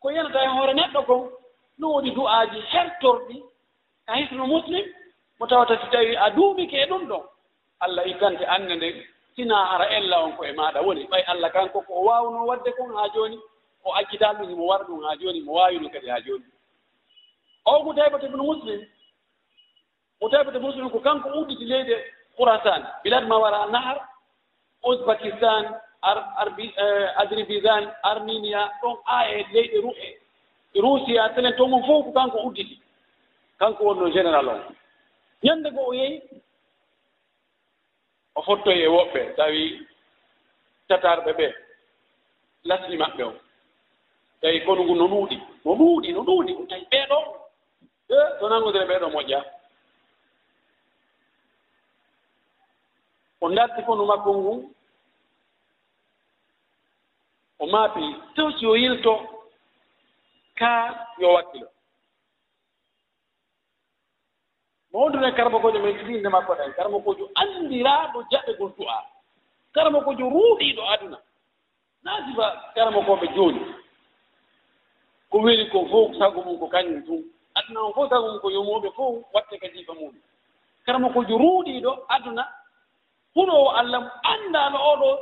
ko 0.00 0.10
yanata 0.10 0.44
e 0.44 0.48
hoore 0.48 0.72
neɗɗo 0.74 1.02
kon 1.06 1.30
no 1.78 1.88
woodi 1.92 2.10
du'aaji 2.10 2.60
hertorɗi 2.72 3.42
haytuno 4.06 4.46
muslim 4.46 4.84
mo 5.40 5.46
tawata 5.46 5.78
si 5.80 5.90
tawi 5.90 6.16
a 6.16 6.30
duumike 6.30 6.76
e 6.82 6.86
ɗum 6.86 7.08
ɗon 7.08 7.22
allah 7.80 8.06
ittante 8.08 8.44
annde 8.46 8.74
nden 8.76 9.02
sina 9.36 9.56
hara 9.66 9.86
ella 9.90 10.24
on 10.24 10.32
ko 10.36 10.44
e 10.44 10.52
maaɗa 10.52 10.80
woni. 10.82 11.04
Ɓay 11.10 11.22
allah 11.26 11.52
kanko 11.52 11.80
ko 11.82 11.92
o 11.94 12.04
waawno 12.04 12.46
waɗde 12.46 12.70
kon 12.76 12.94
haa 12.96 13.08
jooni 13.14 13.38
o 13.84 13.92
accital 13.94 14.36
ɗum 14.36 14.48
himo 14.48 14.66
wara 14.66 14.84
ɗum 14.84 15.02
haa 15.04 15.16
jooni 15.16 15.40
mo 15.40 15.52
waawi 15.52 15.78
ɗum 15.78 15.90
kadi 15.92 16.08
haa 16.10 16.20
jooni 16.20 16.44
o 17.64 17.84
ko 17.84 17.92
taybata 17.94 18.26
ibnu 18.26 18.42
muslim 18.44 18.80
o 20.20 20.28
taybata 20.28 20.58
muslim 20.60 20.90
ko 20.90 20.98
kanko 21.00 21.28
udditi 21.40 21.64
leyde 21.64 21.96
khourasan 22.36 22.82
bilad 23.04 23.26
ma 23.26 23.38
wara 23.38 23.66
nahar 23.70 24.08
usbakistan 24.84 25.74
azribisan 27.16 27.82
eh, 27.84 27.94
arminia 28.02 28.70
ɗon 28.82 28.96
a 29.06 29.28
e 29.30 29.46
leyɗe 29.52 29.80
ru 29.82 29.90
e 29.90 30.18
russia 30.80 31.28
telen 31.34 31.56
to 31.56 31.66
mum 31.66 31.82
fof 31.86 32.04
ko 32.04 32.12
kanko 32.12 32.38
udditi 32.46 32.83
kanko 33.58 33.84
wonno 33.84 34.10
général 34.12 34.48
on 34.48 34.60
ñannde 35.44 35.70
go 35.74 35.82
o 35.90 35.94
yehi 35.94 36.16
o 38.34 38.42
fottoyi 38.42 38.82
e 38.82 38.88
woɓɓe 38.88 39.20
tawi 39.36 39.86
tatarɓe 40.88 41.32
ɓe 41.38 41.46
lasni 42.68 42.96
maɓɓe 42.96 43.22
o. 43.24 43.32
Tawi 44.40 44.58
kono 44.66 44.82
ngu 44.84 44.94
no 44.94 45.06
ɗuuɗi 45.12 45.36
no 45.64 45.72
ɗuuɗi 45.78 46.08
no 46.14 46.20
ɗuuɗi 46.28 46.52
tawi 46.70 46.84
ɓeeɗo. 46.90 47.18
E 48.08 48.16
so 48.38 48.44
nangodire 48.48 48.86
ɓeeɗo 48.90 49.06
moƴƴa. 49.14 49.40
O 53.40 53.48
darti 53.56 53.82
konu 53.86 54.04
makko 54.06 54.30
ngu 54.38 54.52
o 57.58 57.66
maapi 57.66 58.04
tewci 58.34 58.66
o 58.66 58.74
yilto 58.76 59.14
kaa 60.58 60.82
yo 61.20 61.28
wakkilo. 61.34 61.68
mawndune 64.94 65.32
karmakojo 65.32 65.78
men 65.80 65.96
ɗiɗinde 65.98 66.28
makko 66.30 66.54
ɗen 66.54 66.72
karmakojo 66.76 67.30
anndiraaɗo 67.34 68.18
jaɓe 68.30 68.52
gon 68.58 68.72
du'a. 68.78 68.98
Karmakojo 69.74 70.30
ruuɗiiɗo 70.30 70.82
aduna. 70.92 71.18
Naasifa 72.04 72.46
karmakooɓe 72.74 73.26
jooni. 73.34 73.60
Ko 75.30 75.38
weli 75.38 75.66
ko 75.70 75.86
fof 75.90 76.14
sago 76.18 76.42
mum 76.42 76.58
ko 76.58 76.66
kañum 76.68 77.02
tun 77.06 77.24
aduna 77.54 77.80
on 77.80 77.92
fof 77.92 78.08
sago 78.08 78.28
mum 78.30 78.40
ko 78.40 78.48
yomooɓe 78.50 78.90
fof 78.94 79.24
watte 79.34 79.58
kadiifa 79.58 79.92
muɗum 79.94 80.14
karmakojo 80.86 81.38
ruuɗiiɗo 81.38 82.06
aduna. 82.08 82.46
Huɗowo 83.34 83.70
allah 83.76 84.00
mo 84.00 84.10
anndaano 84.22 84.78
oɗo 84.92 85.18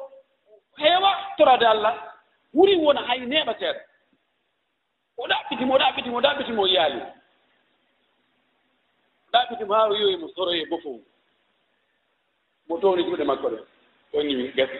heewa 0.76 1.10
torade 1.38 1.64
allah 1.66 1.94
wuri 2.54 2.76
wona 2.76 3.00
hay 3.08 3.20
neeɓateeɗo 3.20 3.80
o 5.16 5.26
ɗaɓɓitimo 5.28 5.74
o 5.74 5.78
ɗaɓɓitimo 5.78 6.16
o 6.16 6.20
ɗaɓɓitimo 6.20 6.66
yaali. 6.68 7.00
ɗaɓitim 9.32 9.70
o 9.70 9.94
yoyi 10.00 10.16
mo 10.16 10.28
soroye 10.34 10.64
bofo 10.70 11.00
mo 12.68 12.78
towni 12.78 13.02
juuɗe 13.04 13.24
makko 13.24 13.48
ɗe. 13.52 13.58
Woni 14.12 14.34
min 14.36 14.52
gasi. 14.56 14.78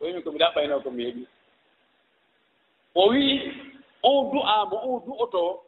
O 0.00 0.04
wimi 0.04 0.22
komi 0.22 0.38
ɗa 0.38 0.54
ɓayno 0.54 0.82
komi 0.82 1.02
heeɓi 1.04 1.26
o 2.94 3.08
wii 3.08 3.52
on 4.02 4.30
du'amo 4.32 4.76
on 4.88 5.00
du'oto 5.06 5.62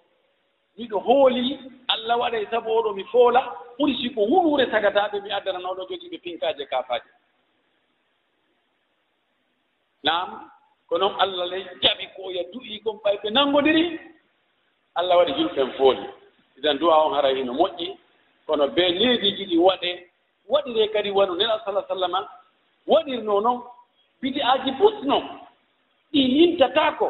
miɗo 0.77 0.99
hooli 1.07 1.59
allah 1.89 2.17
waɗay 2.21 2.47
sabu 2.51 2.71
oɗo 2.71 2.93
mi 2.95 3.05
foola 3.05 3.41
ɓuri 3.79 3.95
si 4.03 4.11
ko 4.15 4.21
wulure 4.21 4.67
tagataɓe 4.71 5.21
mi 5.23 5.31
addanana 5.31 5.69
oɗo 5.71 5.83
jogiiɓe 5.89 6.19
pinkaaje 6.25 6.65
kafaje 6.67 7.09
naam 10.03 10.51
ko 10.89 10.99
noon 10.99 11.15
allah 11.21 11.47
lay 11.47 11.65
jaɓi 11.83 12.07
ko 12.17 12.31
ya 12.31 12.43
du'i 12.53 12.81
kon 12.85 12.99
ɓay 13.05 13.17
ɓe 13.23 13.31
nangodiri 13.31 14.01
allah 14.95 15.17
waɗi 15.19 15.33
julɓen 15.33 15.73
fooli. 15.79 16.05
idan 16.57 16.79
duwa 16.79 17.05
on 17.05 17.15
hara 17.15 17.29
hino 17.29 17.53
moƴƴi 17.53 17.97
kono 18.47 18.69
be 18.69 18.89
leydiiji 18.89 19.45
ɗi 19.47 19.57
waɗe 19.59 19.91
waɗire 20.49 20.89
kadi 20.93 21.11
wano 21.11 21.35
nela 21.35 21.61
sala 21.65 21.85
sallama 21.89 22.29
waɗirno 22.87 23.41
noon 23.41 23.63
bidi 24.21 24.41
aji 24.43 24.73
pusno 24.79 25.19
ɗi 26.13 26.21
yintatako 26.37 27.07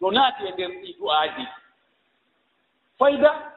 no 0.00 0.10
naati 0.10 0.44
e 0.46 0.50
nder 0.52 0.70
ɗi 0.82 0.96
du'aaji 0.98 1.44
fayda 2.98 3.52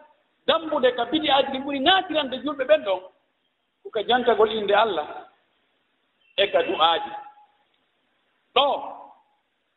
dambude 0.47 0.91
ka 0.95 1.05
bidi 1.05 1.29
aji 1.29 1.51
ɗi 1.51 1.59
ɓuri 1.63 1.79
naatirande 1.79 2.37
julɓe 2.43 2.63
ɓen 2.65 2.83
ɗon 2.85 3.01
koka 3.83 4.03
jantagol 4.03 4.51
innde 4.51 4.73
allah 4.75 5.07
e 6.37 6.47
ka 6.51 6.59
du'aaji 6.63 7.11
ɗo 8.55 8.65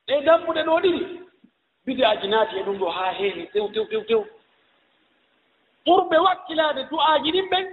ɗe 0.06 0.20
dambuɗe 0.26 0.62
ɗo 0.64 0.80
ɗiɗi 0.82 1.20
bidi 1.84 2.04
aji 2.04 2.28
naati 2.28 2.56
e 2.58 2.62
ɗum 2.62 2.78
ɗo 2.78 2.88
haa 2.90 3.12
heewi 3.12 3.46
tew 3.52 3.68
tew 3.68 3.84
tew 3.84 4.02
tew. 4.08 4.24
ɓurɓe 5.86 6.16
wakkilaade 6.26 6.82
du'aaji 6.90 7.30
ɗin 7.32 7.48
ɓen 7.50 7.66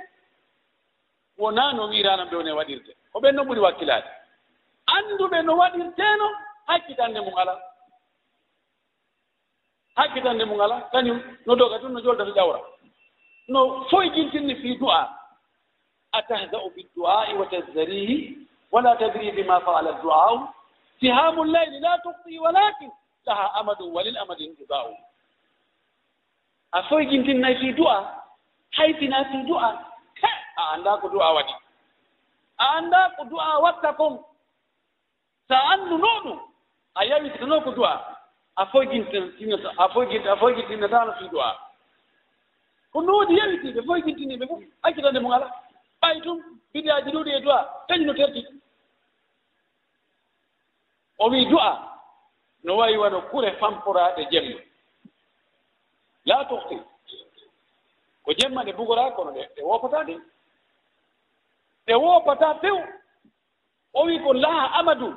wonaa 1.38 1.74
no 1.74 1.88
wiiraano 1.90 2.26
ɓe 2.30 2.36
wone 2.38 2.52
waɗirde 2.52 2.92
ko 3.12 3.20
ɓen 3.20 3.36
no 3.36 3.44
ɓuri 3.44 3.60
wakkilaade 3.60 4.10
annduɓe 4.96 5.42
no 5.46 5.54
waɗirteeno 5.58 6.28
hakkitande 6.68 7.20
mum 7.22 7.36
ala 7.38 7.54
hakkitande 9.96 10.46
mum 10.46 10.62
ala 10.62 10.78
kañum 10.92 11.20
no 11.46 11.56
doga 11.56 11.80
tun 11.80 11.94
no 11.94 12.00
jolda 12.02 12.26
to 12.26 12.32
ƴawra 12.34 12.60
no 13.48 13.84
foyjintinni 13.90 14.56
fi 14.62 14.78
du'a. 14.78 15.22
Atahza'u 16.14 16.70
bi 16.76 16.84
du'ai 16.96 17.34
wa 17.40 17.46
tazarihi 17.48 18.48
wala 18.72 18.96
tadri 19.00 19.32
bima 19.32 19.60
faala 19.62 19.94
du'au 20.04 20.48
sihamu 21.00 21.44
llayli 21.46 21.80
la 21.80 21.98
tuqti 22.04 22.40
walakin 22.40 22.92
laha 23.26 23.48
amadu 23.60 23.94
walil 23.96 24.18
amadi 24.18 24.46
iba'u 24.64 24.92
a 26.72 26.84
soygintinnayi 26.90 27.56
fii 27.60 27.74
du'a 27.78 28.24
hayfina 28.78 29.26
fii 29.32 29.44
du'a 29.48 29.70
he 30.22 30.28
a 30.58 30.64
annda 30.74 30.98
ko 31.02 31.10
du'a 31.10 31.34
waɗi. 31.34 31.54
A 32.58 32.66
annda 32.78 33.10
ko 33.18 33.24
du'a 33.26 33.60
watta 33.62 33.94
kon 33.94 34.20
so 35.48 35.54
a 35.56 35.60
annduno 35.74 36.08
ɗum 36.24 36.40
a 36.96 37.06
yawitano 37.06 37.62
ko 37.64 37.72
du'a. 37.72 38.18
A 38.58 38.66
foygintintinata 38.66 39.72
a 39.78 39.90
foyginti 39.90 40.28
a 40.28 40.36
foygintinatano 40.38 41.14
fii 41.20 41.30
du'a. 41.30 41.56
Ko 42.94 43.02
no 43.02 43.14
woodi 43.14 43.36
yawitiɓe 43.38 43.82
foygintiniɓe 43.86 44.48
fof 44.48 44.60
hakkitande 44.84 45.20
mum 45.20 45.32
ala 45.32 45.48
ɓay 46.02 46.22
tum 46.22 46.40
bidaaji 46.74 47.12
ɗuɗi 47.12 47.32
e 47.36 47.40
du'a 47.42 47.60
kañum 47.88 48.06
no 48.08 48.14
terti. 48.14 48.46
O 51.20 51.30
wii 51.30 51.46
du'a 51.46 51.72
no 52.64 52.78
wayi 52.78 52.98
wano 52.98 53.22
kure 53.22 53.52
famporaɗe 53.60 54.28
jemma. 54.32 54.71
la 56.26 56.46
tuhti 56.50 56.78
ko 58.24 58.30
jemma 58.40 58.64
nde 58.64 58.74
bugora 58.78 59.12
kono 59.16 59.32
ɗe 59.36 59.44
ɗe 59.56 59.62
woopata 59.68 60.04
de 60.08 60.16
ɗe 61.88 61.94
woopata 62.04 62.48
few 62.62 62.78
o 63.94 64.04
wi 64.06 64.20
ko 64.24 64.34
laha 64.34 64.66
amadou. 64.80 65.14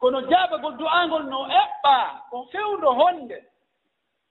Kono 0.00 0.20
jaabagol 0.30 0.76
du'angol 0.78 1.24
no 1.30 1.38
eɓɓa 1.60 1.94
ko 2.30 2.36
fewdo 2.52 2.88
honde. 2.98 3.38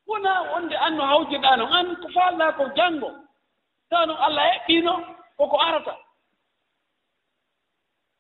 Wona 0.08 0.32
wonde 0.52 0.76
an 0.78 0.96
no 0.98 1.04
hawjirɗa 1.06 1.58
non 1.58 1.74
an 1.74 1.96
ko 2.02 2.08
faalna 2.16 2.52
ko 2.58 2.64
janngo. 2.78 3.10
Tawa 3.90 4.06
noon 4.06 4.18
allah 4.26 4.46
eɓɓino 4.56 4.94
koko 5.38 5.58
arata. 5.60 5.94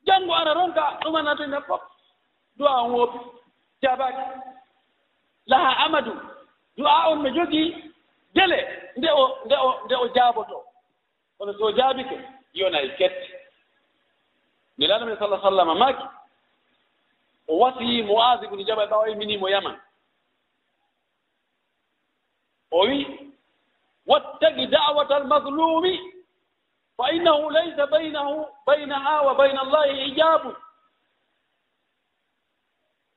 Janngo 0.07 0.33
ara 0.33 0.53
ronka 0.53 0.83
ɗumanatoyna 1.01 1.61
fof. 1.67 1.81
Du'a 2.57 2.83
on 2.83 2.91
woopi 2.93 3.19
jaabaki 3.81 4.23
laha 5.47 5.71
amadou. 5.85 6.34
du'a 6.77 7.09
on 7.11 7.23
no 7.23 7.29
jogii 7.29 7.93
délai 8.35 8.63
nde 8.97 9.09
o 9.11 9.23
nde 9.45 9.55
o 9.55 9.69
nde 9.85 9.95
o 9.95 10.07
jaabotoo 10.15 10.63
kono 11.37 11.53
so 11.53 11.71
jaabike 11.71 12.17
yona 12.53 12.81
e 12.81 12.89
kette. 12.97 13.27
Nelaɗo 14.77 15.05
men 15.05 15.17
sallah 15.17 15.41
sallam 15.41 15.77
maki 15.79 16.03
o 17.47 17.57
wasi 17.59 18.03
moas 18.03 18.43
ibnu 18.43 18.63
jabal 18.67 18.87
ɓawa 18.89 19.09
iminimo 19.09 19.47
e 19.47 19.51
yaman. 19.51 19.77
O 22.71 22.79
wi 22.87 22.97
wattagi 24.07 24.67
dawata 24.67 25.15
almaslumi 25.15 25.99
fa 26.97 27.11
innahu 27.11 27.49
laysa 27.49 27.87
baynahu 27.87 28.45
baynaha 28.65 29.21
wa 29.21 29.33
bayna 29.35 29.61
allahi 29.61 30.03
hijabu 30.03 30.55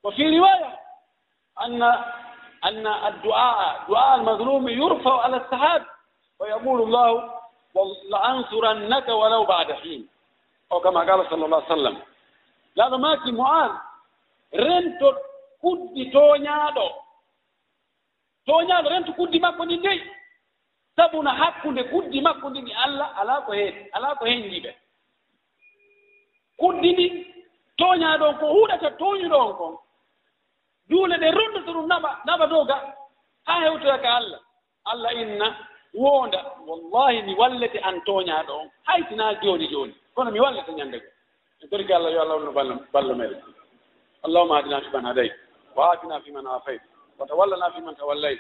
wa 0.02 0.12
fi 0.12 0.22
riwaya 0.24 0.78
anna 1.56 1.90
أن 2.63 2.88
الدعاء 2.88 3.84
دعاء 3.89 4.15
المظلوم 4.19 4.67
يرفع 4.69 5.21
على 5.21 5.38
السحاب 5.38 5.86
ويقول 6.39 6.82
الله 6.82 7.32
لأنصرنك 8.09 9.07
ولو 9.07 9.43
بعد 9.45 9.71
حين 9.71 10.07
أو 10.71 10.80
كما 10.80 10.99
قال 10.99 11.30
صلى 11.30 11.45
الله 11.45 11.63
عليه 11.63 11.74
وسلم 11.74 11.97
لا 12.76 12.89
ماكي 12.97 13.32
معاذ 13.32 13.71
rento 14.53 15.09
kuddi 15.61 16.03
tooñaaɗo 16.13 16.88
tooñaaɗo 18.47 18.88
rento 18.89 19.11
kuddi 19.17 19.39
makko 19.39 19.65
ndi 19.65 19.78
ndeyi 19.78 20.01
sabuna 20.95 21.32
hakkunde 21.34 21.84
kuddi 21.84 22.21
makko 22.21 22.49
ndi 22.49 22.61
ni 22.61 22.74
allah 22.74 23.09
alaa 23.21 23.41
ko 23.41 23.51
heen 23.53 23.76
alaa 23.95 24.15
ko 24.15 24.26
heen 24.26 24.41
njiɓe 24.47 24.71
kuddi 26.59 26.89
ndi 26.93 27.05
tooñaaɗo 27.80 28.24
on 28.30 28.38
ko 28.39 28.45
huuɗata 28.53 28.89
tooñuɗo 29.01 29.38
on 29.45 29.53
kon 29.59 29.74
duule 30.89 31.15
ɗe 31.21 31.32
rondoto 31.32 31.71
ɗum 31.74 31.88
naɓa 31.88 32.09
naɓa 32.26 32.45
dow 32.49 32.63
ga 32.65 32.78
haa 33.47 33.61
hewtoya 33.65 33.97
ka 34.01 34.09
allah 34.19 34.39
allah 34.86 35.11
inna 35.13 35.47
woonda 35.93 36.39
wallahi 36.67 37.21
mi 37.24 37.34
wallete 37.36 37.80
an 37.84 38.01
tooñaaɗo 38.05 38.53
on 38.61 38.69
haytinaa 38.88 39.34
jooni 39.41 39.67
jooni 39.67 39.93
kono 40.15 40.32
mi 40.32 40.39
wallete 40.39 40.71
ñannde 40.71 40.97
go 40.99 41.07
e 41.63 41.67
torki 41.67 41.93
allah 41.93 42.11
yo 42.11 42.21
allah 42.21 42.36
wonno 42.38 42.51
balla 42.51 42.76
ballo 42.93 43.15
meɗen 43.15 43.41
اللهم 44.26 44.51
اهدنا 44.51 44.80
فيمن 44.80 45.05
هديت 45.05 45.34
وآتنا 45.76 46.19
فيمن 46.19 46.47
عافيت 46.47 46.82
وتولنا 47.19 47.69
فيمن 47.69 47.95
توليت 47.95 48.39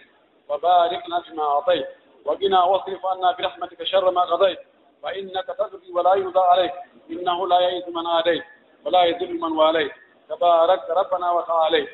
وبارك 0.49 1.01
لنا 1.07 1.21
فيما 1.21 1.43
أعطيت 1.43 1.87
وقنا 2.25 2.63
واصرف 2.63 3.05
عنا 3.05 3.31
برحمتك 3.31 3.83
شر 3.83 4.11
ما 4.11 4.21
قضيت 4.21 4.59
فإنك 5.03 5.45
تقضي 5.45 5.91
ولا 5.91 6.13
يرضى 6.15 6.39
عليك 6.39 6.73
إنه 7.11 7.47
لا 7.47 7.59
يئس 7.59 7.87
من 7.87 8.07
عاديت 8.07 8.43
ولا 8.85 9.03
يذل 9.03 9.39
من 9.39 9.51
واليت 9.51 9.91
تباركت 10.29 10.89
ربنا 10.91 11.31
وتعاليت 11.31 11.89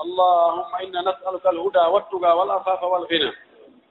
اللهم 0.00 0.74
إنا 0.82 1.00
نسألك 1.00 1.46
الهدى 1.46 1.78
والتقى 1.78 2.38
والعفاف 2.38 2.82
والغنى 2.82 3.32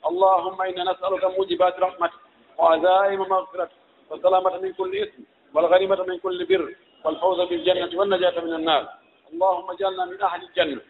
اللهم 0.09 0.61
إنا 0.61 0.83
نسألك 0.91 1.23
موجبات 1.37 1.79
رحمتك 1.79 2.19
وعزائم 2.57 3.19
مغفرتك 3.19 3.71
والسلامة 4.09 4.57
من 4.57 4.73
كل 4.73 4.91
إثم 5.03 5.21
والغنيمة 5.53 6.03
من 6.03 6.17
كل 6.19 6.45
بر 6.45 6.75
والفوز 7.05 7.39
بالجنة 7.49 7.99
والنجاة 7.99 8.39
من 8.41 8.53
النار 8.53 8.83
اللهم 9.33 9.71
اجعلنا 9.71 10.05
من 10.05 10.21
أهل 10.21 10.41
الجنة 10.43 10.81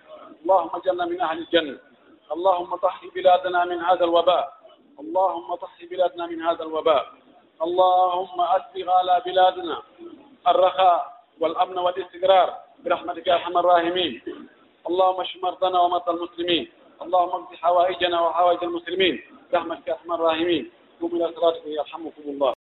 اللهم 0.44 0.70
اجعلنا 0.76 1.06
من 1.06 1.22
أهل 1.22 1.38
الجنة 1.38 1.78
اللهم 2.32 2.76
طهر 2.76 3.04
بلادنا 3.16 3.66
من 3.66 3.80
هذا 3.82 4.04
الوباء 4.04 4.54
اللهم 5.00 5.56
طهر 5.56 5.80
بلادنا 5.92 6.26
من 6.28 6.42
هذا 6.42 6.64
الوباء 6.64 7.06
اللهم 7.62 8.42
أسبغ 8.42 8.90
على 8.92 9.22
بلادنا 9.26 9.82
الرخاء 10.48 11.00
والأمن 11.40 11.78
والاستقرار 11.78 12.54
برحمتك 12.84 13.28
يا 13.28 13.34
أرحم 13.34 13.58
الراحمين 13.58 14.22
اللهم 14.90 15.22
اشف 15.22 15.44
مرضانا 15.44 15.80
ومرضى 15.80 16.12
المسلمين. 16.12 16.72
اللهم 17.02 17.30
اقض 17.30 17.56
حوائجنا 17.56 18.22
وحوائج 18.22 18.64
المسلمين. 18.64 19.22
برحمتك 19.52 19.88
يا 19.88 19.94
ارحم 19.94 20.12
الراحمين. 20.12 20.72
قوموا 21.02 21.18
الى 21.18 21.36
صلاتكم 21.36 21.70
يرحمكم 21.70 22.22
الله. 22.26 22.61